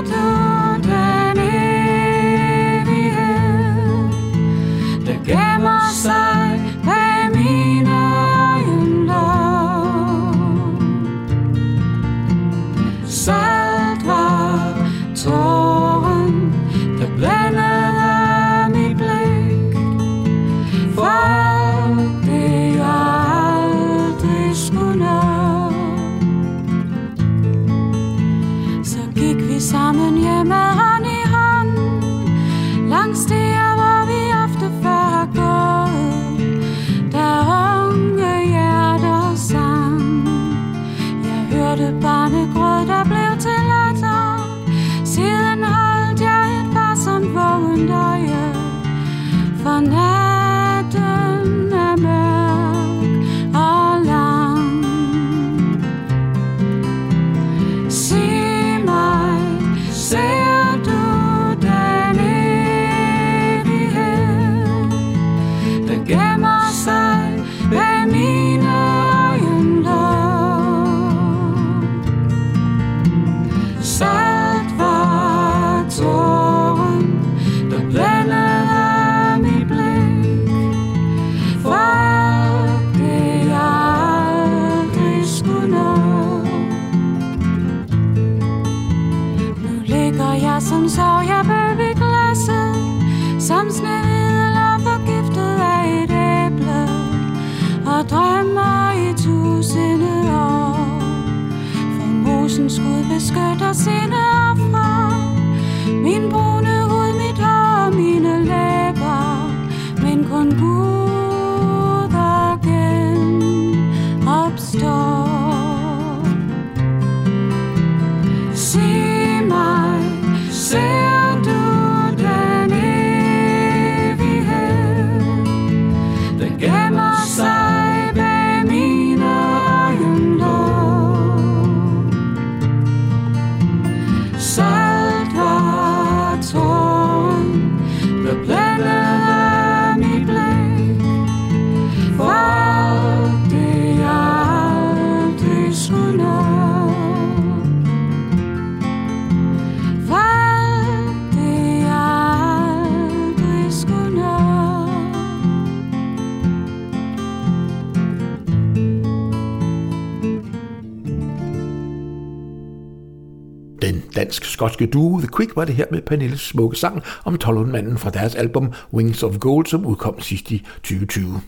skotske 164.72 164.92
duo 164.92 165.18
The 165.18 165.28
Quick 165.36 165.56
var 165.56 165.64
det 165.64 165.74
her 165.74 165.84
med 165.90 166.02
Pernilles 166.02 166.40
smukke 166.40 166.76
sang 166.76 167.02
om 167.24 167.38
12 167.38 167.98
fra 167.98 168.10
deres 168.10 168.34
album 168.34 168.72
Wings 168.92 169.22
of 169.22 169.38
Gold, 169.38 169.66
som 169.66 169.86
udkom 169.86 170.20
sidst 170.20 170.50
i 170.50 170.66
2020. 170.76 171.40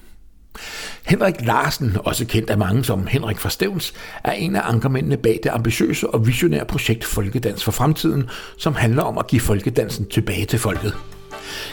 Henrik 1.06 1.34
Larsen, 1.46 1.96
også 2.04 2.26
kendt 2.26 2.50
af 2.50 2.58
mange 2.58 2.84
som 2.84 3.06
Henrik 3.06 3.38
fra 3.38 3.50
Stævns, 3.50 3.94
er 4.24 4.32
en 4.32 4.56
af 4.56 4.62
ankermændene 4.64 5.16
bag 5.16 5.40
det 5.42 5.50
ambitiøse 5.50 6.10
og 6.10 6.26
visionære 6.26 6.64
projekt 6.64 7.04
Folkedans 7.04 7.64
for 7.64 7.72
Fremtiden, 7.72 8.28
som 8.58 8.74
handler 8.74 9.02
om 9.02 9.18
at 9.18 9.26
give 9.26 9.40
folkedansen 9.40 10.06
tilbage 10.08 10.44
til 10.44 10.58
folket. 10.58 10.94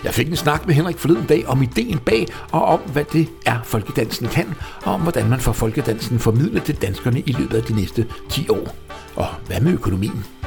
Jeg 0.03 0.13
fik 0.13 0.27
en 0.27 0.35
snak 0.35 0.67
med 0.67 0.75
Henrik 0.75 0.97
forleden 0.97 1.25
dag 1.25 1.47
om 1.47 1.61
ideen 1.61 1.99
bag, 1.99 2.27
og 2.51 2.65
om 2.65 2.79
hvad 2.79 3.03
det 3.13 3.27
er, 3.45 3.59
folkedansen 3.63 4.27
kan, 4.27 4.47
og 4.83 4.93
om 4.93 5.01
hvordan 5.01 5.29
man 5.29 5.39
får 5.39 5.51
folkedansen 5.51 6.19
formidlet 6.19 6.63
til 6.63 6.81
danskerne 6.81 7.19
i 7.19 7.31
løbet 7.31 7.57
af 7.57 7.63
de 7.63 7.75
næste 7.75 8.07
10 8.29 8.49
år. 8.49 8.75
Og 9.15 9.27
hvad 9.47 9.61
med 9.61 9.73
økonomien? 9.73 10.40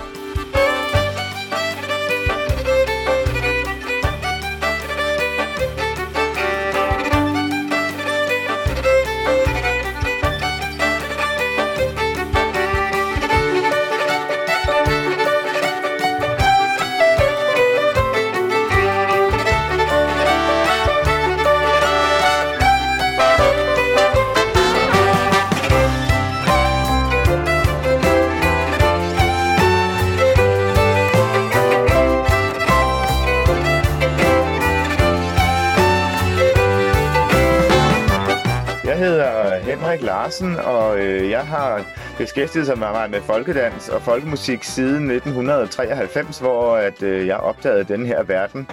Beskæftiget 42.18 42.66
sig 42.66 42.79
meget 42.79 43.11
med 43.11 43.20
folkedans 43.20 43.88
og 43.88 44.03
folkemusik 44.03 44.64
siden 44.64 45.11
1993, 45.11 46.38
hvor 46.38 46.77
at, 46.77 47.03
øh, 47.03 47.27
jeg 47.27 47.37
opdagede 47.37 47.85
den 47.85 48.07
her 48.07 48.22
verden. 48.22 48.68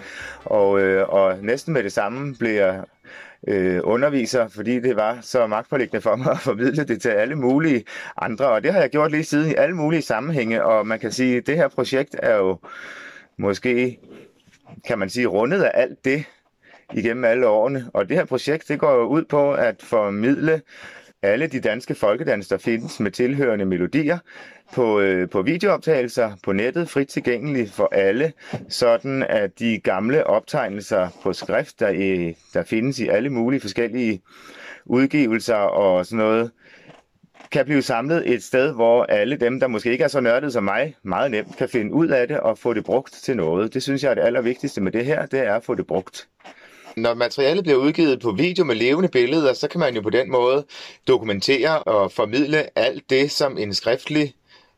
Og, 0.46 0.80
øh, 0.82 1.10
og 1.10 1.38
næsten 1.42 1.74
med 1.74 1.84
det 1.84 1.94
samme 1.94 2.36
blev 2.36 2.52
jeg 2.52 2.84
øh, 3.48 3.80
underviser, 3.84 4.48
fordi 4.48 4.80
det 4.80 4.96
var 4.96 5.18
så 5.22 5.48
magtpålæggende 5.48 6.02
for 6.02 6.16
mig 6.16 6.32
at 6.38 6.40
formidle 6.40 6.84
det 6.84 7.02
til 7.02 7.10
alle 7.10 7.36
mulige 7.36 7.86
andre. 8.18 8.46
Og 8.46 8.64
det 8.64 8.74
har 8.74 8.80
jeg 8.80 8.90
gjort 8.90 9.12
lige 9.12 9.24
siden 9.24 9.52
i 9.52 9.56
alle 9.56 9.76
mulige 9.76 10.02
sammenhænge, 10.02 10.64
og 10.64 10.88
man 10.88 11.00
kan 11.00 11.12
sige, 11.12 11.38
at 11.38 11.48
det 11.48 11.56
her 11.56 11.68
projekt 11.68 12.16
er 12.20 12.36
jo 12.36 12.58
måske, 13.38 14.00
kan 14.88 15.00
man 15.00 15.10
sige, 15.10 15.28
rundet 15.28 15.64
af 15.64 15.72
alt 15.74 16.06
det, 16.06 16.26
igennem 16.94 17.24
alle 17.24 17.48
årene. 17.48 17.90
Og 17.94 18.10
det 18.10 18.18
her 18.18 18.26
projekt, 18.26 18.68
det 18.68 18.80
går 18.80 18.94
jo 18.94 19.06
ud 19.06 19.24
på 19.24 19.54
at 19.54 19.76
formidle 19.84 20.62
alle 21.24 21.48
de 21.48 21.60
danske 21.60 21.96
folkedans, 21.96 22.48
der 22.48 22.58
findes 22.58 23.00
med 23.00 23.12
tilhørende 23.12 23.66
melodier 23.66 24.18
på, 24.74 25.00
øh, 25.00 25.30
på 25.30 25.42
videooptagelser 25.42 26.32
på 26.44 26.52
nettet, 26.52 26.90
frit 26.90 27.08
tilgængeligt 27.08 27.72
for 27.72 27.90
alle, 27.92 28.34
sådan 28.70 29.24
at 29.30 29.60
de 29.60 29.80
gamle 29.80 30.28
optegnelser 30.28 31.10
på 31.24 31.34
skrift, 31.34 31.80
der, 31.80 31.90
øh, 31.90 32.34
der 32.54 32.64
findes 32.64 33.00
i 33.00 33.08
alle 33.08 33.30
mulige 33.30 33.62
forskellige 33.62 34.22
udgivelser 34.86 35.56
og 35.56 36.06
sådan 36.06 36.18
noget, 36.18 36.52
kan 37.52 37.66
blive 37.66 37.82
samlet 37.82 38.34
et 38.34 38.44
sted, 38.44 38.74
hvor 38.74 39.04
alle 39.04 39.36
dem, 39.36 39.60
der 39.60 39.68
måske 39.68 39.92
ikke 39.92 40.04
er 40.04 40.08
så 40.08 40.20
nørdede 40.20 40.52
som 40.52 40.64
mig, 40.64 40.96
meget 41.04 41.32
nemt 41.32 41.58
kan 41.58 41.70
finde 41.70 41.94
ud 41.94 42.08
af 42.08 42.28
det 42.28 42.40
og 42.40 42.58
få 42.58 42.74
det 42.74 42.84
brugt 42.84 43.14
til 43.14 43.38
noget. 43.38 43.74
Det 43.74 43.84
synes 43.84 44.04
jeg 44.04 44.10
er 44.10 44.14
det 44.14 44.22
allervigtigste 44.22 44.82
med 44.82 44.92
det 44.92 45.06
her, 45.06 45.26
det 45.26 45.40
er 45.40 45.56
at 45.56 45.64
få 45.64 45.76
det 45.76 45.88
brugt. 45.88 46.28
Når 46.98 47.14
materialet 47.14 47.64
bliver 47.64 47.78
udgivet 47.80 48.20
på 48.22 48.32
video 48.32 48.64
med 48.66 48.76
levende 48.76 49.10
billeder, 49.10 49.54
så 49.54 49.68
kan 49.68 49.80
man 49.80 49.96
jo 49.96 50.02
på 50.02 50.10
den 50.10 50.32
måde 50.32 50.66
dokumentere 51.08 51.80
og 51.80 52.12
formidle 52.12 52.80
alt 52.80 53.10
det, 53.10 53.32
som 53.32 53.58
en 53.58 53.74
skriftlig 53.74 54.34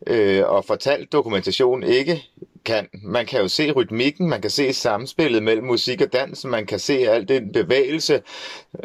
øh, 0.07 0.43
og 0.45 0.65
fortalt 0.65 1.11
dokumentation 1.11 1.83
ikke 1.83 2.23
kan. 2.65 2.87
Man 3.03 3.25
kan 3.25 3.41
jo 3.41 3.47
se 3.47 3.71
rytmikken, 3.71 4.29
man 4.29 4.41
kan 4.41 4.49
se 4.49 4.73
samspillet 4.73 5.43
mellem 5.43 5.65
musik 5.65 6.01
og 6.01 6.13
dans, 6.13 6.45
man 6.45 6.65
kan 6.65 6.79
se 6.79 6.93
al 6.93 7.27
den 7.27 7.51
bevægelse, 7.51 8.21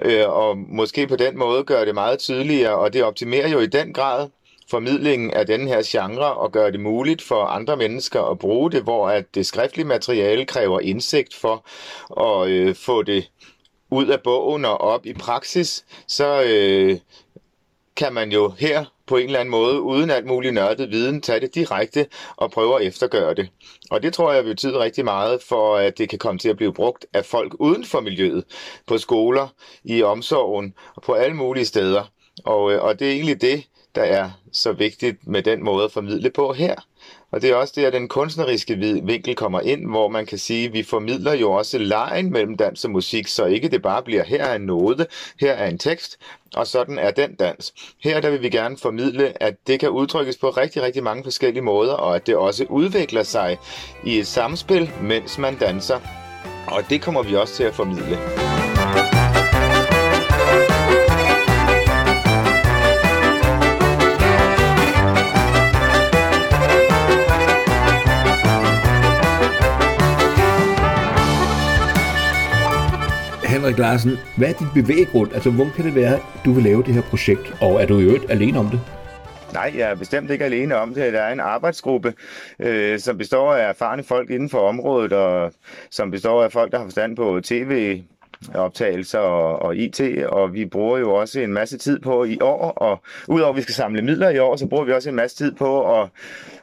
øh, 0.03 0.29
og 0.29 0.59
måske 0.59 1.07
på 1.07 1.17
den 1.17 1.39
måde 1.39 1.65
gøre 1.65 1.87
det 1.87 1.95
meget 1.95 2.19
tydeligere, 2.19 2.75
og 2.79 2.93
det 2.93 3.05
optimerer 3.05 3.49
jo 3.49 3.59
i 3.59 3.67
den 3.67 3.93
grad 3.93 4.29
formidlingen 4.71 5.31
af 5.31 5.47
den 5.47 5.69
her 5.69 5.83
genre 5.87 6.35
og 6.35 6.53
gøre 6.53 6.73
det 6.73 6.81
muligt 6.81 7.23
for 7.23 7.45
andre 7.45 7.77
mennesker 7.77 8.23
at 8.23 8.39
bruge 8.39 8.71
det, 8.71 8.83
hvor 8.83 9.09
at 9.09 9.35
det 9.35 9.47
skriftlige 9.47 9.87
materiale 9.87 10.45
kræver 10.45 10.81
indsigt 10.81 11.35
for 11.35 11.67
at 12.27 12.49
øh, 12.49 12.75
få 12.75 13.03
det 13.03 13.31
ud 13.91 14.07
af 14.07 14.23
bogen 14.23 14.65
og 14.65 14.81
op 14.81 15.07
i 15.07 15.13
praksis, 15.13 15.85
så 16.07 16.43
øh, 16.43 16.99
kan 17.97 18.13
man 18.13 18.33
jo 18.33 18.49
her 18.59 18.85
på 19.07 19.17
en 19.17 19.27
eller 19.27 19.39
anden 19.39 19.51
måde, 19.51 19.81
uden 19.81 20.11
alt 20.11 20.27
muligt 20.27 20.55
nørdet 20.55 20.91
viden, 20.91 21.21
tage 21.21 21.41
det 21.41 21.55
direkte 21.55 22.07
og 22.37 22.51
prøve 22.51 22.81
at 22.81 22.87
eftergøre 22.87 23.35
det. 23.35 23.49
Og 23.91 24.03
det 24.03 24.15
tror 24.15 24.33
jeg 24.33 24.45
betyder 24.45 24.79
rigtig 24.79 25.05
meget 25.05 25.43
for, 25.43 25.77
at 25.77 25.99
det 25.99 26.09
kan 26.09 26.19
komme 26.19 26.39
til 26.39 26.49
at 26.49 26.57
blive 26.57 26.75
brugt 26.75 27.07
af 27.13 27.25
folk 27.25 27.55
uden 27.59 27.85
for 27.85 28.01
miljøet, 28.01 28.45
på 28.87 28.99
skoler, 28.99 29.49
i 29.85 30.03
omsorgen 30.03 30.75
og 30.95 31.03
på 31.03 31.13
alle 31.13 31.37
mulige 31.37 31.65
steder. 31.65 32.05
Og, 32.45 32.73
øh, 32.73 32.83
og 32.83 32.99
det 32.99 33.09
er 33.09 33.13
egentlig 33.13 33.41
det, 33.41 33.65
der 33.95 34.03
er 34.03 34.31
så 34.53 34.73
vigtigt 34.73 35.27
med 35.27 35.43
den 35.43 35.65
måde 35.65 35.85
at 35.85 35.93
formidle 35.93 36.31
på 36.31 36.53
her. 36.53 36.75
Og 37.31 37.43
det 37.43 37.51
er 37.51 37.55
også 37.55 37.73
det, 37.77 37.85
at 37.85 37.93
den 37.93 38.09
kunstneriske 38.09 38.75
vinkel 39.03 39.35
kommer 39.35 39.61
ind, 39.61 39.91
hvor 39.91 40.09
man 40.09 40.27
kan 40.27 40.39
sige, 40.39 40.67
at 40.67 40.73
vi 40.73 40.83
formidler 40.83 41.35
jo 41.35 41.53
også 41.53 41.79
lejen 41.79 42.33
mellem 42.33 42.57
dans 42.57 42.85
og 42.85 42.91
musik, 42.91 43.27
så 43.27 43.45
ikke 43.45 43.69
det 43.69 43.83
bare 43.83 44.03
bliver, 44.03 44.25
her 44.25 44.45
er 44.45 44.55
en 44.55 44.63
node, 44.63 45.07
her 45.41 45.53
er 45.53 45.67
en 45.67 45.79
tekst, 45.79 46.19
og 46.55 46.67
sådan 46.67 46.99
er 46.99 47.11
den 47.11 47.35
dans. 47.35 47.75
Her 48.03 48.21
der 48.21 48.31
vil 48.31 48.43
vi 48.43 48.49
gerne 48.49 48.79
formidle, 48.79 49.43
at 49.43 49.55
det 49.67 49.81
kan 49.81 49.91
udtrykkes 49.91 50.37
på 50.37 50.51
rigtig, 50.51 50.83
rigtig 50.83 51.03
mange 51.03 51.25
forskellige 51.25 51.63
måder, 51.63 51.93
og 51.93 52.17
at 52.17 52.27
det 52.27 52.37
også 52.37 52.65
udvikler 52.65 53.23
sig 53.23 53.59
i 54.05 54.19
et 54.19 54.27
samspil, 54.27 54.91
mens 55.03 55.39
man 55.39 55.59
danser. 55.59 56.01
Og 56.67 56.83
det 56.91 57.03
kommer 57.03 57.23
vi 57.23 57.37
også 57.37 57.55
til 57.55 57.65
at 57.65 57.75
formidle. 57.75 58.48
Henrik 73.69 73.79
Larsen, 73.79 74.19
hvad 74.37 74.49
er 74.49 74.53
din 74.53 74.83
bevæggrund? 74.83 75.33
Altså, 75.33 75.51
hvor 75.51 75.69
kan 75.77 75.85
det 75.85 75.95
være, 75.95 76.19
du 76.45 76.53
vil 76.53 76.65
lave 76.65 76.83
det 76.83 76.95
her 76.95 77.03
projekt? 77.03 77.57
Og 77.61 77.83
er 77.83 77.87
du 77.87 77.99
i 77.99 78.03
øvrigt 78.05 78.31
alene 78.31 78.59
om 78.59 78.67
det? 78.67 78.81
Nej, 79.53 79.73
jeg 79.77 79.91
er 79.91 79.95
bestemt 79.95 80.31
ikke 80.31 80.45
alene 80.45 80.77
om 80.77 80.95
det. 80.95 81.13
Der 81.13 81.21
er 81.21 81.33
en 81.33 81.41
arbejdsgruppe, 81.41 82.15
øh, 82.59 82.99
som 82.99 83.19
består 83.19 83.55
af 83.55 83.69
erfarne 83.69 84.03
folk 84.03 84.31
inden 84.31 84.51
for 84.51 84.59
området, 84.59 85.13
og 85.13 85.53
som 85.91 86.11
består 86.11 86.43
af 86.45 86.53
folk, 86.53 86.73
der 86.73 86.79
har 86.79 86.85
forstand 86.85 87.17
på 87.17 87.41
tv, 87.45 88.03
optagelser 88.55 89.19
og, 89.19 89.63
og 89.63 89.77
IT, 89.77 90.01
og 90.27 90.55
vi 90.55 90.67
bruger 90.67 90.99
jo 90.99 91.15
også 91.15 91.41
en 91.41 91.53
masse 91.53 91.79
tid 91.79 91.99
på 91.99 92.25
i 92.25 92.39
år, 92.41 92.71
og 92.71 93.03
udover 93.29 93.51
at 93.51 93.57
vi 93.57 93.63
skal 93.63 93.75
samle 93.75 94.03
midler 94.03 94.29
i 94.29 94.39
år, 94.39 94.57
så 94.57 94.67
bruger 94.67 94.85
vi 94.85 94.93
også 94.93 95.09
en 95.09 95.17
masse 95.17 95.37
tid 95.37 95.53
på 95.53 96.01
at, 96.01 96.09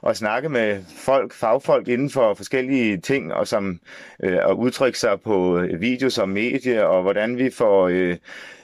at 0.07 0.17
snakke 0.17 0.49
med 0.49 0.83
folk, 0.97 1.33
fagfolk 1.33 1.87
inden 1.87 2.09
for 2.09 2.33
forskellige 2.33 2.97
ting, 2.97 3.33
og 3.33 3.47
som 3.47 3.79
øh, 4.23 4.37
at 4.37 4.51
udtrykke 4.53 4.99
sig 4.99 5.21
på 5.21 5.57
øh, 5.57 5.81
video 5.81 6.09
som 6.09 6.29
medie, 6.29 6.87
og 6.87 7.01
hvordan 7.01 7.37
vi 7.37 7.49
får 7.49 7.87
øh, 7.87 8.17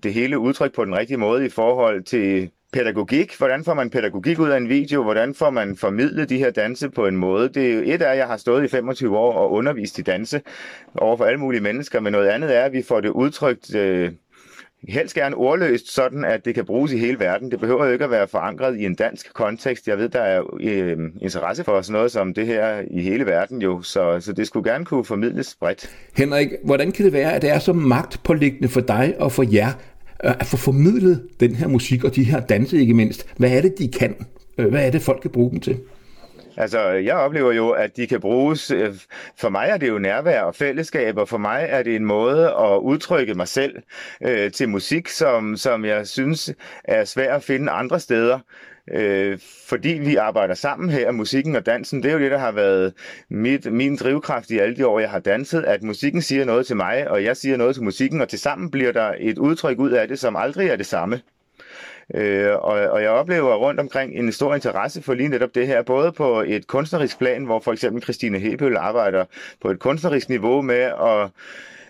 det 0.03 0.13
hele 0.13 0.39
udtrykt 0.39 0.75
på 0.75 0.85
den 0.85 0.97
rigtige 0.97 1.17
måde 1.17 1.45
i 1.45 1.49
forhold 1.49 2.03
til 2.03 2.49
pædagogik. 2.73 3.37
Hvordan 3.37 3.63
får 3.63 3.73
man 3.73 3.89
pædagogik 3.89 4.39
ud 4.39 4.49
af 4.49 4.57
en 4.57 4.69
video? 4.69 5.03
Hvordan 5.03 5.33
får 5.35 5.49
man 5.49 5.77
formidlet 5.77 6.29
de 6.29 6.37
her 6.37 6.51
danse 6.51 6.89
på 6.89 7.07
en 7.07 7.17
måde? 7.17 7.49
Det 7.49 7.71
er 7.71 7.73
jo 7.73 7.81
et 7.85 8.01
af, 8.01 8.11
at 8.11 8.17
jeg 8.17 8.27
har 8.27 8.37
stået 8.37 8.63
i 8.63 8.67
25 8.67 9.17
år 9.17 9.33
og 9.33 9.51
undervist 9.51 9.99
i 9.99 10.01
danse 10.01 10.41
over 10.95 11.17
for 11.17 11.25
alle 11.25 11.39
mulige 11.39 11.61
mennesker, 11.61 11.99
men 11.99 12.11
noget 12.11 12.27
andet 12.27 12.57
er, 12.57 12.61
at 12.61 12.73
vi 12.73 12.81
får 12.81 13.01
det 13.01 13.09
udtrykt 13.09 13.75
øh, 13.75 14.11
helst 14.89 15.15
gerne 15.15 15.35
ordløst, 15.35 15.93
sådan 15.93 16.25
at 16.25 16.45
det 16.45 16.55
kan 16.55 16.65
bruges 16.65 16.91
i 16.91 16.97
hele 16.97 17.19
verden. 17.19 17.51
Det 17.51 17.59
behøver 17.59 17.85
jo 17.85 17.91
ikke 17.91 18.05
at 18.05 18.11
være 18.11 18.27
forankret 18.27 18.79
i 18.79 18.85
en 18.85 18.95
dansk 18.95 19.33
kontekst. 19.33 19.87
Jeg 19.87 19.97
ved, 19.97 20.09
der 20.09 20.21
er 20.21 20.43
øh, 20.61 20.97
interesse 21.21 21.63
for 21.63 21.81
sådan 21.81 21.93
noget 21.93 22.11
som 22.11 22.33
det 22.33 22.47
her 22.47 22.83
i 22.91 23.01
hele 23.01 23.25
verden 23.25 23.61
jo, 23.61 23.81
så, 23.81 24.19
så 24.19 24.33
det 24.33 24.47
skulle 24.47 24.71
gerne 24.71 24.85
kunne 24.85 25.05
formidles 25.05 25.57
bredt. 25.59 25.95
Henrik, 26.17 26.49
hvordan 26.63 26.91
kan 26.91 27.05
det 27.05 27.13
være, 27.13 27.33
at 27.33 27.41
det 27.41 27.49
er 27.49 27.59
så 27.59 27.73
magtpåliggende 27.73 28.67
for 28.67 28.81
dig 28.81 29.15
og 29.19 29.31
for 29.31 29.45
jer 29.53 29.71
Øh, 30.23 30.31
at 30.39 30.45
få 30.45 30.57
formidlet 30.57 31.27
den 31.39 31.55
her 31.55 31.67
musik 31.67 32.03
og 32.03 32.15
de 32.15 32.23
her 32.23 32.39
danse 32.39 32.77
ikke 32.77 32.93
mindst. 32.93 33.27
Hvad 33.37 33.51
er 33.51 33.61
det, 33.61 33.77
de 33.77 33.87
kan? 33.87 34.15
Øh, 34.57 34.67
hvad 34.67 34.85
er 34.85 34.91
det, 34.91 35.01
folk 35.01 35.21
kan 35.21 35.31
bruge 35.31 35.51
dem 35.51 35.59
til? 35.59 35.77
Altså, 36.57 36.89
jeg 36.89 37.15
oplever 37.15 37.51
jo, 37.51 37.69
at 37.69 37.97
de 37.97 38.07
kan 38.07 38.21
bruges... 38.21 38.71
Øh, 38.71 38.93
for 39.37 39.49
mig 39.49 39.67
er 39.69 39.77
det 39.77 39.89
jo 39.89 39.99
nærvær 39.99 40.41
og 40.41 40.55
fællesskab, 40.55 41.17
og 41.17 41.29
for 41.29 41.37
mig 41.37 41.65
er 41.69 41.83
det 41.83 41.95
en 41.95 42.05
måde 42.05 42.47
at 42.47 42.77
udtrykke 42.81 43.33
mig 43.33 43.47
selv 43.47 43.75
øh, 44.23 44.51
til 44.51 44.69
musik, 44.69 45.07
som, 45.07 45.57
som 45.57 45.85
jeg 45.85 46.07
synes 46.07 46.53
er 46.83 47.05
svær 47.05 47.35
at 47.35 47.43
finde 47.43 47.71
andre 47.71 47.99
steder. 47.99 48.39
Øh, 48.89 49.39
fordi 49.67 49.89
vi 49.89 50.15
arbejder 50.15 50.53
sammen 50.53 50.89
her, 50.89 51.11
musikken 51.11 51.55
og 51.55 51.65
dansen, 51.65 52.03
det 52.03 52.09
er 52.09 52.13
jo 52.13 52.19
det, 52.19 52.31
der 52.31 52.37
har 52.37 52.51
været 52.51 52.93
mit, 53.29 53.73
min 53.73 53.95
drivkraft 53.95 54.49
i 54.51 54.57
alle 54.57 54.75
de 54.75 54.87
år, 54.87 54.99
jeg 54.99 55.09
har 55.09 55.19
danset, 55.19 55.63
at 55.63 55.83
musikken 55.83 56.21
siger 56.21 56.45
noget 56.45 56.67
til 56.67 56.75
mig, 56.75 57.11
og 57.11 57.23
jeg 57.23 57.37
siger 57.37 57.57
noget 57.57 57.75
til 57.75 57.83
musikken, 57.83 58.21
og 58.21 58.29
tilsammen 58.29 58.71
bliver 58.71 58.91
der 58.91 59.13
et 59.19 59.37
udtryk 59.37 59.79
ud 59.79 59.91
af 59.91 60.07
det, 60.07 60.19
som 60.19 60.35
aldrig 60.35 60.67
er 60.67 60.75
det 60.75 60.85
samme. 60.85 61.21
Øh, 62.15 62.53
og, 62.55 62.89
og 62.89 63.01
jeg 63.01 63.09
oplever 63.09 63.55
rundt 63.55 63.79
omkring 63.79 64.15
en 64.15 64.31
stor 64.31 64.55
interesse 64.55 65.01
for 65.01 65.13
lige 65.13 65.29
netop 65.29 65.55
det 65.55 65.67
her, 65.67 65.81
både 65.81 66.11
på 66.11 66.43
et 66.47 66.67
kunstnerisk 66.67 67.17
plan, 67.19 67.45
hvor 67.45 67.59
for 67.59 67.73
eksempel 67.73 68.03
Christine 68.03 68.39
Hebøl 68.39 68.77
arbejder 68.77 69.25
på 69.61 69.71
et 69.71 69.79
kunstnerisk 69.79 70.29
niveau 70.29 70.61
med 70.61 70.81
at 70.81 71.29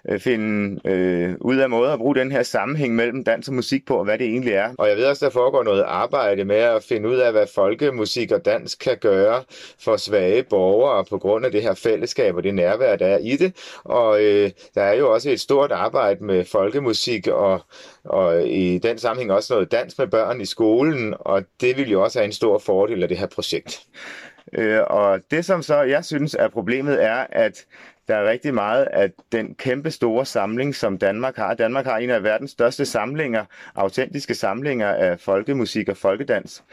øh, 0.10 0.20
finde 0.20 0.80
øh, 0.90 1.36
ud 1.42 1.58
af 1.58 1.70
måder 1.70 1.94
at 1.94 2.00
bruge 2.00 2.16
den 2.16 2.32
her 2.32 2.44
sammenhæng 2.44 2.96
mellem 2.96 3.24
dans 3.24 3.48
og 3.48 3.54
musik 3.54 3.86
på, 3.86 3.96
og 3.96 4.04
hvad 4.04 4.18
det 4.18 4.28
egentlig 4.28 4.54
er. 4.54 4.74
Og 4.78 4.90
jeg 4.90 4.98
ved 4.98 5.06
også, 5.06 5.26
der 5.26 5.32
foregår 5.32 5.64
noget 5.64 5.84
arbejde 5.84 6.46
med 6.46 6.56
at 6.56 6.84
finde 6.84 7.10
ud 7.10 7.16
af, 7.16 7.32
hvad 7.32 7.48
folkemusik 7.56 8.32
og 8.32 8.46
dans 8.46 8.76
kan 8.76 8.98
gøre 8.98 9.44
for 9.80 9.98
svage 9.98 10.44
borgere 10.44 11.06
på 11.06 11.18
grund 11.18 11.46
af 11.46 11.52
det 11.52 11.62
her 11.62 11.74
fællesskab 11.74 12.36
og 12.36 12.44
det 12.44 12.56
nærvær, 12.56 12.96
der 12.96 13.08
er 13.08 13.18
i 13.18 13.36
det. 13.36 13.56
Og 13.84 14.24
øh, 14.24 14.52
der 14.76 14.82
er 14.82 14.94
jo 14.94 15.14
også 15.14 15.30
et 15.30 15.40
stort 15.40 15.72
arbejde 15.72 16.24
med 16.24 16.46
folkemusik 16.46 17.28
og, 17.28 17.62
og 18.04 18.48
i 18.48 18.78
den 18.78 18.98
sammenhæng 18.98 19.32
også 19.32 19.54
noget 19.54 19.72
dans 19.72 19.98
med 19.98 20.08
børn 20.08 20.42
i 20.42 20.46
skolen, 20.46 21.14
og 21.20 21.44
det 21.62 21.78
vil 21.78 21.92
jo 21.92 22.04
også 22.04 22.20
have 22.20 22.26
en 22.26 22.32
stor 22.32 22.58
fordel 22.58 23.04
af 23.04 23.10
det 23.10 23.18
her 23.18 23.28
projekt. 23.28 23.82
Øh, 24.54 24.80
og 24.88 25.20
det, 25.32 25.46
som 25.46 25.62
så 25.62 25.82
jeg 25.82 26.06
synes 26.06 26.36
er 26.40 26.48
problemet, 26.48 27.04
er, 27.04 27.26
at 27.30 27.66
der 28.08 28.16
er 28.16 28.30
rigtig 28.30 28.54
meget 28.54 28.84
af 28.84 29.12
den 29.32 29.56
kæmpe 29.56 29.92
store 29.92 30.26
samling, 30.26 30.76
som 30.76 30.98
Danmark 30.98 31.36
har. 31.36 31.54
Danmark 31.54 31.86
har 31.86 31.98
en 31.98 32.10
af 32.10 32.24
verdens 32.24 32.52
største 32.52 32.86
samlinger, 32.86 33.46
autentiske 33.76 34.36
samlinger 34.36 34.88
af 34.88 35.20
folkemusik 35.20 35.90
og 35.90 35.98
folkedans. 35.98 36.64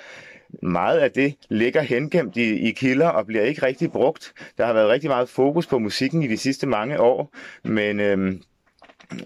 Meget 0.63 0.99
af 0.99 1.11
det 1.11 1.35
ligger 1.49 1.83
hengemt 1.83 2.37
i, 2.37 2.69
i 2.69 2.71
kilder 2.71 3.09
og 3.09 3.27
bliver 3.27 3.43
ikke 3.43 3.67
rigtig 3.67 3.93
brugt. 3.93 4.33
Der 4.59 4.67
har 4.67 4.73
været 4.73 4.89
rigtig 4.89 5.11
meget 5.11 5.29
fokus 5.29 5.67
på 5.67 5.79
musikken 5.79 6.23
i 6.23 6.27
de 6.27 6.37
sidste 6.37 6.67
mange 6.67 7.01
år, 7.01 7.35
men 7.65 8.01
øhm, 8.01 8.43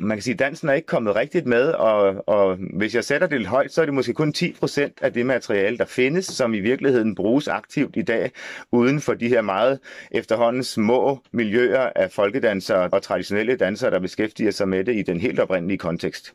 man 0.01 0.17
kan 0.17 0.23
sige, 0.23 0.35
at 0.35 0.39
dansen 0.39 0.69
er 0.69 0.73
ikke 0.73 0.87
kommet 0.87 1.17
rigtigt 1.17 1.47
med, 1.47 1.69
og, 1.69 2.29
og 2.29 2.59
hvis 2.77 2.95
jeg 2.95 3.05
sætter 3.05 3.27
det 3.27 3.39
lidt 3.39 3.49
højt, 3.49 3.73
så 3.73 3.81
er 3.81 3.85
det 3.85 3.95
måske 3.95 4.15
kun 4.15 4.35
10% 4.37 4.81
af 5.01 5.13
det 5.13 5.27
materiale, 5.27 5.79
der 5.79 5.85
findes, 5.85 6.27
som 6.27 6.55
i 6.55 6.61
virkeligheden 6.61 7.15
bruges 7.15 7.49
aktivt 7.49 7.97
i 7.97 8.03
dag, 8.03 8.31
uden 8.73 9.01
for 9.01 9.15
de 9.15 9.29
her 9.29 9.43
meget 9.43 9.79
efterhånden 10.11 10.65
små 10.65 11.19
miljøer 11.33 11.91
af 11.97 12.13
folkedansere 12.13 12.89
og 12.93 13.03
traditionelle 13.03 13.57
dansere, 13.57 13.91
der 13.91 13.99
beskæftiger 13.99 14.51
sig 14.51 14.69
med 14.69 14.85
det 14.85 14.97
i 14.97 15.03
den 15.03 15.21
helt 15.21 15.41
oprindelige 15.41 15.79
kontekst. 15.79 16.35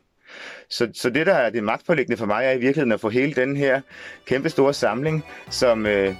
Så, 0.68 0.88
så 0.94 1.10
det, 1.10 1.26
der 1.26 1.34
er 1.34 1.50
det 1.50 1.64
magtpålæggende 1.64 2.16
for 2.16 2.26
mig, 2.26 2.44
er 2.44 2.52
i 2.52 2.58
virkeligheden 2.58 2.92
at 2.92 3.00
få 3.00 3.08
hele 3.08 3.34
den 3.34 3.56
her 3.56 3.80
kæmpe 4.26 4.48
store 4.48 4.74
samling, 4.74 5.24
som, 5.50 5.86
øh, 5.86 6.14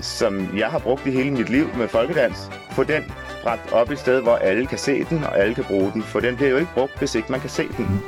som 0.00 0.58
jeg 0.58 0.68
har 0.68 0.78
brugt 0.78 1.06
i 1.06 1.10
hele 1.10 1.30
mit 1.30 1.48
liv 1.48 1.66
med 1.76 1.88
folkedans, 1.88 2.38
få 2.72 2.84
den 2.84 3.04
bragt 3.42 3.72
op 3.72 3.90
et 3.90 3.98
sted, 3.98 4.22
hvor 4.22 4.36
alle 4.36 4.66
kan 4.66 4.78
se 4.78 5.04
den, 5.04 5.24
og 5.24 5.38
alle 5.38 5.54
kan 5.54 5.64
bruge 5.64 5.92
den. 5.92 6.02
For 6.02 6.20
den 6.20 6.36
bliver 6.36 6.50
jo 6.50 6.56
ikke 6.56 6.74
brugt, 6.74 6.98
hvis 6.98 7.14
ikke 7.14 7.32
man 7.32 7.40
kan 7.40 7.50
se 7.50 7.62
den. 7.62 8.02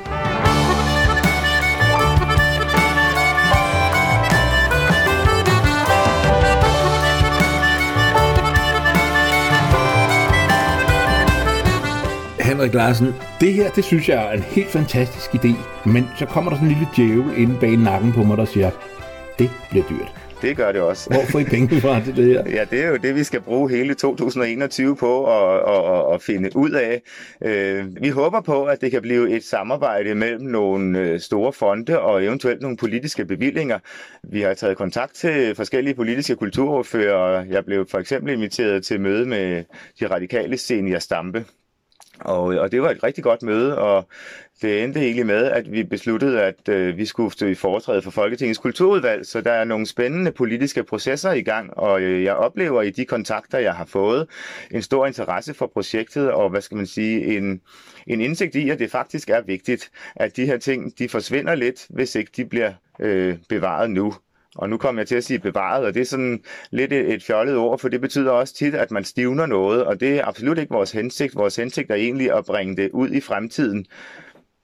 Henrik 12.57 12.73
Larsen, 12.73 13.07
det 13.41 13.53
her, 13.53 13.69
det 13.69 13.83
synes 13.83 14.09
jeg 14.09 14.27
er 14.27 14.31
en 14.31 14.41
helt 14.41 14.69
fantastisk 14.69 15.29
idé, 15.29 15.51
men 15.85 16.05
så 16.19 16.25
kommer 16.25 16.51
der 16.51 16.57
sådan 16.57 16.69
en 16.69 16.73
lille 16.73 16.87
djævel 16.97 17.37
inde 17.37 17.57
bag 17.59 17.77
nakken 17.77 18.11
på 18.13 18.23
mig, 18.23 18.37
der 18.37 18.45
siger, 18.45 18.71
det 19.39 19.49
bliver 19.69 19.85
dyrt. 19.89 20.11
Det 20.41 20.57
gør 20.57 20.71
det 20.71 20.81
også. 20.81 21.09
Hvor 21.09 21.21
får 21.31 21.39
I 21.39 21.43
penge 21.43 21.81
fra 21.81 22.01
til 22.03 22.15
det 22.15 22.25
her? 22.25 22.43
Ja, 22.49 22.65
det 22.71 22.83
er 22.83 22.89
jo 22.89 22.95
det, 22.95 23.15
vi 23.15 23.23
skal 23.23 23.41
bruge 23.41 23.69
hele 23.69 23.93
2021 23.93 24.95
på 24.95 25.25
at, 25.25 25.59
at, 25.75 26.13
at 26.13 26.21
finde 26.21 26.49
ud 26.55 26.71
af. 26.71 27.01
Øh, 27.45 27.85
Vi 28.01 28.09
håber 28.09 28.41
på, 28.41 28.65
at 28.65 28.81
det 28.81 28.91
kan 28.91 29.01
blive 29.01 29.29
et 29.29 29.43
samarbejde 29.43 30.15
mellem 30.15 30.45
nogle 30.45 30.99
øh, 30.99 31.19
store 31.19 31.53
fonde 31.53 31.99
og 31.99 32.25
eventuelt 32.25 32.61
nogle 32.61 32.77
politiske 32.77 33.25
bevillinger. 33.25 33.79
Vi 34.23 34.41
har 34.41 34.53
taget 34.53 34.77
kontakt 34.77 35.13
til 35.13 35.55
forskellige 35.55 35.95
politiske 35.95 36.35
kulturordfører. 36.35 37.45
Jeg 37.49 37.65
blev 37.65 37.87
for 37.91 37.97
eksempel 37.97 38.33
inviteret 38.33 38.83
til 38.85 39.01
møde 39.01 39.25
med 39.25 39.63
de 39.99 40.07
radikale 40.07 40.57
senior 40.57 40.99
Stampe. 40.99 41.45
Og, 42.19 42.43
og 42.43 42.71
det 42.71 42.81
var 42.81 42.89
et 42.89 43.03
rigtig 43.03 43.23
godt 43.23 43.43
møde, 43.43 43.77
og 43.77 44.07
det 44.61 44.83
endte 44.83 44.99
egentlig 44.99 45.25
med, 45.25 45.45
at 45.45 45.71
vi 45.71 45.83
besluttede, 45.83 46.41
at 46.41 46.69
øh, 46.69 46.97
vi 46.97 47.05
skulle 47.05 47.31
stå 47.31 47.45
i 47.45 47.55
foretræde 47.55 48.01
for 48.01 48.11
Folketingets 48.11 48.59
kulturudvalg, 48.59 49.25
så 49.25 49.41
der 49.41 49.51
er 49.51 49.63
nogle 49.63 49.85
spændende 49.85 50.31
politiske 50.31 50.83
processer 50.83 51.31
i 51.31 51.41
gang, 51.41 51.77
og 51.77 52.01
øh, 52.01 52.23
jeg 52.23 52.35
oplever 52.35 52.81
i 52.81 52.89
de 52.89 53.05
kontakter, 53.05 53.57
jeg 53.57 53.73
har 53.73 53.85
fået, 53.85 54.27
en 54.71 54.81
stor 54.81 55.05
interesse 55.05 55.53
for 55.53 55.67
projektet, 55.67 56.31
og 56.31 56.49
hvad 56.49 56.61
skal 56.61 56.77
man 56.77 56.87
sige, 56.87 57.37
en, 57.37 57.61
en 58.07 58.21
indsigt 58.21 58.55
i, 58.55 58.69
at 58.69 58.79
det 58.79 58.91
faktisk 58.91 59.29
er 59.29 59.41
vigtigt, 59.41 59.91
at 60.15 60.37
de 60.37 60.45
her 60.45 60.57
ting, 60.57 60.99
de 60.99 61.09
forsvinder 61.09 61.55
lidt, 61.55 61.85
hvis 61.89 62.15
ikke 62.15 62.31
de 62.37 62.45
bliver 62.45 62.73
øh, 62.99 63.37
bevaret 63.49 63.89
nu. 63.89 64.13
Og 64.57 64.69
nu 64.69 64.77
kommer 64.77 65.01
jeg 65.01 65.07
til 65.07 65.15
at 65.15 65.23
sige 65.23 65.39
bevaret, 65.39 65.85
og 65.85 65.93
det 65.93 66.01
er 66.01 66.05
sådan 66.05 66.43
lidt 66.71 66.93
et, 66.93 67.13
et 67.13 67.23
fjollet 67.23 67.55
ord, 67.57 67.79
for 67.79 67.89
det 67.89 68.01
betyder 68.01 68.31
også 68.31 68.53
tit, 68.53 68.75
at 68.75 68.91
man 68.91 69.03
stivner 69.03 69.45
noget, 69.45 69.85
og 69.85 69.99
det 69.99 70.19
er 70.19 70.25
absolut 70.25 70.57
ikke 70.57 70.73
vores 70.73 70.91
hensigt. 70.91 71.35
Vores 71.35 71.55
hensigt 71.55 71.91
er 71.91 71.95
egentlig 71.95 72.37
at 72.37 72.45
bringe 72.45 72.75
det 72.75 72.89
ud 72.93 73.09
i 73.09 73.21
fremtiden 73.21 73.85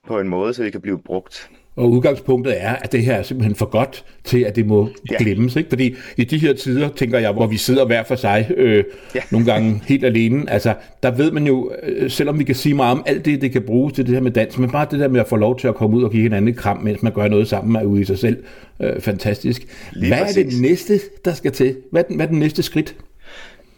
på 0.08 0.20
en 0.20 0.30
måde, 0.30 0.54
så 0.54 0.64
det 0.64 0.72
kan 0.72 0.82
blive 0.82 1.02
brugt. 1.04 1.50
Og 1.76 1.91
udgangspunktet 1.91 2.63
er, 2.63 2.76
at 2.76 2.91
det 2.91 3.05
her 3.05 3.13
er 3.13 3.24
simpelthen 3.24 3.55
for 3.55 3.65
godt 3.65 4.05
til, 4.24 4.39
at 4.39 4.55
det 4.55 4.65
må 4.67 4.89
ja. 5.11 5.15
Glemmes. 5.19 5.55
Ikke? 5.55 5.69
Fordi 5.69 5.95
i 6.17 6.24
de 6.24 6.38
her 6.38 6.53
tider, 6.53 6.89
tænker 6.89 7.19
jeg, 7.19 7.32
hvor 7.32 7.47
vi 7.47 7.57
sidder 7.57 7.86
hver 7.86 8.03
for 8.03 8.15
sig, 8.15 8.51
øh, 8.57 8.84
ja. 9.15 9.19
Nogle 9.32 9.45
gange 9.45 9.82
helt 9.88 10.05
alene, 10.05 10.49
altså 10.49 10.76
der 11.03 11.11
ved 11.11 11.32
man 11.32 11.47
jo, 11.47 11.71
øh, 11.84 12.11
selvom 12.11 12.39
vi 12.39 12.43
kan 12.43 12.55
sige 12.55 12.76
meget 12.76 12.91
om 12.91 13.03
alt 13.05 13.26
det, 13.26 13.41
det 13.41 13.51
kan 13.51 13.61
bruges 13.61 13.93
til 13.93 14.05
det 14.05 14.13
her 14.13 14.21
med 14.21 14.32
dans, 14.32 14.57
men 14.57 14.71
bare 14.71 14.88
det 14.91 14.99
der 14.99 15.07
med 15.07 15.19
at 15.19 15.28
få 15.28 15.36
lov 15.36 15.59
til 15.59 15.67
at 15.67 15.76
komme 15.76 15.97
ud 15.97 16.03
og 16.03 16.11
give 16.11 16.24
hinanden 16.24 16.47
et 16.47 16.57
kram, 16.57 16.78
mens 16.78 17.01
man 17.03 17.13
gør 17.13 17.28
noget 17.28 17.47
sammen, 17.47 17.76
er 17.76 17.82
jo 17.82 17.95
i 17.95 18.05
sig 18.05 18.19
selv 18.19 18.43
øh, 18.80 19.01
fantastisk. 19.01 19.61
Lige 19.93 20.07
hvad 20.07 20.19
er 20.19 20.34
det 20.34 20.45
præcis. 20.45 20.61
næste, 20.61 20.99
der 21.26 21.34
skal 21.34 21.51
til? 21.51 21.76
Hvad 21.91 22.01
er, 22.03 22.07
den, 22.07 22.15
hvad 22.15 22.26
er 22.26 22.30
den 22.30 22.39
næste 22.39 22.63
skridt? 22.63 22.95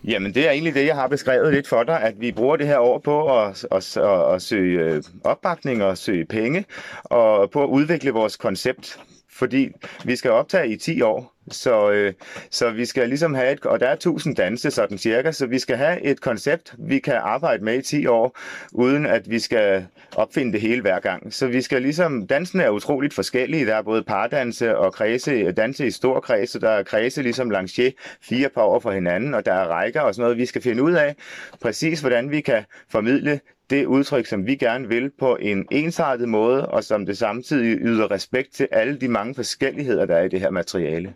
Jamen, 0.08 0.34
det 0.34 0.48
er 0.48 0.52
egentlig 0.52 0.76
det, 0.76 0.86
jeg 0.86 0.96
har 0.96 1.08
beskrevet 1.08 1.54
lidt 1.54 1.68
for 1.68 1.84
dig, 1.84 2.02
at 2.02 2.22
vi 2.22 2.32
bruger 2.32 2.56
det 2.56 2.68
her 2.68 2.80
år 2.80 3.00
på 3.00 3.40
at, 3.40 3.68
at, 3.72 3.98
at, 3.98 4.34
at 4.34 4.42
søge 4.42 4.80
øh, 4.80 5.04
opbakning 5.24 5.84
og 5.84 5.98
søge 5.98 6.26
penge, 6.26 6.66
og 7.04 7.52
på 7.52 7.64
at 7.64 7.68
udvikle 7.68 8.12
vores 8.12 8.38
koncept. 8.38 9.00
Fordi 9.36 9.70
vi 10.06 10.16
skal 10.16 10.32
optage 10.32 10.70
i 10.70 10.78
10 10.78 11.02
år, 11.02 11.36
så, 11.52 11.92
øh, 11.92 12.14
så 12.50 12.70
vi 12.70 12.86
skal 12.86 13.08
ligesom 13.10 13.34
have 13.34 13.52
et, 13.52 13.66
og 13.66 13.80
der 13.80 13.88
er 13.88 13.94
1000 13.94 14.36
danse 14.36 14.72
sådan 14.72 14.98
cirka, 14.98 15.32
så 15.32 15.46
vi 15.46 15.60
skal 15.60 15.78
have 15.78 16.02
et 16.02 16.22
koncept, 16.22 16.76
vi 16.78 17.00
kan 17.00 17.14
arbejde 17.14 17.64
med 17.64 17.78
i 17.78 17.82
10 17.82 18.06
år, 18.06 18.38
uden 18.72 19.06
at 19.06 19.30
vi 19.30 19.40
skal 19.40 19.86
opfinde 20.16 20.52
det 20.54 20.62
hele 20.62 20.82
hver 20.82 21.00
gang. 21.00 21.34
Så 21.34 21.48
vi 21.48 21.62
skal 21.62 21.82
ligesom, 21.82 22.28
dansen 22.28 22.60
er 22.60 22.70
utroligt 22.70 23.14
forskellige, 23.14 23.66
der 23.66 23.76
er 23.76 23.82
både 23.82 24.04
pardanse 24.04 24.78
og 24.78 24.94
kredse, 24.94 25.52
danse 25.52 25.88
i 25.88 25.92
stor 25.92 26.20
kredse, 26.20 26.62
der 26.62 26.70
er 26.70 26.84
kredse 26.84 27.22
ligesom 27.22 27.50
lancier, 27.50 27.92
fire 28.22 28.50
par 28.50 28.62
over 28.62 28.80
for 28.80 28.92
hinanden, 28.92 29.34
og 29.34 29.46
der 29.46 29.54
er 29.54 29.68
rækker 29.68 30.02
og 30.02 30.16
sådan 30.16 30.24
noget, 30.24 30.38
vi 30.38 30.46
skal 30.46 30.62
finde 30.62 30.84
ud 30.84 30.94
af 30.94 31.16
præcis, 31.62 32.00
hvordan 32.00 32.32
vi 32.32 32.42
kan 32.42 32.64
formidle 32.90 33.40
det 33.70 33.86
udtryk, 33.86 34.26
som 34.26 34.46
vi 34.46 34.56
gerne 34.56 34.88
vil 34.88 35.12
på 35.20 35.36
en 35.36 35.68
ensartet 35.72 36.30
måde, 36.30 36.70
og 36.70 36.84
som 36.84 37.06
det 37.06 37.18
samtidig 37.18 37.78
yder 37.82 38.12
respekt 38.12 38.54
til 38.54 38.68
alle 38.72 39.00
de 39.00 39.08
mange 39.08 39.36
forskelligheder, 39.36 40.06
der 40.06 40.16
er 40.16 40.24
i 40.24 40.30
det 40.30 40.40
her 40.40 40.50
materiale. 40.50 41.14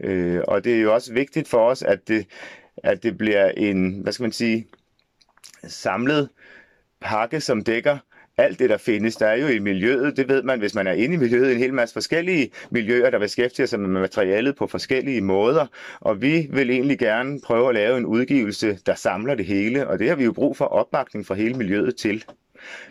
Øh, 0.00 0.40
og 0.48 0.64
det 0.64 0.76
er 0.76 0.80
jo 0.80 0.94
også 0.94 1.12
vigtigt 1.12 1.48
for 1.48 1.70
os, 1.70 1.82
at 1.82 2.08
det, 2.08 2.26
at 2.76 3.02
det 3.02 3.18
bliver 3.18 3.48
en, 3.48 4.00
hvad 4.02 4.12
skal 4.12 4.24
man 4.24 4.32
sige, 4.32 4.66
samlet 5.64 6.28
pakke, 7.00 7.40
som 7.40 7.64
dækker 7.64 7.98
alt 8.40 8.58
det, 8.58 8.70
der 8.70 8.76
findes. 8.76 9.16
Der 9.16 9.26
er 9.26 9.36
jo 9.36 9.48
i 9.48 9.58
miljøet, 9.58 10.16
det 10.16 10.28
ved 10.28 10.42
man, 10.42 10.58
hvis 10.58 10.74
man 10.74 10.86
er 10.86 10.92
inde 10.92 11.14
i 11.14 11.18
miljøet, 11.18 11.52
en 11.52 11.58
hel 11.58 11.74
masse 11.74 11.92
forskellige 11.92 12.50
miljøer, 12.70 13.10
der 13.10 13.18
beskæftiger 13.18 13.66
sig 13.66 13.80
med 13.80 14.00
materialet 14.00 14.56
på 14.56 14.66
forskellige 14.66 15.20
måder. 15.20 15.66
Og 16.00 16.22
vi 16.22 16.48
vil 16.52 16.70
egentlig 16.70 16.98
gerne 16.98 17.40
prøve 17.44 17.68
at 17.68 17.74
lave 17.74 17.98
en 17.98 18.06
udgivelse, 18.06 18.78
der 18.86 18.94
samler 18.94 19.34
det 19.34 19.46
hele, 19.46 19.88
og 19.88 19.98
det 19.98 20.08
har 20.08 20.16
vi 20.16 20.24
jo 20.24 20.32
brug 20.32 20.56
for 20.56 20.64
opbakning 20.64 21.26
fra 21.26 21.34
hele 21.34 21.54
miljøet 21.54 21.96
til. 21.96 22.24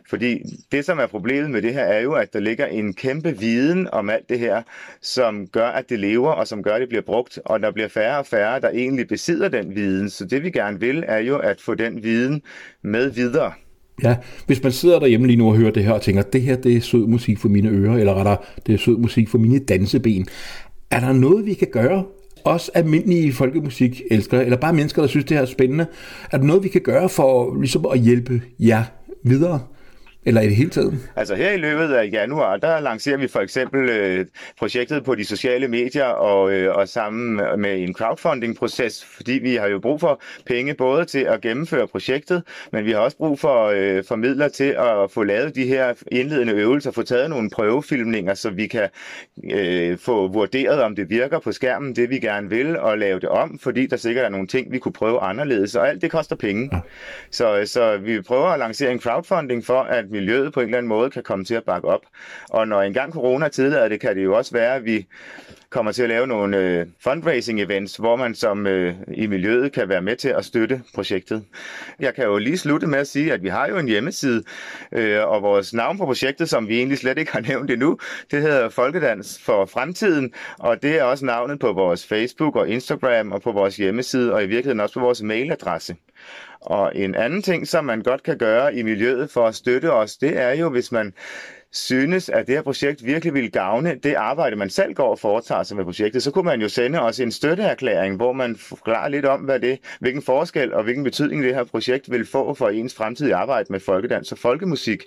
Fordi 0.10 0.44
det, 0.72 0.86
som 0.86 1.00
er 1.00 1.08
problemet 1.08 1.52
med 1.52 1.62
det 1.62 1.74
her, 1.74 1.84
er 1.84 2.00
jo, 2.00 2.14
at 2.14 2.34
der 2.34 2.40
ligger 2.40 2.66
en 2.66 2.94
kæmpe 2.94 3.38
viden 3.38 3.88
om 3.92 4.10
alt 4.10 4.30
det 4.30 4.40
her, 4.40 4.62
som 5.02 5.48
gør, 5.48 5.68
at 5.68 5.90
det 5.90 6.00
lever, 6.00 6.32
og 6.32 6.48
som 6.48 6.64
gør, 6.64 6.74
at 6.74 6.82
det 6.82 6.90
bliver 6.90 7.02
brugt, 7.02 7.40
og 7.46 7.60
der 7.60 7.72
bliver 7.72 7.88
færre 7.88 8.18
og 8.18 8.26
færre, 8.26 8.60
der 8.62 8.70
egentlig 8.70 9.08
besidder 9.08 9.50
den 9.50 9.76
viden. 9.76 10.10
Så 10.10 10.26
det, 10.26 10.44
vi 10.44 10.52
gerne 10.52 10.80
vil, 10.80 11.04
er 11.08 11.20
jo 11.20 11.38
at 11.38 11.62
få 11.62 11.76
den 11.76 12.04
viden 12.04 12.42
med 12.82 13.10
videre. 13.10 13.54
Ja, 14.04 14.16
hvis 14.48 14.64
man 14.64 14.72
sidder 14.72 15.00
derhjemme 15.00 15.28
lige 15.28 15.38
nu 15.38 15.48
og 15.48 15.56
hører 15.56 15.72
det 15.72 15.84
her 15.84 15.92
og 15.92 16.02
tænker, 16.02 16.22
det 16.22 16.42
her 16.42 16.56
det 16.56 16.78
er 16.78 16.82
sød 16.82 17.08
musik 17.08 17.38
for 17.40 17.50
mine 17.50 17.70
ører, 17.70 17.98
eller 17.98 18.14
rettere, 18.14 18.38
det 18.66 18.74
er 18.74 18.78
sød 18.78 18.98
musik 18.98 19.30
for 19.30 19.38
mine 19.38 19.60
danseben. 19.60 20.28
Er 20.92 21.00
der 21.00 21.14
noget, 21.14 21.46
vi 21.46 21.54
kan 21.54 21.68
gøre 21.72 22.04
os 22.46 22.70
almindelige 22.74 23.34
folkemusik 23.34 24.02
elskere, 24.12 24.46
eller 24.46 24.58
bare 24.58 24.74
mennesker, 24.74 25.02
der 25.02 25.10
synes, 25.10 25.26
det 25.26 25.38
her 25.38 25.42
er 25.42 25.48
spændende, 25.48 25.86
er 26.32 26.38
der 26.38 26.46
noget, 26.46 26.64
vi 26.64 26.70
kan 26.70 26.82
gøre 26.82 27.10
for 27.10 27.60
ligesom 27.60 27.86
at 27.94 28.00
hjælpe 28.00 28.42
jer 28.60 28.84
videre? 29.24 29.60
Eller 30.30 30.42
i 30.42 30.48
det 30.48 30.56
hele 30.56 30.70
taget? 30.70 31.10
Altså 31.16 31.36
her 31.36 31.52
i 31.52 31.58
løbet 31.58 31.94
af 31.94 32.10
januar, 32.12 32.58
der 32.58 32.80
lancerer 32.80 33.18
vi 33.18 33.28
for 33.28 33.40
eksempel 33.40 33.90
øh, 33.90 34.26
projektet 34.60 35.04
på 35.04 35.16
de 35.16 35.26
sociale 35.26 35.68
medier 35.68 36.06
og, 36.06 36.52
øh, 36.52 36.76
og 36.76 36.88
sammen 36.88 37.42
med 37.62 37.80
en 37.80 37.94
crowdfunding-proces, 37.94 39.06
fordi 39.06 39.32
vi 39.32 39.56
har 39.56 39.68
jo 39.68 39.80
brug 39.80 40.00
for 40.00 40.22
penge 40.46 40.74
både 40.74 41.06
til 41.06 41.20
at 41.20 41.42
gennemføre 41.42 41.88
projektet, 41.88 42.44
men 42.72 42.86
vi 42.86 42.92
har 42.92 43.00
også 43.00 43.18
brug 43.18 43.40
for, 43.40 43.66
øh, 43.76 44.04
for 44.08 44.16
midler 44.16 44.48
til 44.48 44.64
at 44.80 45.12
få 45.12 45.24
lavet 45.24 45.56
de 45.56 45.66
her 45.66 45.94
indledende 46.12 46.54
øvelser, 46.54 46.92
få 46.92 47.04
taget 47.04 47.30
nogle 47.30 47.50
prøvefilmninger, 47.50 48.34
så 48.34 48.50
vi 48.50 48.68
kan 48.68 48.88
øh, 49.52 49.98
få 49.98 50.28
vurderet, 50.28 50.82
om 50.82 50.96
det 50.96 51.10
virker 51.10 51.40
på 51.40 51.52
skærmen, 51.52 51.96
det 51.96 52.10
vi 52.10 52.20
gerne 52.20 52.50
vil, 52.50 52.80
og 52.80 52.98
lave 52.98 53.20
det 53.20 53.30
om, 53.30 53.60
fordi 53.60 53.86
der 53.86 53.98
sikkert 53.98 54.26
er 54.26 54.30
nogle 54.30 54.48
ting, 54.48 54.72
vi 54.72 54.80
kunne 54.80 54.94
prøve 54.94 55.20
anderledes, 55.20 55.76
og 55.76 55.90
alt 55.90 56.02
det 56.02 56.12
koster 56.12 56.36
penge. 56.36 56.70
Ja. 56.74 56.80
Så, 57.32 57.62
så 57.66 57.98
vi 57.98 58.22
prøver 58.22 58.48
at 58.48 58.60
lancere 58.60 58.92
en 58.92 59.00
crowdfunding 59.00 59.66
for, 59.66 59.82
at 59.82 60.06
miljøet 60.20 60.54
på 60.54 60.60
en 60.60 60.66
eller 60.66 60.78
anden 60.78 60.90
måde 60.90 61.10
kan 61.10 61.24
komme 61.24 61.46
til 61.46 61.56
at 61.56 61.64
bakke 61.64 61.88
op. 61.88 62.02
Og 62.50 62.68
når 62.68 62.82
engang 62.82 63.14
corona 63.14 63.48
tillader 63.48 63.88
det, 63.88 64.00
kan 64.00 64.16
det 64.16 64.24
jo 64.24 64.38
også 64.38 64.52
være, 64.52 64.76
at 64.76 64.86
vi 64.86 65.06
kommer 65.70 65.92
til 65.92 66.04
at 66.04 66.10
lave 66.10 66.28
nogle 66.28 66.58
øh, 66.58 66.86
fundraising 67.04 67.62
events, 67.62 67.96
hvor 67.96 68.16
man 68.16 68.36
som 68.36 68.68
øh, 68.68 68.96
i 69.14 69.28
miljøet 69.28 69.72
kan 69.72 69.90
være 69.90 70.02
med 70.02 70.16
til 70.16 70.30
at 70.30 70.46
støtte 70.46 70.82
projektet. 70.96 71.44
Jeg 72.00 72.16
kan 72.16 72.26
jo 72.26 72.38
lige 72.38 72.58
slutte 72.58 72.88
med 72.88 73.00
at 73.00 73.08
sige, 73.08 73.34
at 73.34 73.44
vi 73.44 73.48
har 73.48 73.68
jo 73.68 73.78
en 73.78 73.88
hjemmeside, 73.88 74.44
øh, 74.92 75.28
og 75.28 75.42
vores 75.42 75.74
navn 75.74 75.98
på 75.98 76.06
projektet, 76.06 76.50
som 76.50 76.68
vi 76.68 76.78
egentlig 76.78 76.98
slet 76.98 77.18
ikke 77.18 77.32
har 77.32 77.42
nævnt 77.50 77.72
endnu, 77.72 77.98
det 78.32 78.42
hedder 78.42 78.70
Folkedans 78.70 79.42
for 79.44 79.66
Fremtiden, 79.66 80.34
og 80.60 80.84
det 80.84 81.00
er 81.00 81.04
også 81.04 81.26
navnet 81.26 81.60
på 81.60 81.74
vores 81.74 82.08
Facebook 82.08 82.56
og 82.56 82.70
Instagram 82.70 83.32
og 83.32 83.42
på 83.42 83.52
vores 83.52 83.78
hjemmeside, 83.78 84.34
og 84.34 84.44
i 84.44 84.48
virkeligheden 84.48 84.80
også 84.80 84.94
på 84.94 85.00
vores 85.00 85.22
mailadresse. 85.22 85.96
Og 86.62 86.92
en 86.96 87.16
anden 87.16 87.42
ting, 87.42 87.68
som 87.68 87.86
man 87.86 88.02
godt 88.02 88.24
kan 88.24 88.38
gøre 88.38 88.76
i 88.76 88.84
miljøet 88.84 89.32
for 89.32 89.48
at 89.48 89.56
støtte 89.56 89.94
os, 89.94 90.18
det 90.18 90.40
er 90.40 90.52
jo, 90.52 90.70
hvis 90.70 90.92
man 90.92 91.14
synes, 91.72 92.30
at 92.30 92.48
det 92.48 92.56
her 92.56 92.62
projekt 92.62 93.06
virkelig 93.06 93.34
vil 93.34 93.52
gavne 93.52 93.96
det 94.04 94.14
arbejde, 94.14 94.56
man 94.56 94.70
selv 94.70 94.94
går 94.94 95.10
og 95.10 95.20
foretager 95.20 95.64
sig 95.64 95.78
med 95.78 95.86
projektet, 95.86 96.24
så 96.24 96.32
kunne 96.32 96.46
man 96.46 96.62
jo 96.62 96.70
sende 96.70 97.02
os 97.02 97.20
en 97.20 97.32
støtteerklæring, 97.32 98.16
hvor 98.16 98.34
man 98.34 98.56
forklarer 98.56 99.10
lidt 99.10 99.26
om, 99.26 99.40
hvad 99.40 99.60
det, 99.60 99.80
hvilken 100.00 100.22
forskel 100.22 100.74
og 100.74 100.84
hvilken 100.84 101.04
betydning 101.04 101.44
det 101.44 101.56
her 101.56 101.64
projekt 101.64 102.12
vil 102.12 102.26
få 102.26 102.54
for 102.54 102.70
ens 102.70 102.96
fremtidige 102.96 103.36
arbejde 103.36 103.72
med 103.72 103.80
folkedans 103.80 104.32
og 104.32 104.38
folkemusik. 104.38 105.04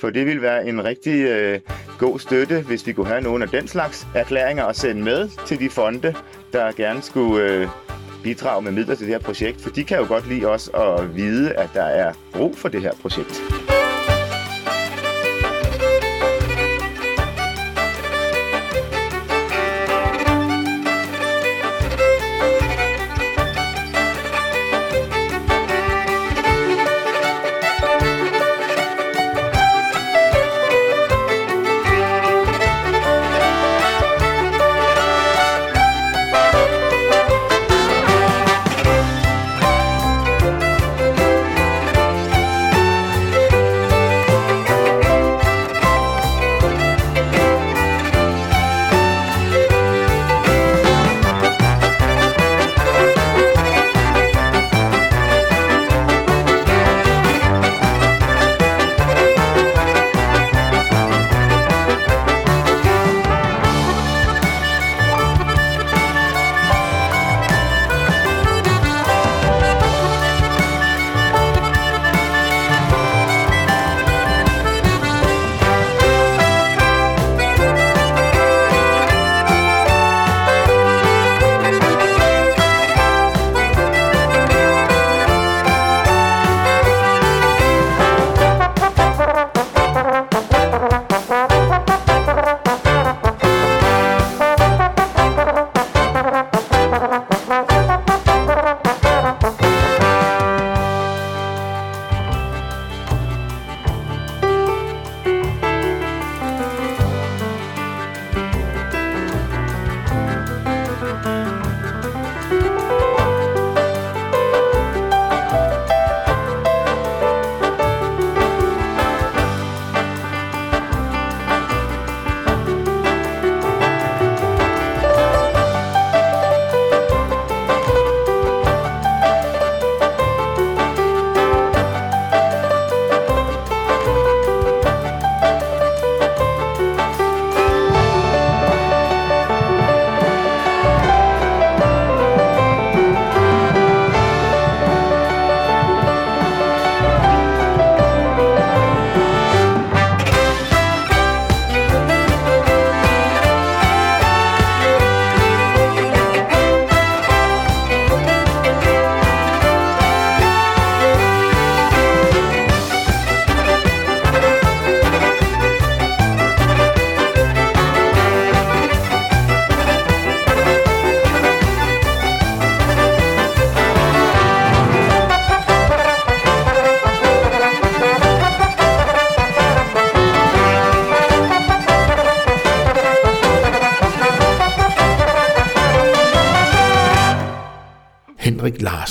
For 0.00 0.10
det 0.10 0.26
vil 0.26 0.42
være 0.42 0.66
en 0.66 0.84
rigtig 0.84 1.24
øh, 1.24 1.60
god 1.98 2.18
støtte, 2.18 2.60
hvis 2.60 2.86
vi 2.86 2.92
kunne 2.92 3.06
have 3.06 3.20
nogle 3.20 3.44
af 3.44 3.50
den 3.50 3.68
slags 3.68 4.06
erklæringer 4.14 4.64
at 4.64 4.76
sende 4.76 5.02
med 5.02 5.28
til 5.46 5.60
de 5.60 5.70
fonde, 5.70 6.14
der 6.52 6.72
gerne 6.72 7.02
skulle 7.02 7.52
øh, 7.52 7.68
bidrage 8.24 8.62
med 8.62 8.72
midler 8.72 8.94
til 8.94 9.06
det 9.06 9.14
her 9.14 9.20
projekt, 9.20 9.60
for 9.60 9.70
de 9.70 9.84
kan 9.84 9.98
jo 9.98 10.06
godt 10.08 10.28
lide 10.28 10.46
os 10.46 10.70
at 10.74 11.16
vide, 11.16 11.52
at 11.52 11.70
der 11.74 11.84
er 11.84 12.12
brug 12.32 12.56
for 12.56 12.68
det 12.68 12.82
her 12.82 12.92
projekt. 13.02 13.73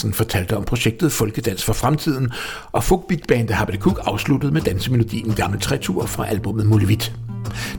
Larsen 0.04 0.14
fortalte 0.14 0.58
om 0.58 0.64
projektet 0.64 1.12
Folkedans 1.12 1.64
for 1.64 1.74
Fremtiden, 1.74 2.32
og 2.72 2.84
Folk 2.84 3.08
Big 3.08 3.20
Band 3.28 3.50
af 3.50 3.56
Habit 3.56 3.80
Cook 3.80 4.00
afsluttede 4.06 4.54
med 4.54 4.62
dansemelodien 4.62 5.34
Gammel 5.34 5.60
Trætur 5.60 6.06
fra 6.06 6.28
albumet 6.28 6.66
Mulevit. 6.66 7.14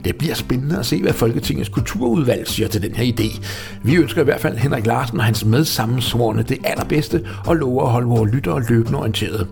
Det 0.05 0.17
bliver 0.17 0.35
spændende 0.35 0.79
at 0.79 0.87
se, 0.87 1.03
hvad 1.03 1.13
Folketingets 1.13 1.69
kulturudvalg 1.69 2.49
siger 2.49 2.69
til 2.69 2.83
den 2.83 2.95
her 2.95 3.13
idé. 3.13 3.43
Vi 3.83 3.97
ønsker 3.97 4.21
i 4.21 4.25
hvert 4.25 4.41
fald 4.41 4.57
Henrik 4.57 4.87
Larsen 4.87 5.19
og 5.19 5.25
hans 5.25 5.45
medsammensvorne 5.45 6.43
det 6.43 6.59
allerbedste 6.65 7.27
og 7.47 7.57
lover 7.57 7.85
at 7.85 7.91
holde 7.91 8.09
vores 8.09 8.33
lyttere 8.33 8.63
løbende 8.69 8.99
orienteret. 8.99 9.49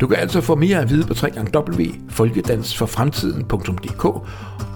Du 0.00 0.06
kan 0.06 0.16
altså 0.16 0.40
få 0.40 0.54
mere 0.54 0.78
at 0.78 0.90
vide 0.90 1.06
på 1.06 1.14
www.folkedansforfremtiden.dk 1.14 4.04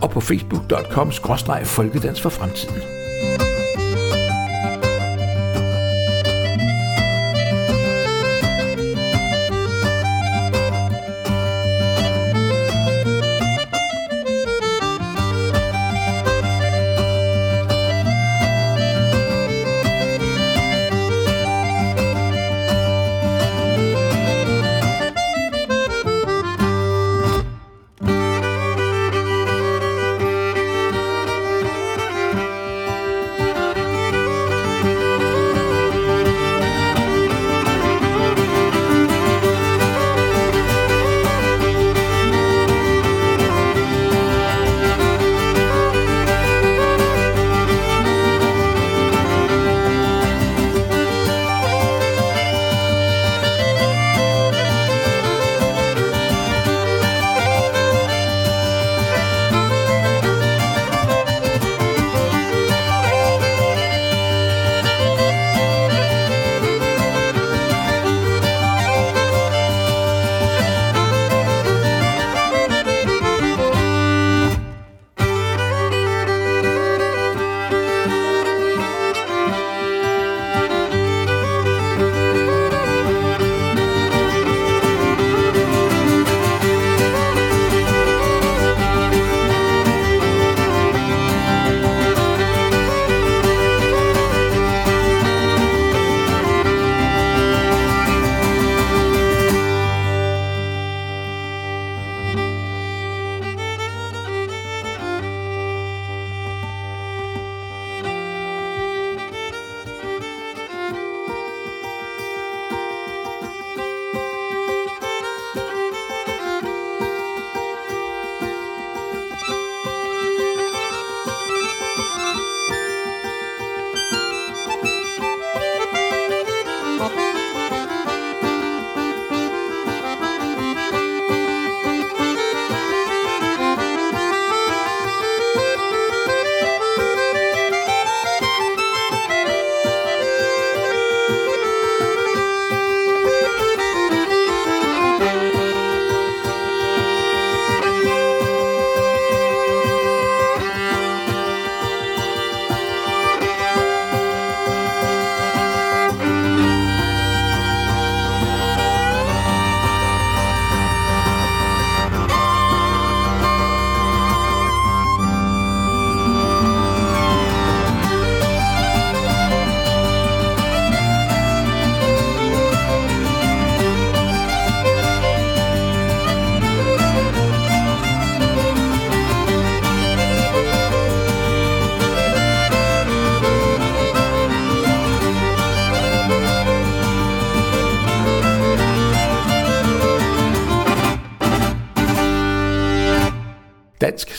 og 0.02 0.10
på 0.10 0.20
facebook.com-folkedansforfremtiden. 0.20 2.97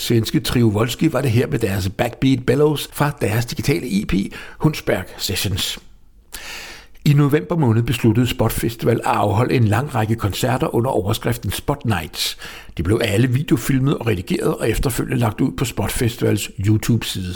svenske 0.10 0.39
Trio 0.39 0.68
Volski 0.68 1.14
var 1.14 1.22
det 1.22 1.32
her 1.32 1.47
med 1.47 1.60
deres 1.60 1.89
Backbeat 1.89 2.45
Bellows 2.45 2.89
fra 2.93 3.12
deres 3.22 3.45
digitale 3.45 4.01
EP 4.01 4.14
Hundsberg 4.60 5.03
Sessions. 5.18 5.80
I 7.05 7.14
november 7.14 7.57
måned 7.57 7.84
besluttede 7.84 8.28
Spot 8.28 8.51
Festival 8.51 8.95
at 8.95 9.01
afholde 9.05 9.53
en 9.53 9.66
lang 9.66 9.95
række 9.95 10.16
koncerter 10.16 10.76
under 10.76 10.89
overskriften 10.89 11.51
Spot 11.51 11.86
Nights. 11.86 12.38
De 12.78 12.84
blev 12.84 13.01
alle 13.03 13.28
videofilmet 13.28 13.97
og 13.97 14.07
redigeret 14.07 14.55
og 14.55 14.70
efterfølgende 14.70 15.20
lagt 15.20 15.41
ud 15.41 15.51
på 15.51 15.66
Spot 15.66 15.91
Festivals 15.91 16.51
YouTube-side. 16.68 17.36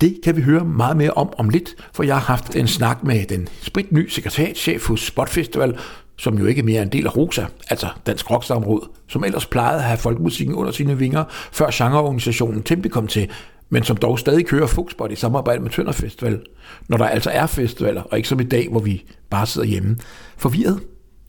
Det 0.00 0.18
kan 0.24 0.36
vi 0.36 0.42
høre 0.42 0.64
meget 0.64 0.96
mere 0.96 1.10
om 1.10 1.32
om 1.38 1.48
lidt, 1.48 1.74
for 1.92 2.02
jeg 2.02 2.14
har 2.14 2.36
haft 2.36 2.56
en 2.56 2.68
snak 2.68 3.04
med 3.04 3.26
den 3.26 3.48
spritny 3.62 4.08
sekretærchef 4.08 4.86
hos 4.86 5.00
Spot 5.00 5.28
Festival, 5.28 5.78
som 6.18 6.38
jo 6.38 6.46
ikke 6.46 6.58
er 6.58 6.64
mere 6.64 6.82
en 6.82 6.88
del 6.88 7.06
af 7.06 7.16
ROSA, 7.16 7.44
altså 7.70 7.88
Dansk 8.06 8.30
Rocksamråd, 8.30 8.88
som 9.08 9.24
ellers 9.24 9.46
plejede 9.46 9.78
at 9.78 9.84
have 9.84 9.98
folkemusikken 9.98 10.54
under 10.54 10.72
sine 10.72 10.98
vinger, 10.98 11.24
før 11.52 11.70
genreorganisationen 11.72 12.62
Tempi 12.62 12.88
kom 12.88 13.06
til, 13.06 13.30
men 13.68 13.84
som 13.84 13.96
dog 13.96 14.18
stadig 14.18 14.46
kører 14.46 14.66
Fuxbot 14.66 15.12
i 15.12 15.16
samarbejde 15.16 15.62
med 15.62 15.70
Tønder 15.70 15.92
Festival, 15.92 16.40
når 16.88 16.96
der 16.96 17.06
altså 17.06 17.30
er 17.30 17.46
festivaler, 17.46 18.02
og 18.02 18.16
ikke 18.16 18.28
som 18.28 18.40
i 18.40 18.44
dag, 18.44 18.68
hvor 18.70 18.80
vi 18.80 19.04
bare 19.30 19.46
sidder 19.46 19.66
hjemme. 19.66 19.96
Forvirret? 20.36 20.80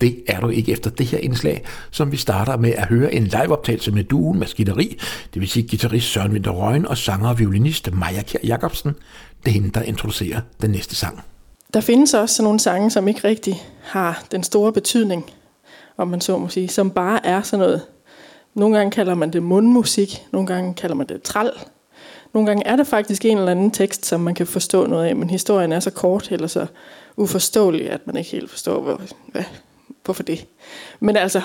Det 0.01 0.23
er 0.27 0.39
du 0.39 0.49
ikke 0.49 0.71
efter 0.71 0.89
det 0.89 1.05
her 1.05 1.17
indslag, 1.17 1.63
som 1.91 2.11
vi 2.11 2.17
starter 2.17 2.57
med 2.57 2.73
at 2.73 2.87
høre 2.87 3.13
en 3.13 3.23
liveoptagelse 3.23 3.91
med 3.91 4.03
duen 4.03 4.39
Maskineri, 4.39 4.99
det 5.33 5.39
vil 5.41 5.49
sige 5.49 5.67
guitarist 5.67 6.11
Søren 6.11 6.31
Winter 6.31 6.51
Røgen 6.51 6.87
og 6.87 6.97
sanger 6.97 7.29
og 7.29 7.39
violinist 7.39 7.93
Maja 7.93 8.21
Kjær 8.21 8.39
Jacobsen. 8.43 8.95
Det 9.45 9.49
er 9.49 9.53
hende, 9.53 9.69
der 9.69 9.81
introducerer 9.81 10.41
den 10.61 10.71
næste 10.71 10.95
sang. 10.95 11.23
Der 11.73 11.81
findes 11.81 12.13
også 12.13 12.35
sådan 12.35 12.43
nogle 12.43 12.59
sange, 12.59 12.91
som 12.91 13.07
ikke 13.07 13.27
rigtig 13.27 13.63
har 13.81 14.23
den 14.31 14.43
store 14.43 14.73
betydning, 14.73 15.31
om 15.97 16.07
man 16.07 16.21
så 16.21 16.37
må 16.37 16.47
sige, 16.47 16.67
som 16.67 16.91
bare 16.91 17.25
er 17.25 17.41
sådan 17.41 17.59
noget. 17.65 17.81
Nogle 18.53 18.77
gange 18.77 18.91
kalder 18.91 19.15
man 19.15 19.33
det 19.33 19.43
mundmusik, 19.43 20.25
nogle 20.31 20.47
gange 20.47 20.73
kalder 20.73 20.95
man 20.95 21.07
det 21.07 21.21
tral. 21.21 21.51
Nogle 22.33 22.47
gange 22.47 22.67
er 22.67 22.75
det 22.75 22.87
faktisk 22.87 23.25
en 23.25 23.37
eller 23.37 23.51
anden 23.51 23.71
tekst, 23.71 24.05
som 24.05 24.19
man 24.19 24.35
kan 24.35 24.47
forstå 24.47 24.85
noget 24.85 25.05
af, 25.05 25.15
men 25.15 25.29
historien 25.29 25.71
er 25.71 25.79
så 25.79 25.91
kort 25.91 26.31
eller 26.31 26.47
så 26.47 26.65
uforståelig, 27.17 27.89
at 27.91 28.07
man 28.07 28.17
ikke 28.17 28.29
helt 28.29 28.49
forstår, 28.49 28.81
hvor, 28.81 29.01
hvad, 29.27 29.43
hvorfor 30.05 30.23
det. 30.23 30.45
Men 30.99 31.17
altså, 31.17 31.41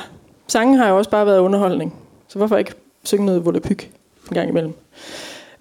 sangen 0.46 0.76
har 0.76 0.88
jo 0.88 0.98
også 0.98 1.10
bare 1.10 1.26
været 1.26 1.38
underholdning, 1.38 1.94
så 2.28 2.38
hvorfor 2.38 2.56
ikke 2.56 2.74
synge 3.04 3.26
noget 3.26 3.44
volapyk 3.44 3.90
en 4.30 4.34
gang 4.34 4.48
imellem. 4.48 4.74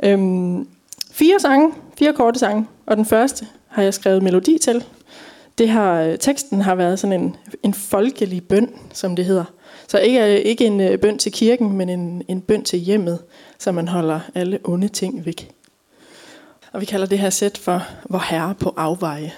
Øhm, 0.03 0.67
fire 1.11 1.39
sange, 1.39 1.73
fire 1.97 2.13
korte 2.13 2.39
sange, 2.39 2.67
og 2.85 2.97
den 2.97 3.05
første 3.05 3.47
har 3.71 3.83
jeg 3.83 3.93
skrevet 3.93 4.23
melodi 4.23 4.57
til. 4.61 4.83
Det 5.57 5.69
har, 5.69 6.01
øh, 6.01 6.17
teksten 6.17 6.61
har 6.61 6.75
været 6.75 6.99
sådan 6.99 7.21
en, 7.21 7.35
en 7.63 7.73
folkelig 7.73 8.47
bøn, 8.47 8.69
som 8.93 9.15
det 9.15 9.25
hedder. 9.25 9.43
Så 9.87 9.99
ikke, 9.99 10.21
øh, 10.21 10.29
ikke 10.29 10.65
en 10.65 10.79
øh, 10.79 10.99
bøn 10.99 11.17
til 11.17 11.31
kirken, 11.31 11.77
men 11.77 11.89
en, 11.89 12.23
en 12.27 12.41
bøn 12.41 12.63
til 12.63 12.79
hjemmet, 12.79 13.19
så 13.59 13.71
man 13.71 13.87
holder 13.87 14.19
alle 14.35 14.59
onde 14.63 14.87
ting 14.87 15.25
væk. 15.25 15.51
Og 16.71 16.81
vi 16.81 16.85
kalder 16.85 17.05
det 17.05 17.19
her 17.19 17.29
sæt 17.29 17.57
for 17.57 17.83
Vor 18.09 18.23
Herre 18.29 18.55
på 18.59 18.73
afveje. 18.77 19.31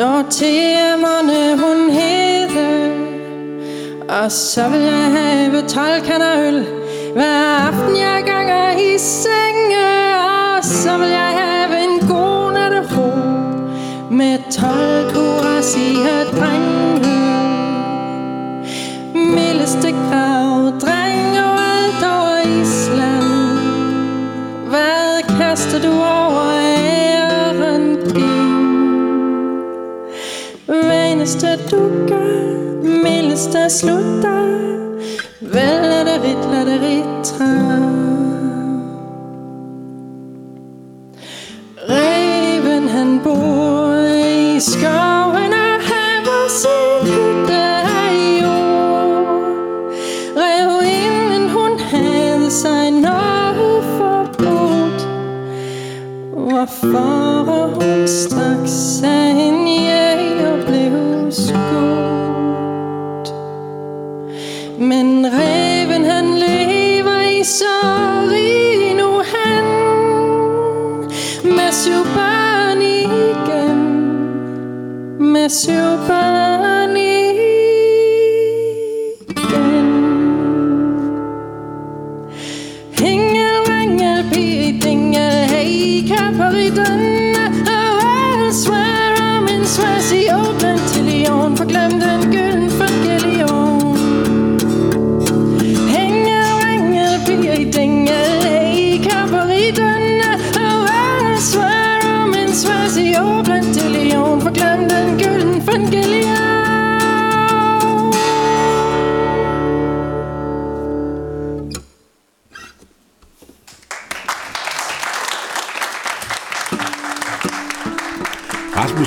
Dorthemerne 0.00 1.58
hun 1.60 1.90
hed 1.90 2.54
Og 4.08 4.32
så 4.32 4.68
vil 4.68 4.80
jeg 4.80 5.10
have 5.16 5.62
12 5.68 6.04
kander 6.06 6.48
øl. 6.48 6.66
Hver 7.14 7.56
aften 7.68 7.96
jeg 7.96 8.22
ganger 8.26 8.70
i 8.70 8.98
senge. 8.98 9.76
Og 10.56 10.64
så 10.64 10.98
vil 10.98 11.08
jeg 11.08 11.32
have 11.40 11.84
en 11.84 12.08
god 12.08 12.52
natte 12.52 12.80
ro 12.96 13.10
Med 14.10 14.38
12 14.50 15.14
kurasier 15.14 16.24
drenge 16.38 17.20
Mildeste 19.14 19.90
grav, 19.90 20.39
Veneste 31.70 31.76
du 31.76 32.06
gør, 32.08 33.02
mildeste 33.02 33.70
slutter. 33.70 34.40
Vel 35.40 35.84
er 35.98 36.04
det 36.04 36.22
rit, 36.24 36.50
lad 36.52 36.66
det 36.66 36.80
ritre 36.82 37.46
Reven 41.88 42.88
han 42.88 43.20
bor 43.24 43.94
i 43.94 44.60
skoven 44.60 45.52
og 45.52 45.80
haver 45.90 46.48
sin 46.48 47.12
hytte 47.12 47.62
af 48.02 48.42
jord. 48.42 49.92
Revinden 50.36 51.50
hun 51.50 51.78
havde 51.78 52.50
sig 52.50 52.90
noget 52.90 53.84
forbudt. 53.98 55.08
Hvorfor 56.32 57.66
hun 57.74 58.08
straks 58.08 59.02
af 59.04 59.30
lever 67.50 68.34
i 68.34 68.92
sorg 68.92 68.96
nu 68.96 69.22
han. 69.34 69.64
Med 71.44 71.72
syv 71.72 72.04
børn 72.14 72.82
igen. 72.82 73.78
Med 75.32 75.48
syv 75.48 76.06
børn 76.08 76.19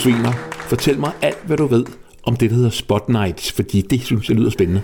Rasmus 0.06 0.36
fortæl 0.70 1.00
mig 1.00 1.12
alt, 1.22 1.38
hvad 1.46 1.58
du 1.58 1.66
ved 1.66 1.86
om 2.24 2.36
det, 2.36 2.50
der 2.50 2.56
hedder 2.56 2.70
Spot 2.70 3.10
Nights, 3.10 3.52
fordi 3.52 3.82
det 3.82 4.02
synes 4.02 4.30
jeg 4.30 4.38
lyder 4.38 4.50
spændende. 4.50 4.82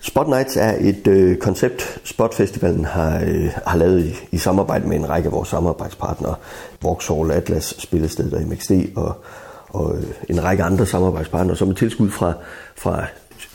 Spot 0.00 0.28
Nights 0.28 0.56
er 0.56 0.74
et 0.80 1.06
øh, 1.06 1.36
koncept, 1.36 2.00
Spot 2.04 2.34
Festivalen 2.34 2.84
har, 2.84 3.20
øh, 3.26 3.48
har 3.66 3.76
lavet 3.76 4.04
i, 4.04 4.14
i 4.32 4.38
samarbejde 4.38 4.88
med 4.88 4.96
en 4.96 5.08
række 5.08 5.26
af 5.26 5.32
vores 5.32 5.48
samarbejdspartnere. 5.48 6.34
Vauxhall, 6.82 7.30
Atlas, 7.30 7.74
Spillestedet 7.78 8.34
og 8.34 8.42
MXD 8.42 8.70
og, 8.96 9.24
og 9.68 9.96
øh, 9.96 10.04
en 10.28 10.44
række 10.44 10.62
andre 10.62 10.86
samarbejdspartnere, 10.86 11.56
som 11.56 11.70
er 11.70 11.74
tilskud 11.74 12.10
fra, 12.10 12.32
fra 12.76 13.06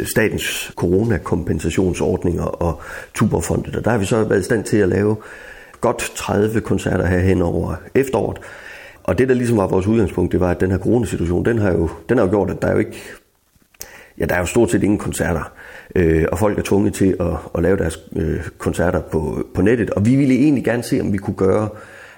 statens 0.03 0.71
coronakompensationsordninger 0.75 2.43
og 2.43 2.81
Tuberfondet. 3.13 3.75
Og 3.75 3.85
der 3.85 3.91
har 3.91 3.97
vi 3.97 4.05
så 4.05 4.23
været 4.23 4.39
i 4.39 4.43
stand 4.43 4.63
til 4.63 4.77
at 4.77 4.89
lave 4.89 5.15
godt 5.81 6.11
30 6.15 6.61
koncerter 6.61 7.05
her 7.05 7.19
hen 7.19 7.41
over 7.41 7.75
efteråret. 7.95 8.37
Og 9.03 9.17
det, 9.17 9.29
der 9.29 9.35
ligesom 9.35 9.57
var 9.57 9.67
vores 9.67 9.87
udgangspunkt, 9.87 10.31
det 10.31 10.39
var, 10.39 10.51
at 10.51 10.61
den 10.61 10.71
her 10.71 10.77
coronasituation, 10.77 11.45
den 11.45 11.57
har 11.57 11.71
jo, 11.71 11.89
den 12.09 12.17
har 12.17 12.25
jo 12.25 12.29
gjort, 12.29 12.49
at 12.49 12.61
der 12.61 12.67
er 12.67 12.71
jo 12.71 12.79
ikke, 12.79 12.97
ja, 14.19 14.25
der 14.25 14.35
er 14.35 14.39
jo 14.39 14.45
stort 14.45 14.71
set 14.71 14.83
ingen 14.83 14.99
koncerter. 14.99 15.51
Øh, 15.95 16.25
og 16.31 16.39
folk 16.39 16.57
er 16.57 16.63
tvunget 16.63 16.93
til 16.93 17.15
at, 17.19 17.33
at 17.55 17.63
lave 17.63 17.77
deres 17.77 17.99
øh, 18.15 18.49
koncerter 18.57 19.01
på, 19.01 19.47
på 19.55 19.61
nettet. 19.61 19.89
Og 19.89 20.05
vi 20.05 20.15
ville 20.15 20.33
egentlig 20.33 20.63
gerne 20.63 20.83
se, 20.83 21.01
om 21.01 21.13
vi 21.13 21.17
kunne 21.17 21.35
gøre, 21.35 21.69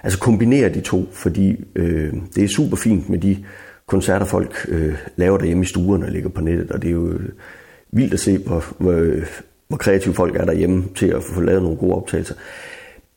altså 0.02 0.18
kombinere 0.18 0.68
de 0.68 0.80
to, 0.80 1.08
fordi 1.12 1.64
øh, 1.76 2.12
det 2.34 2.44
er 2.44 2.48
super 2.48 2.76
fint 2.76 3.08
med 3.08 3.18
de 3.18 3.44
koncerter, 3.86 4.26
folk 4.26 4.66
øh, 4.68 4.94
laver 5.16 5.38
derhjemme 5.38 5.62
i 5.62 5.66
stuerne 5.66 6.06
og 6.06 6.12
ligger 6.12 6.28
på 6.28 6.40
nettet. 6.40 6.70
Og 6.70 6.82
det 6.82 6.88
er 6.88 6.92
jo 6.92 7.08
øh, 7.08 7.28
vildt 7.92 8.14
at 8.14 8.20
se, 8.20 8.38
hvor, 8.38 8.64
hvor, 8.78 8.92
øh, 8.92 9.26
hvor 9.68 9.76
kreative 9.76 10.14
folk 10.14 10.36
er 10.36 10.44
derhjemme 10.44 10.84
til 10.94 11.06
at 11.06 11.22
få 11.22 11.40
lavet 11.40 11.62
nogle 11.62 11.78
gode 11.78 11.94
optagelser. 11.94 12.34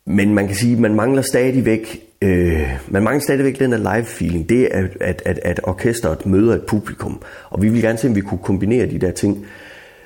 Men 0.06 0.34
man 0.34 0.48
kan 0.48 0.56
sige, 0.56 0.74
at 0.74 0.80
man 0.80 0.96
mangler 0.96 1.22
stadigvæk, 1.22 2.07
øh, 2.22 2.80
man 2.88 3.04
mangler 3.04 3.22
stadigvæk 3.22 3.60
den 3.60 3.72
der 3.72 3.78
live 3.78 4.06
feeling. 4.06 4.50
Det 4.50 4.76
er, 4.76 4.88
at, 5.02 5.22
at, 5.26 5.40
at 5.44 5.60
orkestret 5.64 6.26
møder 6.26 6.56
et 6.56 6.64
publikum. 6.68 7.22
Og 7.50 7.62
vi 7.62 7.70
vil 7.70 7.82
gerne 7.82 7.98
se, 7.98 8.08
om 8.08 8.16
vi 8.16 8.22
kunne 8.22 8.40
kombinere 8.44 8.86
de 8.86 9.00
der 9.00 9.12
ting. 9.12 9.46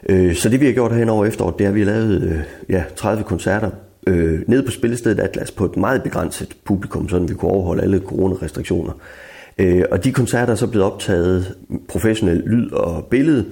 Øh, 0.09 0.35
så 0.35 0.49
det 0.49 0.59
vi 0.59 0.65
har 0.65 0.73
gjort 0.73 0.95
hen 0.95 1.09
over 1.09 1.25
efteråret, 1.25 1.59
det 1.59 1.65
er, 1.65 1.69
at 1.69 1.75
vi 1.75 1.79
har 1.79 1.91
lavet 1.91 2.21
øh, 2.23 2.39
ja, 2.69 2.83
30 2.95 3.23
koncerter 3.23 3.69
øh, 4.07 4.39
nede 4.47 4.63
på 4.63 4.71
spillestedet 4.71 5.19
Atlas 5.19 5.51
på 5.51 5.65
et 5.65 5.77
meget 5.77 6.03
begrænset 6.03 6.57
publikum, 6.65 7.09
så 7.09 7.19
vi 7.19 7.33
kunne 7.33 7.51
overholde 7.51 7.83
alle 7.83 7.99
coronarestriktioner. 7.99 8.93
Øh, 9.57 9.83
og 9.91 10.03
de 10.03 10.11
koncerter 10.11 10.51
er 10.51 10.57
så 10.57 10.67
blevet 10.67 10.91
optaget 10.91 11.55
professionel 11.87 12.43
lyd 12.45 12.71
og 12.71 13.05
billede, 13.05 13.45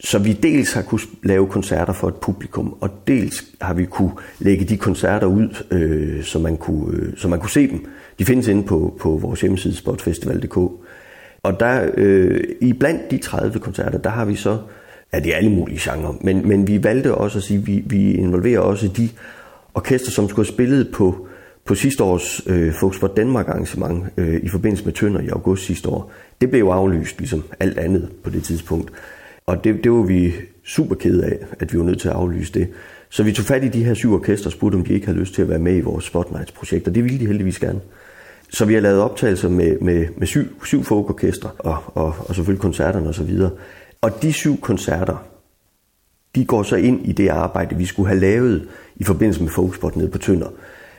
så 0.00 0.18
vi 0.18 0.32
dels 0.32 0.72
har 0.72 0.82
kunne 0.82 1.00
lave 1.22 1.46
koncerter 1.46 1.92
for 1.92 2.08
et 2.08 2.14
publikum, 2.14 2.76
og 2.80 2.90
dels 3.06 3.44
har 3.60 3.74
vi 3.74 3.84
kunne 3.84 4.12
lægge 4.38 4.64
de 4.64 4.76
koncerter 4.76 5.26
ud, 5.26 5.64
øh, 5.70 6.24
så, 6.24 6.38
man 6.38 6.56
kunne, 6.56 6.96
øh, 6.96 7.16
så 7.16 7.28
man 7.28 7.40
kunne 7.40 7.50
se 7.50 7.68
dem. 7.68 7.86
De 8.18 8.24
findes 8.24 8.48
inde 8.48 8.62
på, 8.62 8.96
på 9.00 9.10
vores 9.10 9.40
hjemmeside 9.40 9.76
spotfestival.dk. 9.76 10.56
Og 11.42 11.60
der, 11.60 11.90
øh, 11.96 12.40
i 12.60 12.72
blandt 12.72 13.10
de 13.10 13.18
30 13.18 13.58
koncerter, 13.58 13.98
der 13.98 14.10
har 14.10 14.24
vi 14.24 14.36
så, 14.36 14.58
ja 15.12 15.18
det 15.18 15.32
er 15.32 15.36
alle 15.36 15.50
mulige 15.50 15.90
genrer, 15.90 16.14
men, 16.20 16.48
men 16.48 16.66
vi 16.66 16.84
valgte 16.84 17.14
også 17.14 17.38
at 17.38 17.44
sige, 17.44 17.58
at 17.58 17.66
vi, 17.66 17.82
vi 17.86 18.12
involverer 18.12 18.60
også 18.60 18.88
de 18.88 19.08
orkester, 19.74 20.10
som 20.10 20.28
skulle 20.28 20.46
have 20.46 20.54
spillet 20.54 20.90
på, 20.94 21.28
på 21.64 21.74
sidste 21.74 22.04
års 22.04 22.42
øh, 22.46 22.72
Folksport 22.72 23.16
Danmark 23.16 23.48
arrangement 23.48 24.04
øh, 24.16 24.40
i 24.42 24.48
forbindelse 24.48 24.84
med 24.84 24.92
Tønder 24.92 25.20
i 25.20 25.28
august 25.28 25.64
sidste 25.64 25.88
år. 25.88 26.12
Det 26.40 26.50
blev 26.50 26.64
aflyst, 26.64 27.18
ligesom 27.18 27.42
alt 27.60 27.78
andet 27.78 28.08
på 28.24 28.30
det 28.30 28.42
tidspunkt. 28.42 28.90
Og 29.46 29.64
det, 29.64 29.84
det 29.84 29.92
var 29.92 30.02
vi 30.02 30.32
super 30.64 30.94
kede 30.94 31.24
af, 31.24 31.38
at 31.60 31.72
vi 31.72 31.78
var 31.78 31.84
nødt 31.84 32.00
til 32.00 32.08
at 32.08 32.14
aflyse 32.14 32.52
det. 32.52 32.68
Så 33.08 33.22
vi 33.22 33.32
tog 33.32 33.44
fat 33.44 33.64
i 33.64 33.68
de 33.68 33.84
her 33.84 33.94
syv 33.94 34.14
orkester 34.14 34.46
og 34.46 34.52
spurgte, 34.52 34.76
om 34.76 34.84
de 34.84 34.92
ikke 34.92 35.06
havde 35.06 35.18
lyst 35.18 35.34
til 35.34 35.42
at 35.42 35.48
være 35.48 35.58
med 35.58 35.76
i 35.76 35.80
vores 35.80 36.04
Spotlights-projekt, 36.04 36.88
og 36.88 36.94
det 36.94 37.04
ville 37.04 37.18
de 37.18 37.26
heldigvis 37.26 37.58
gerne. 37.58 37.80
Så 38.50 38.64
vi 38.64 38.74
har 38.74 38.80
lavet 38.80 39.00
optagelser 39.00 39.48
med, 39.48 39.78
med, 39.80 40.06
med 40.16 40.26
syv, 40.26 40.64
syv 40.64 40.84
folkorkestre, 40.84 41.50
og, 41.58 41.76
og, 41.86 42.14
og 42.18 42.34
selvfølgelig 42.34 42.62
koncerterne 42.62 43.08
osv. 43.08 43.40
Og, 43.40 43.58
og 44.00 44.22
de 44.22 44.32
syv 44.32 44.60
koncerter, 44.60 45.26
de 46.34 46.44
går 46.44 46.62
så 46.62 46.76
ind 46.76 47.06
i 47.06 47.12
det 47.12 47.28
arbejde, 47.28 47.76
vi 47.76 47.84
skulle 47.84 48.08
have 48.08 48.20
lavet 48.20 48.68
i 48.96 49.04
forbindelse 49.04 49.42
med 49.42 49.50
Folkspot 49.50 49.96
nede 49.96 50.08
på 50.08 50.18
Tønder. 50.18 50.48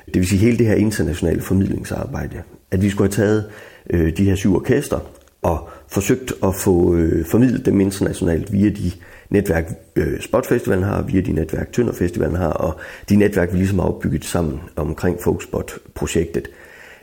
Det 0.06 0.16
vil 0.16 0.28
sige 0.28 0.40
hele 0.40 0.58
det 0.58 0.68
her 0.68 0.76
internationale 0.76 1.42
formidlingsarbejde. 1.42 2.42
At 2.72 2.82
vi 2.82 2.90
skulle 2.90 3.12
have 3.16 3.26
taget 3.26 3.46
øh, 3.90 4.18
de 4.18 4.24
her 4.24 4.36
syv 4.36 4.56
orkester 4.56 5.00
og 5.46 5.70
forsøgt 5.88 6.34
at 6.44 6.56
få 6.56 6.96
øh, 6.96 7.26
formidlet 7.26 7.66
dem 7.66 7.82
internationalt 7.82 8.54
via 8.54 8.70
de 8.70 8.92
netværk, 9.30 9.72
øh, 9.96 10.22
Spotfestivalen 10.22 10.84
har, 10.84 11.02
via 11.02 11.22
de 11.22 11.32
netværk, 11.32 11.72
Tønderfestivalen 11.72 12.36
har, 12.36 12.50
og 12.50 12.80
de 13.10 13.16
netværk, 13.16 13.54
vi 13.54 13.58
ligesom 13.58 13.80
har 13.80 13.86
opbygget 13.86 14.26
sammen 14.26 14.60
omkring 14.76 15.18
Folkspot-projektet. 15.24 16.48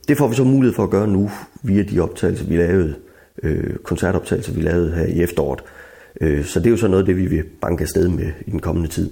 Det 0.08 0.18
får 0.18 0.28
vi 0.28 0.34
så 0.34 0.44
mulighed 0.44 0.74
for 0.74 0.82
at 0.82 0.90
gøre 0.90 1.06
nu 1.06 1.30
via 1.62 1.82
de 1.82 2.00
optagelser, 2.00 2.46
vi 2.46 2.56
lavede, 2.56 2.94
øh, 3.42 3.76
koncertoptagelser, 3.82 4.52
vi 4.52 4.60
lavede 4.60 4.92
her 4.92 5.06
i 5.06 5.22
efteråret. 5.22 5.60
Øh, 6.20 6.44
så 6.44 6.58
det 6.58 6.66
er 6.66 6.70
jo 6.70 6.76
så 6.76 6.88
noget 6.88 7.02
af 7.02 7.06
det, 7.06 7.16
vi 7.16 7.26
vil 7.26 7.44
banke 7.60 7.82
afsted 7.82 8.08
med 8.08 8.26
i 8.46 8.50
den 8.50 8.60
kommende 8.60 8.88
tid. 8.88 9.10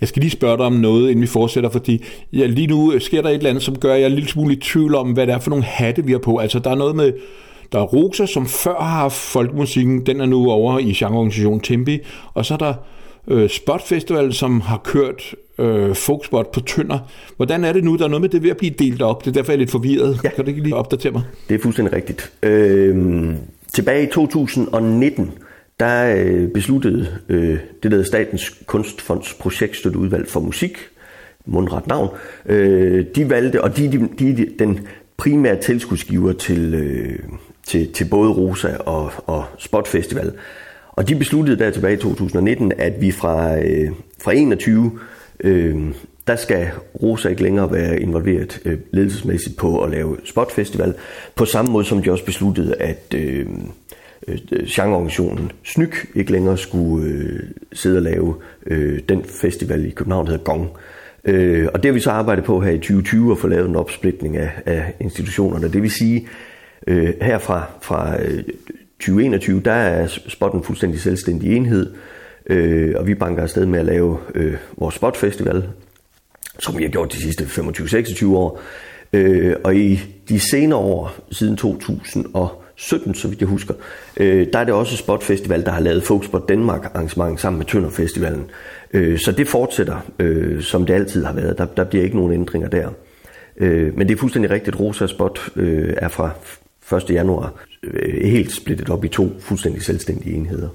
Jeg 0.00 0.08
skal 0.08 0.20
lige 0.20 0.30
spørge 0.30 0.56
dig 0.56 0.66
om 0.66 0.72
noget, 0.72 1.10
inden 1.10 1.22
vi 1.22 1.26
fortsætter, 1.26 1.70
fordi 1.70 2.04
ja, 2.32 2.46
lige 2.46 2.66
nu 2.66 2.92
øh, 2.92 3.00
sker 3.00 3.22
der 3.22 3.28
et 3.28 3.34
eller 3.34 3.50
andet, 3.50 3.62
som 3.62 3.78
gør, 3.78 3.92
at 3.92 4.00
jeg 4.00 4.04
er 4.04 4.08
en 4.08 4.14
lille 4.14 4.28
smule 4.28 4.54
i 4.54 4.60
tvivl 4.60 4.94
om, 4.94 5.12
hvad 5.12 5.26
det 5.26 5.34
er 5.34 5.38
for 5.38 5.50
nogle 5.50 5.64
hatte, 5.64 6.04
vi 6.04 6.12
har 6.12 6.18
på. 6.18 6.38
Altså, 6.38 6.58
der 6.58 6.70
er 6.70 6.74
noget 6.74 6.96
med 6.96 7.12
der 7.72 7.78
er 7.78 7.84
Rosa, 7.84 8.26
som 8.26 8.46
før 8.46 8.74
har 8.74 9.00
haft 9.00 9.14
folkemusikken, 9.14 10.06
den 10.06 10.20
er 10.20 10.26
nu 10.26 10.50
over 10.50 10.78
i 10.78 10.92
genreorganisationen 10.92 11.60
Tempi, 11.60 11.98
og 12.34 12.46
så 12.46 12.54
er 12.54 12.58
der 12.58 12.74
øh, 13.28 13.48
Spot 13.48 13.82
Festival, 13.82 14.32
som 14.32 14.60
har 14.60 14.80
kørt 14.84 15.34
øh, 15.58 15.94
folkspot 15.94 16.52
på 16.52 16.60
Tønder. 16.60 16.98
Hvordan 17.36 17.64
er 17.64 17.72
det 17.72 17.84
nu? 17.84 17.96
Der 17.96 18.04
er 18.04 18.08
noget 18.08 18.20
med 18.20 18.28
det 18.28 18.42
ved 18.42 18.50
at 18.50 18.56
blive 18.56 18.74
delt 18.78 19.02
op. 19.02 19.24
Det 19.24 19.30
er 19.30 19.34
derfor, 19.34 19.52
jeg 19.52 19.56
er 19.56 19.58
lidt 19.58 19.70
forvirret. 19.70 20.20
Ja. 20.24 20.30
Kan 20.30 20.44
du 20.44 20.50
ikke 20.50 20.62
lige 20.62 20.74
opdatere 20.74 21.12
mig? 21.12 21.22
Det 21.48 21.54
er 21.54 21.58
fuldstændig 21.58 21.94
rigtigt. 21.94 22.32
Øh, 22.42 23.34
tilbage 23.72 24.02
i 24.02 24.10
2019, 24.12 25.32
der 25.80 26.16
øh, 26.16 26.48
besluttede 26.48 27.18
øh, 27.28 27.58
det, 27.82 27.90
der 27.90 28.02
Statens 28.02 28.62
Kunstfonds 28.66 29.34
projektstøtteudvalg 29.34 30.28
for 30.28 30.40
musik, 30.40 30.78
mundret 31.46 31.86
navn, 31.86 32.08
øh, 32.46 33.06
de 33.14 33.30
valgte, 33.30 33.62
og 33.62 33.76
de, 33.76 34.08
de, 34.18 34.36
de, 34.36 34.46
den 34.58 34.80
primære 35.16 35.60
tilskudsgiver 35.60 36.32
til, 36.32 36.74
øh, 36.74 37.18
til, 37.68 37.92
til 37.92 38.04
både 38.04 38.30
Rosa 38.30 38.76
og, 38.76 39.10
og 39.26 39.44
Spot 39.58 39.88
Festival. 39.88 40.32
Og 40.92 41.08
de 41.08 41.16
besluttede 41.16 41.58
der 41.58 41.70
tilbage 41.70 41.94
i 41.94 42.00
2019, 42.00 42.72
at 42.78 43.00
vi 43.00 43.10
fra, 43.10 43.58
øh, 43.58 43.90
fra 44.22 44.32
21, 44.32 44.98
øh, 45.40 45.76
der 46.26 46.36
skal 46.36 46.68
Rosa 47.02 47.28
ikke 47.28 47.42
længere 47.42 47.72
være 47.72 48.00
involveret 48.00 48.60
øh, 48.64 48.78
ledelsesmæssigt 48.90 49.56
på 49.56 49.82
at 49.82 49.90
lave 49.90 50.16
Spot 50.24 50.52
Festival, 50.52 50.94
på 51.34 51.44
samme 51.44 51.72
måde 51.72 51.84
som 51.84 52.02
de 52.02 52.12
også 52.12 52.24
besluttede, 52.24 52.74
at 52.74 53.14
øh, 53.14 53.46
øh, 54.28 54.38
genreorganisationen 54.66 55.52
Snyk 55.64 56.06
ikke 56.14 56.32
længere 56.32 56.58
skulle 56.58 57.06
øh, 57.06 57.40
sidde 57.72 57.98
og 57.98 58.02
lave 58.02 58.34
øh, 58.66 59.00
den 59.08 59.24
festival 59.24 59.86
i 59.86 59.90
København, 59.90 60.26
der 60.26 60.32
hedder 60.32 60.44
Gong. 60.44 60.68
Øh, 61.24 61.68
og 61.74 61.82
det 61.82 61.88
har 61.88 61.92
vi 61.92 62.00
så 62.00 62.10
arbejdet 62.10 62.44
på 62.44 62.60
her 62.60 62.70
i 62.70 62.78
2020 62.78 63.32
at 63.32 63.38
få 63.38 63.48
lavet 63.48 63.68
en 63.68 63.76
opsplitning 63.76 64.36
af, 64.36 64.50
af 64.66 64.94
institutionerne. 65.00 65.72
Det 65.72 65.82
vil 65.82 65.90
sige, 65.90 66.28
Øh, 66.86 67.14
her 67.22 67.38
fra, 67.38 67.66
fra 67.80 68.22
øh, 68.22 68.42
2021, 69.00 69.60
der 69.60 69.72
er 69.72 70.06
spot 70.06 70.52
en 70.52 70.62
fuldstændig 70.62 71.00
selvstændig 71.00 71.56
enhed, 71.56 71.94
øh, 72.46 72.94
og 72.96 73.06
vi 73.06 73.14
banker 73.14 73.42
afsted 73.42 73.66
med 73.66 73.78
at 73.78 73.86
lave 73.86 74.18
øh, 74.34 74.56
vores 74.76 74.94
spotfestival, 74.94 75.68
som 76.58 76.78
vi 76.78 76.82
har 76.82 76.90
gjort 76.90 77.12
de 77.12 77.22
sidste 77.22 77.44
25-26 77.44 78.26
år. 78.26 78.60
Øh, 79.12 79.56
og 79.64 79.76
i 79.76 80.00
de 80.28 80.40
senere 80.40 80.78
år, 80.78 81.14
siden 81.30 81.56
2017, 81.56 83.14
så 83.14 83.28
vidt 83.28 83.40
jeg 83.40 83.48
husker, 83.48 83.74
øh, 84.16 84.46
der 84.52 84.58
er 84.58 84.64
det 84.64 84.74
også 84.74 84.96
Spot 84.96 85.22
Festival, 85.22 85.64
der 85.64 85.70
har 85.70 85.80
lavet 85.80 86.02
Folkspot 86.02 86.48
Danmark 86.48 86.84
arrangement 86.84 87.40
sammen 87.40 87.58
med 87.58 87.66
Tønder 87.66 87.90
Festivalen. 87.90 88.50
Øh, 88.92 89.18
så 89.18 89.32
det 89.32 89.48
fortsætter, 89.48 89.96
øh, 90.18 90.62
som 90.62 90.86
det 90.86 90.94
altid 90.94 91.24
har 91.24 91.32
været. 91.32 91.58
Der, 91.58 91.64
der 91.64 91.84
bliver 91.84 92.04
ikke 92.04 92.16
nogen 92.16 92.32
ændringer 92.32 92.68
der. 92.68 92.88
Øh, 93.56 93.96
men 93.96 94.08
det 94.08 94.14
er 94.14 94.18
fuldstændig 94.18 94.50
rigtigt, 94.50 94.80
Rosa 94.80 95.06
Spot 95.06 95.38
øh, 95.56 95.94
er 95.96 96.08
fra 96.08 96.30
1. 96.92 97.10
januar 97.10 97.54
øh, 97.82 98.30
helt 98.30 98.52
splittet 98.52 98.90
op 98.90 99.04
i 99.04 99.08
to 99.08 99.28
fuldstændig 99.40 99.82
selvstændige 99.82 100.36
enheder. 100.36 100.68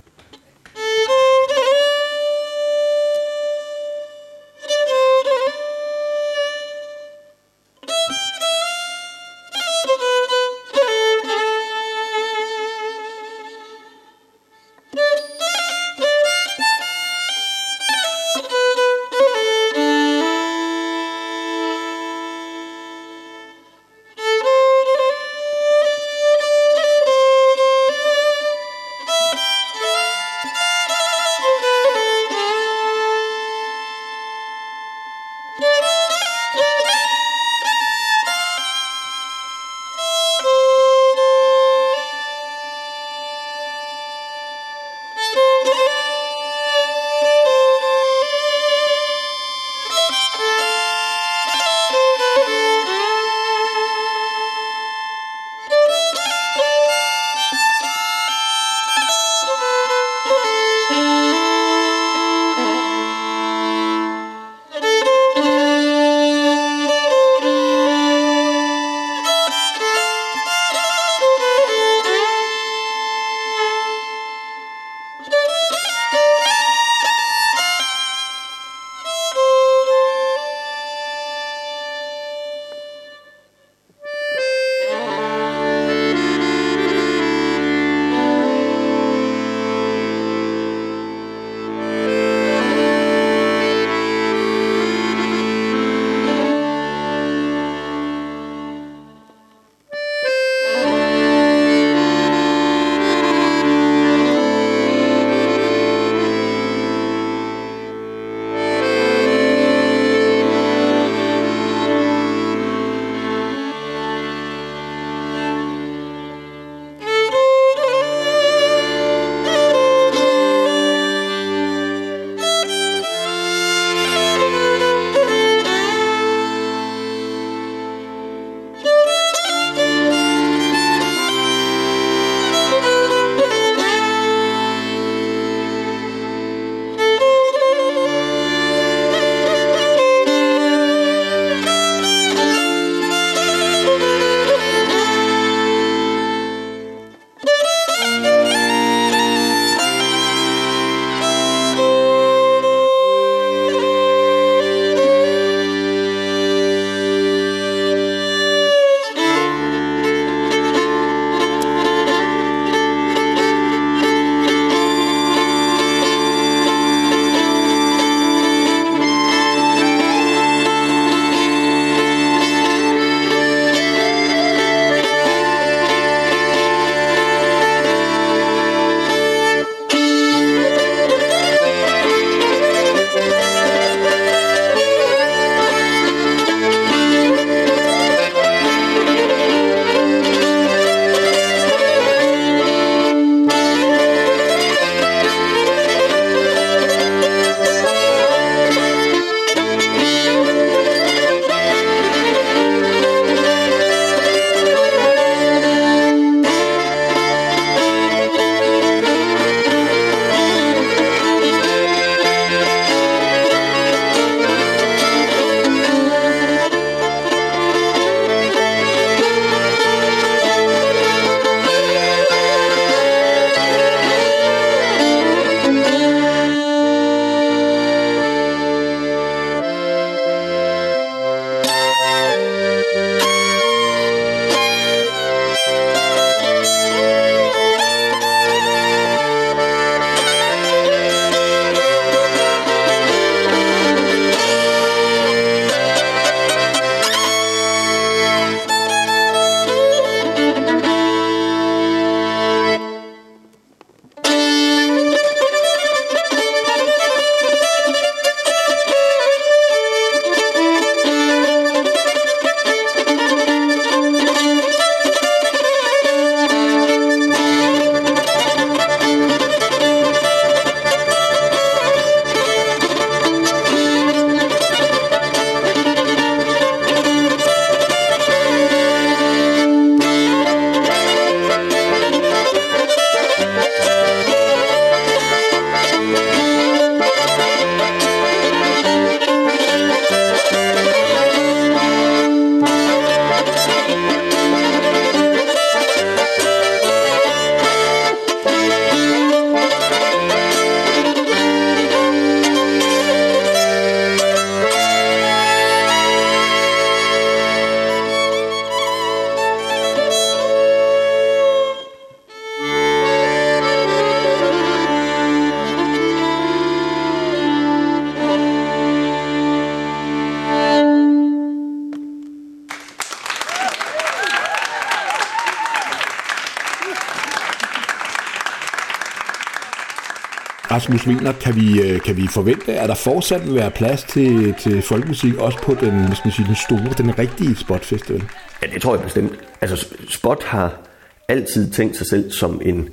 Rasmus 330.84 331.08
Wiener, 331.08 331.32
kan 331.32 331.56
vi, 331.56 331.82
øh, 331.82 332.02
kan 332.02 332.18
vi 332.18 332.28
forvente, 332.28 332.74
at 332.74 332.90
der 332.90 332.96
fortsat 332.96 333.46
vil 333.46 333.56
være 333.56 333.72
plads 333.72 334.04
til, 334.04 334.54
til 334.54 334.82
folkemusik, 334.82 335.36
også 335.36 335.58
på 335.62 335.74
den, 335.74 336.08
hvis 336.08 336.26
man 336.26 336.32
siger, 336.32 336.48
den 336.48 336.56
store, 336.56 336.94
den 336.98 337.20
rigtige 337.20 337.56
spotfestival? 337.56 338.24
Ja, 338.62 338.68
det 338.74 338.82
tror 338.82 338.96
jeg 338.96 339.04
bestemt. 339.04 339.40
Altså, 339.62 339.88
Spot 340.10 340.44
har 340.44 340.82
altid 341.28 341.72
tænkt 341.72 341.98
sig 341.98 342.08
selv 342.08 342.32
som 342.32 342.62
en, 342.66 342.90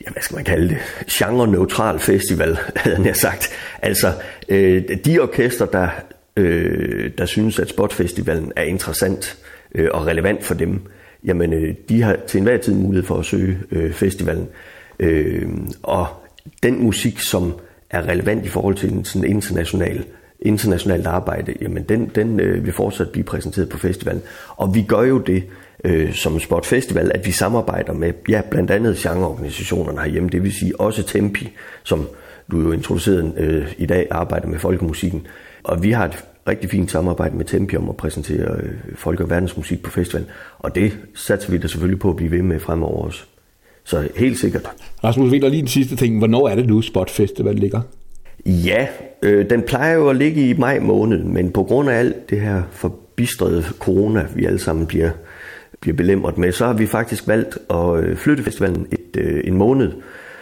ja, 0.00 0.10
hvad 0.10 0.22
skal 0.22 0.34
man 0.34 0.44
kalde 0.44 0.68
det, 0.68 0.78
genre-neutral 1.10 1.98
festival, 1.98 2.58
havde 2.76 3.02
jeg 3.04 3.16
sagt. 3.16 3.50
Altså, 3.82 4.12
øh, 4.48 4.82
de 5.04 5.20
orkester, 5.20 5.66
der, 5.66 5.88
øh, 6.36 7.10
der 7.18 7.26
synes, 7.26 7.58
at 7.58 7.68
Spotfestivalen 7.68 8.52
er 8.56 8.62
interessant 8.62 9.38
øh, 9.74 9.88
og 9.92 10.06
relevant 10.06 10.44
for 10.44 10.54
dem, 10.54 10.82
jamen, 11.24 11.52
øh, 11.52 11.74
de 11.88 12.02
har 12.02 12.16
til 12.26 12.38
enhver 12.38 12.58
tid 12.58 12.74
mulighed 12.74 13.06
for 13.06 13.18
at 13.18 13.24
søge 13.24 13.58
øh, 13.70 13.92
festivalen. 13.92 14.48
Øh, 15.00 15.48
og 15.82 16.19
den 16.62 16.82
musik, 16.82 17.20
som 17.20 17.54
er 17.90 18.08
relevant 18.08 18.46
i 18.46 18.48
forhold 18.48 18.74
til 18.74 18.92
en 18.92 19.04
sådan 19.04 19.30
international 19.30 20.04
internationalt 20.42 21.06
arbejde, 21.06 21.54
jamen 21.60 21.82
den, 21.82 22.10
den 22.14 22.40
øh, 22.40 22.64
vil 22.64 22.72
fortsat 22.72 23.10
blive 23.10 23.24
præsenteret 23.24 23.68
på 23.68 23.78
festivalen. 23.78 24.22
Og 24.48 24.74
vi 24.74 24.82
gør 24.82 25.02
jo 25.02 25.18
det 25.18 25.44
øh, 25.84 26.14
som 26.14 26.40
Sport 26.40 26.66
Festival, 26.66 27.10
at 27.14 27.26
vi 27.26 27.32
samarbejder 27.32 27.92
med 27.92 28.12
ja, 28.28 28.42
blandt 28.50 28.70
andet 28.70 28.96
genreorganisationerne 28.96 30.00
herhjemme, 30.00 30.28
det 30.28 30.42
vil 30.42 30.52
sige 30.52 30.80
også 30.80 31.02
Tempi, 31.02 31.48
som 31.82 32.08
du 32.50 32.60
jo 32.60 32.72
introducerede 32.72 33.32
øh, 33.36 33.72
i 33.78 33.86
dag, 33.86 34.06
arbejder 34.10 34.48
med 34.48 34.58
folkemusikken. 34.58 35.26
Og 35.64 35.82
vi 35.82 35.90
har 35.90 36.04
et 36.04 36.24
rigtig 36.48 36.70
fint 36.70 36.90
samarbejde 36.90 37.36
med 37.36 37.44
Tempi 37.44 37.76
om 37.76 37.88
at 37.88 37.96
præsentere 37.96 38.56
øh, 38.56 38.72
folk- 38.94 39.20
og 39.20 39.30
verdensmusik 39.30 39.82
på 39.82 39.90
festivalen. 39.90 40.28
Og 40.58 40.74
det 40.74 40.98
satser 41.14 41.50
vi 41.50 41.58
da 41.58 41.66
selvfølgelig 41.66 42.00
på 42.00 42.10
at 42.10 42.16
blive 42.16 42.30
ved 42.30 42.42
med 42.42 42.60
fremover 42.60 43.04
også. 43.04 43.24
Så 43.90 44.08
helt 44.16 44.38
sikkert. 44.38 44.70
Rasmus, 45.04 45.30
du 45.30 45.48
lige 45.48 45.58
en 45.58 45.66
sidste 45.66 45.96
ting. 45.96 46.18
Hvornår 46.18 46.48
er 46.48 46.54
det 46.54 46.66
nu, 46.66 46.82
Spot 46.82 47.10
Festival 47.10 47.54
ligger? 47.54 47.80
Ja, 48.46 48.86
øh, 49.22 49.50
den 49.50 49.62
plejer 49.62 49.94
jo 49.94 50.08
at 50.08 50.16
ligge 50.16 50.48
i 50.48 50.52
maj 50.58 50.78
måned, 50.78 51.24
men 51.24 51.50
på 51.50 51.62
grund 51.62 51.90
af 51.90 51.98
alt 51.98 52.30
det 52.30 52.40
her 52.40 52.62
forbistrede 52.70 53.64
corona, 53.78 54.26
vi 54.34 54.44
alle 54.44 54.58
sammen 54.58 54.86
bliver, 54.86 55.10
bliver 55.80 55.96
belemret 55.96 56.38
med, 56.38 56.52
så 56.52 56.66
har 56.66 56.72
vi 56.72 56.86
faktisk 56.86 57.28
valgt 57.28 57.58
at 57.70 58.04
øh, 58.04 58.16
flytte 58.16 58.42
festivalen 58.42 58.86
et, 58.92 59.20
øh, 59.20 59.40
en 59.44 59.54
måned. 59.54 59.92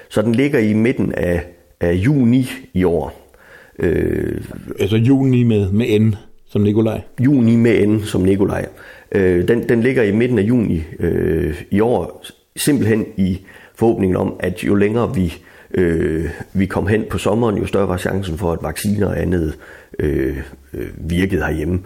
Så 0.09 0.23
den 0.23 0.35
ligger 0.35 0.59
i 0.59 0.73
midten 0.73 1.13
af, 1.13 1.47
af 1.81 1.93
juni 1.93 2.51
i 2.75 2.85
år. 2.85 3.35
Øh, 3.79 4.41
altså 4.81 4.97
juni 4.97 5.43
med, 5.43 5.71
med 5.71 6.01
N, 6.01 6.15
som 6.49 6.63
Nikolaj? 6.63 7.01
Juni 7.21 7.57
med 7.57 7.87
N, 7.87 8.01
som 8.05 8.21
Nikolaj. 8.21 8.67
Øh, 9.13 9.49
den, 9.49 9.69
den 9.69 9.81
ligger 9.81 10.03
i 10.03 10.13
midten 10.13 10.39
af 10.39 10.43
juni 10.43 10.83
øh, 11.01 11.63
i 11.71 11.81
år, 11.81 12.25
simpelthen 12.57 13.07
i 13.17 13.47
forhåbningen 13.75 14.17
om, 14.17 14.37
at 14.41 14.65
jo 14.65 14.75
længere 14.75 15.15
vi 15.15 15.43
øh, 15.75 16.31
vi 16.53 16.67
kom 16.67 16.87
hen 16.87 17.05
på 17.11 17.19
sommeren, 17.19 17.59
jo 17.59 17.67
større 17.67 17.89
var 17.89 17.97
chancen 17.97 18.39
for, 18.39 18.53
at 18.53 18.59
vacciner 18.63 19.07
og 19.07 19.21
andet 19.21 19.55
øh, 19.99 20.39
øh, 20.75 20.89
virkede 20.97 21.45
herhjemme. 21.45 21.81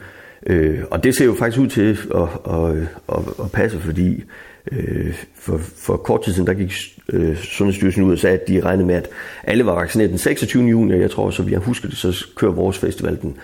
Øh, 0.47 0.79
og 0.91 1.05
det 1.05 1.17
ser 1.17 1.25
jo 1.25 1.35
faktisk 1.35 1.61
ud 1.61 1.69
til 1.69 1.99
at, 2.15 2.29
at, 2.55 2.77
at, 3.19 3.45
at 3.45 3.53
passe, 3.53 3.79
fordi 3.79 4.25
øh, 4.73 5.15
for, 5.35 5.59
for 5.59 5.97
kort 5.97 6.23
tid 6.25 6.33
siden, 6.33 6.47
der 6.47 6.55
gik 6.55 6.73
øh, 7.09 7.37
Sundhedsstyrelsen 7.37 8.03
ud 8.05 8.13
og 8.13 8.19
sagde, 8.19 8.39
at 8.39 8.49
de 8.49 8.61
regnede 8.61 8.87
med, 8.87 8.95
at 8.95 9.09
alle 9.45 9.67
var 9.67 9.75
vaccineret 9.75 10.11
den 10.11 10.19
26. 10.19 10.65
juni, 10.65 10.93
og 10.93 11.01
jeg 11.01 11.11
tror, 11.11 11.31
så 11.31 11.43
vi 11.43 11.53
har 11.53 11.61
husket 11.61 11.91
det, 11.91 11.99
så 11.99 12.27
kører 12.37 12.53
vores 12.53 12.79
festival 12.79 13.19
den 13.23 13.37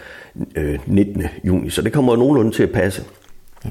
øh, 0.57 0.79
19. 0.87 1.23
juni. 1.45 1.71
Så 1.71 1.83
det 1.83 1.93
kommer 1.93 2.17
nogenlunde 2.17 2.51
til 2.51 2.63
at 2.63 2.71
passe. 2.71 3.05
Ja. 3.65 3.71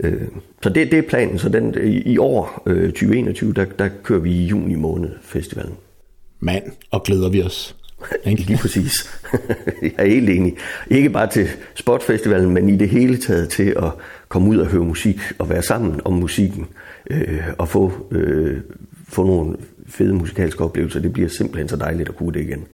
Øh, 0.00 0.22
så 0.62 0.68
det, 0.68 0.90
det 0.90 0.98
er 0.98 1.08
planen. 1.08 1.38
Så 1.38 1.48
den, 1.48 1.74
i, 1.84 2.12
i 2.12 2.18
år, 2.18 2.62
øh, 2.66 2.86
2021, 2.86 3.52
der, 3.52 3.64
der 3.64 3.88
kører 4.02 4.20
vi 4.20 4.30
i 4.30 4.46
juni 4.46 4.74
måned 4.74 5.10
festivalen. 5.22 5.74
Mand, 6.40 6.64
og 6.90 7.02
glæder 7.02 7.28
vi 7.28 7.42
os. 7.42 7.76
Lige 8.24 8.58
præcis. 8.58 9.20
jeg 9.82 9.92
er 9.96 10.06
helt 10.06 10.30
enig. 10.30 10.56
Ikke 10.90 11.10
bare 11.10 11.30
til 11.30 11.48
Spotfestivalen, 11.74 12.50
men 12.50 12.68
i 12.68 12.76
det 12.76 12.88
hele 12.88 13.16
taget 13.16 13.48
til 13.48 13.74
at 13.76 13.90
komme 14.28 14.48
ud 14.48 14.56
og 14.56 14.66
høre 14.66 14.84
musik 14.84 15.20
og 15.38 15.50
være 15.50 15.62
sammen 15.62 16.00
om 16.04 16.12
musikken 16.12 16.66
øh, 17.10 17.42
og 17.58 17.68
få, 17.68 17.92
øh, 18.10 18.60
få 19.08 19.26
nogle 19.26 19.56
fede 19.86 20.12
musikalske 20.12 20.64
oplevelser. 20.64 21.00
Det 21.00 21.12
bliver 21.12 21.28
simpelthen 21.28 21.68
så 21.68 21.76
dejligt 21.76 22.08
at 22.08 22.16
kunne 22.16 22.32
det 22.32 22.40
igen. 22.40 22.64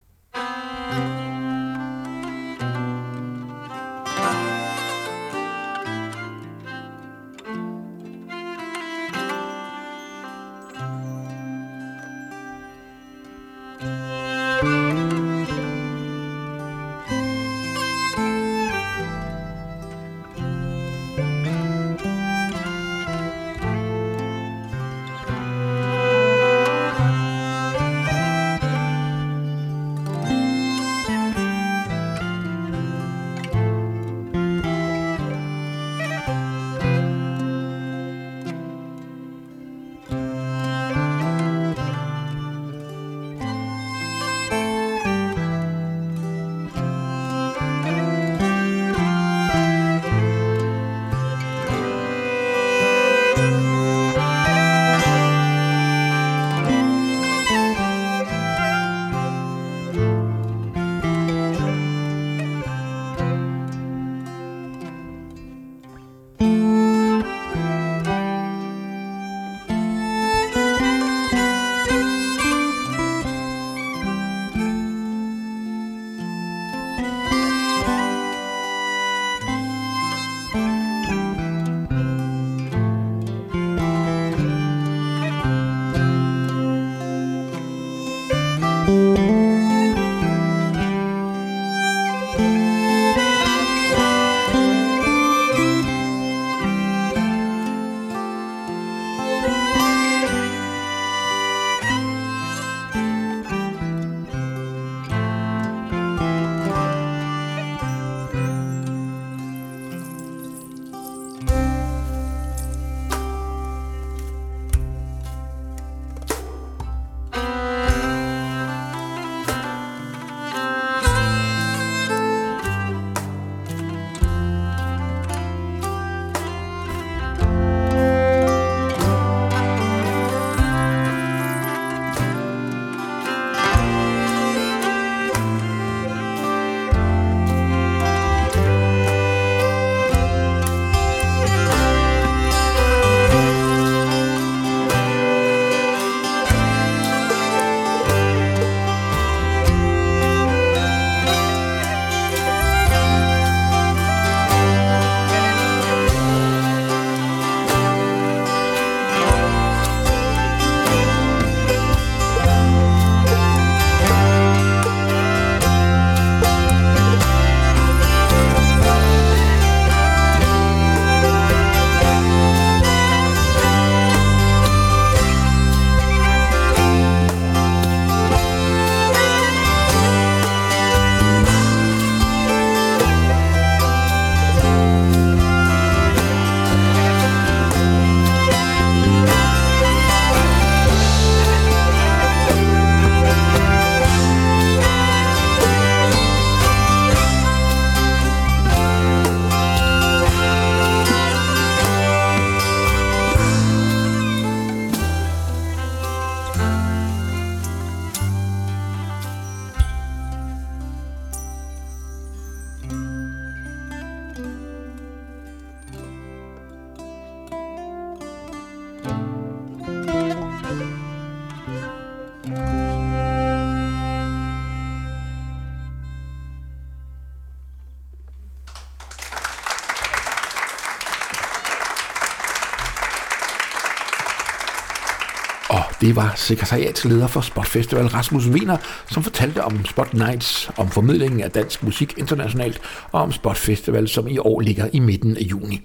Det 236.03 236.17
var 236.17 236.33
sekretariatsleder 236.37 237.27
for 237.27 237.41
Spot 237.41 237.67
Festival 237.67 238.07
Rasmus 238.07 238.47
Wiener, 238.47 238.77
som 239.11 239.23
fortalte 239.23 239.65
om 239.65 239.85
Spot 239.85 240.15
Nights, 240.15 240.71
om 240.77 240.91
formidlingen 240.91 241.41
af 241.41 241.51
dansk 241.51 241.83
musik 241.83 242.15
internationalt, 242.19 242.81
og 243.13 243.23
om 243.23 243.33
Spot 243.33 243.57
Festival, 243.57 244.09
som 244.09 244.29
i 244.29 244.39
år 244.39 244.61
ligger 244.61 244.89
i 244.93 244.99
midten 244.99 245.37
af 245.37 245.41
juni. 245.41 245.81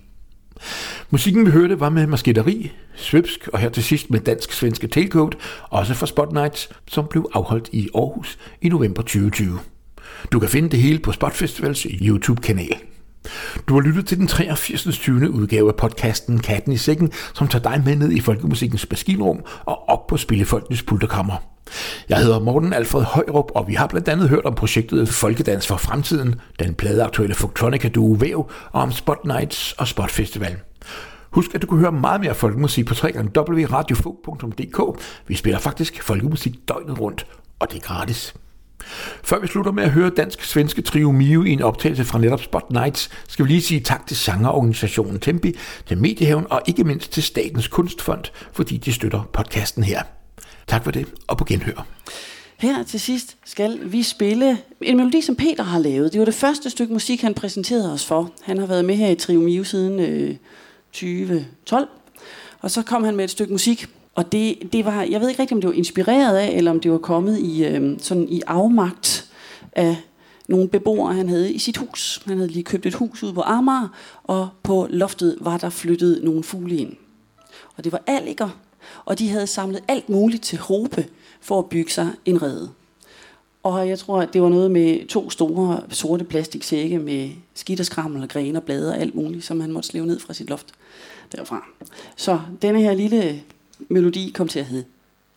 Musikken 1.09 1.45
vi 1.45 1.51
hørte 1.51 1.79
var 1.79 1.89
med 1.89 2.07
masketteri, 2.07 2.71
svipsk 2.95 3.49
og 3.53 3.59
her 3.59 3.69
til 3.69 3.83
sidst 3.83 4.09
med 4.09 4.19
dansk-svenske 4.19 4.87
tailcoat, 4.87 5.37
også 5.69 5.93
for 5.93 6.05
Spot 6.05 6.31
Nights, 6.31 6.69
som 6.87 7.07
blev 7.09 7.29
afholdt 7.33 7.69
i 7.71 7.89
Aarhus 7.95 8.37
i 8.61 8.69
november 8.69 9.01
2020. 9.01 9.59
Du 10.31 10.39
kan 10.39 10.49
finde 10.49 10.69
det 10.69 10.79
hele 10.79 10.99
på 10.99 11.11
Spot 11.11 11.33
Festivals 11.33 11.87
YouTube-kanal. 12.01 12.77
Du 13.67 13.73
har 13.73 13.81
lyttet 13.81 14.07
til 14.07 14.17
den 14.17 14.27
83. 14.27 14.87
20. 14.91 15.31
udgave 15.31 15.69
af 15.69 15.75
podcasten 15.75 16.39
Katten 16.39 16.71
i 16.71 16.77
Sækken, 16.77 17.11
som 17.33 17.47
tager 17.47 17.63
dig 17.63 17.81
med 17.85 17.95
ned 17.95 18.11
i 18.11 18.19
folkemusikkens 18.19 18.89
maskinrum 18.89 19.45
og 19.65 19.89
op 19.89 20.07
på 20.07 20.17
Spillefolkenes 20.17 20.83
pulterkammer. 20.83 21.35
Jeg 22.09 22.17
hedder 22.17 22.39
Morten 22.39 22.73
Alfred 22.73 23.03
Højrup, 23.03 23.51
og 23.55 23.67
vi 23.67 23.73
har 23.73 23.87
blandt 23.87 24.07
andet 24.07 24.29
hørt 24.29 24.45
om 24.45 24.55
projektet 24.55 25.09
Folkedans 25.09 25.67
for 25.67 25.77
Fremtiden, 25.77 26.35
den 26.59 26.73
pladeaktuelle 26.73 27.35
Folktronica 27.35 27.87
Duo 27.87 28.17
Væv, 28.19 28.49
og 28.71 28.81
om 28.81 28.91
Spot 28.91 29.25
Nights 29.25 29.71
og 29.71 29.87
Spot 29.87 30.11
Festival. 30.11 30.55
Husk, 31.31 31.55
at 31.55 31.61
du 31.61 31.67
kan 31.67 31.77
høre 31.77 31.91
meget 31.91 32.21
mere 32.21 32.35
folkemusik 32.35 32.85
på 32.85 32.95
www.radiofog.dk. 33.17 35.01
Vi 35.27 35.35
spiller 35.35 35.59
faktisk 35.59 36.03
folkemusik 36.03 36.53
døgnet 36.67 36.99
rundt, 36.99 37.27
og 37.59 37.71
det 37.71 37.77
er 37.77 37.81
gratis. 37.81 38.33
Før 39.23 39.39
vi 39.39 39.47
slutter 39.47 39.71
med 39.71 39.83
at 39.83 39.91
høre 39.91 40.09
dansk-svenske 40.09 40.81
trio 40.81 41.11
Mio 41.11 41.43
i 41.43 41.49
en 41.49 41.61
optagelse 41.61 42.05
fra 42.05 42.19
netop 42.19 42.41
Spot 42.41 42.71
Nights, 42.71 43.09
skal 43.27 43.45
vi 43.45 43.49
lige 43.49 43.61
sige 43.61 43.79
tak 43.79 44.07
til 44.07 44.17
sangerorganisationen 44.17 45.19
Tempi, 45.19 45.53
til 45.87 45.97
Mediehaven 45.97 46.45
og 46.49 46.61
ikke 46.67 46.83
mindst 46.83 47.11
til 47.11 47.23
Statens 47.23 47.67
Kunstfond, 47.67 48.23
fordi 48.53 48.77
de 48.77 48.93
støtter 48.93 49.29
podcasten 49.33 49.83
her. 49.83 50.01
Tak 50.67 50.83
for 50.83 50.91
det, 50.91 51.05
og 51.27 51.37
på 51.37 51.45
genhør. 51.45 51.85
Her 52.57 52.83
til 52.83 52.99
sidst 52.99 53.37
skal 53.45 53.79
vi 53.83 54.03
spille 54.03 54.57
en 54.81 54.97
melodi, 54.97 55.21
som 55.21 55.35
Peter 55.35 55.63
har 55.63 55.79
lavet. 55.79 56.13
Det 56.13 56.19
var 56.19 56.25
det 56.25 56.33
første 56.33 56.69
stykke 56.69 56.93
musik, 56.93 57.21
han 57.21 57.33
præsenterede 57.33 57.93
os 57.93 58.05
for. 58.05 58.31
Han 58.43 58.57
har 58.57 58.65
været 58.65 58.85
med 58.85 58.95
her 58.95 59.09
i 59.09 59.15
Trio 59.15 59.41
Mio 59.41 59.63
siden 59.63 59.99
øh, 59.99 60.35
2012. 60.91 61.87
Og 62.59 62.71
så 62.71 62.81
kom 62.81 63.03
han 63.03 63.15
med 63.15 63.23
et 63.23 63.29
stykke 63.31 63.53
musik, 63.53 63.89
og 64.17 64.31
det, 64.31 64.73
det 64.73 64.85
var, 64.85 65.01
jeg 65.03 65.21
ved 65.21 65.29
ikke 65.29 65.41
rigtig, 65.41 65.55
om 65.55 65.61
det 65.61 65.67
var 65.67 65.75
inspireret 65.75 66.37
af, 66.37 66.49
eller 66.49 66.71
om 66.71 66.79
det 66.79 66.91
var 66.91 66.97
kommet 66.97 67.39
i, 67.39 67.65
øh, 67.65 67.99
sådan 67.99 68.29
i 68.29 68.41
afmagt 68.47 69.29
af 69.71 69.97
nogle 70.47 70.67
beboere, 70.69 71.13
han 71.13 71.29
havde 71.29 71.53
i 71.53 71.59
sit 71.59 71.77
hus. 71.77 72.21
Han 72.25 72.37
havde 72.37 72.49
lige 72.49 72.63
købt 72.63 72.85
et 72.85 72.93
hus 72.93 73.23
ude 73.23 73.33
på 73.33 73.41
Amager, 73.41 73.87
og 74.23 74.49
på 74.63 74.87
loftet 74.89 75.37
var 75.41 75.57
der 75.57 75.69
flyttet 75.69 76.23
nogle 76.23 76.43
fugle 76.43 76.77
ind. 76.77 76.93
Og 77.77 77.83
det 77.83 77.91
var 77.91 78.01
alliger, 78.07 78.49
og 79.05 79.19
de 79.19 79.29
havde 79.29 79.47
samlet 79.47 79.83
alt 79.87 80.09
muligt 80.09 80.43
til 80.43 80.57
hobe 80.57 81.05
for 81.41 81.59
at 81.59 81.65
bygge 81.65 81.91
sig 81.91 82.11
en 82.25 82.41
rede. 82.41 82.69
Og 83.63 83.89
jeg 83.89 83.99
tror, 83.99 84.21
at 84.21 84.33
det 84.33 84.41
var 84.41 84.49
noget 84.49 84.71
med 84.71 85.07
to 85.07 85.29
store 85.29 85.81
sorte 85.89 86.23
plastiksække 86.23 86.99
med 86.99 87.29
skidt 87.53 87.79
og 87.79 87.85
skrammel 87.85 88.23
og 88.23 88.29
grene 88.29 88.59
og 88.59 88.63
blade 88.63 88.89
og 88.89 88.97
alt 88.97 89.15
muligt, 89.15 89.45
som 89.45 89.59
han 89.59 89.71
måtte 89.71 89.89
slæve 89.89 90.05
ned 90.05 90.19
fra 90.19 90.33
sit 90.33 90.49
loft 90.49 90.67
derfra. 91.31 91.65
Så 92.15 92.39
denne 92.61 92.81
her 92.81 92.93
lille 92.93 93.43
melodi 93.89 94.31
kom 94.35 94.47
til 94.47 94.59
at 94.59 94.65
hedde 94.65 94.85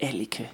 Allike. 0.00 0.50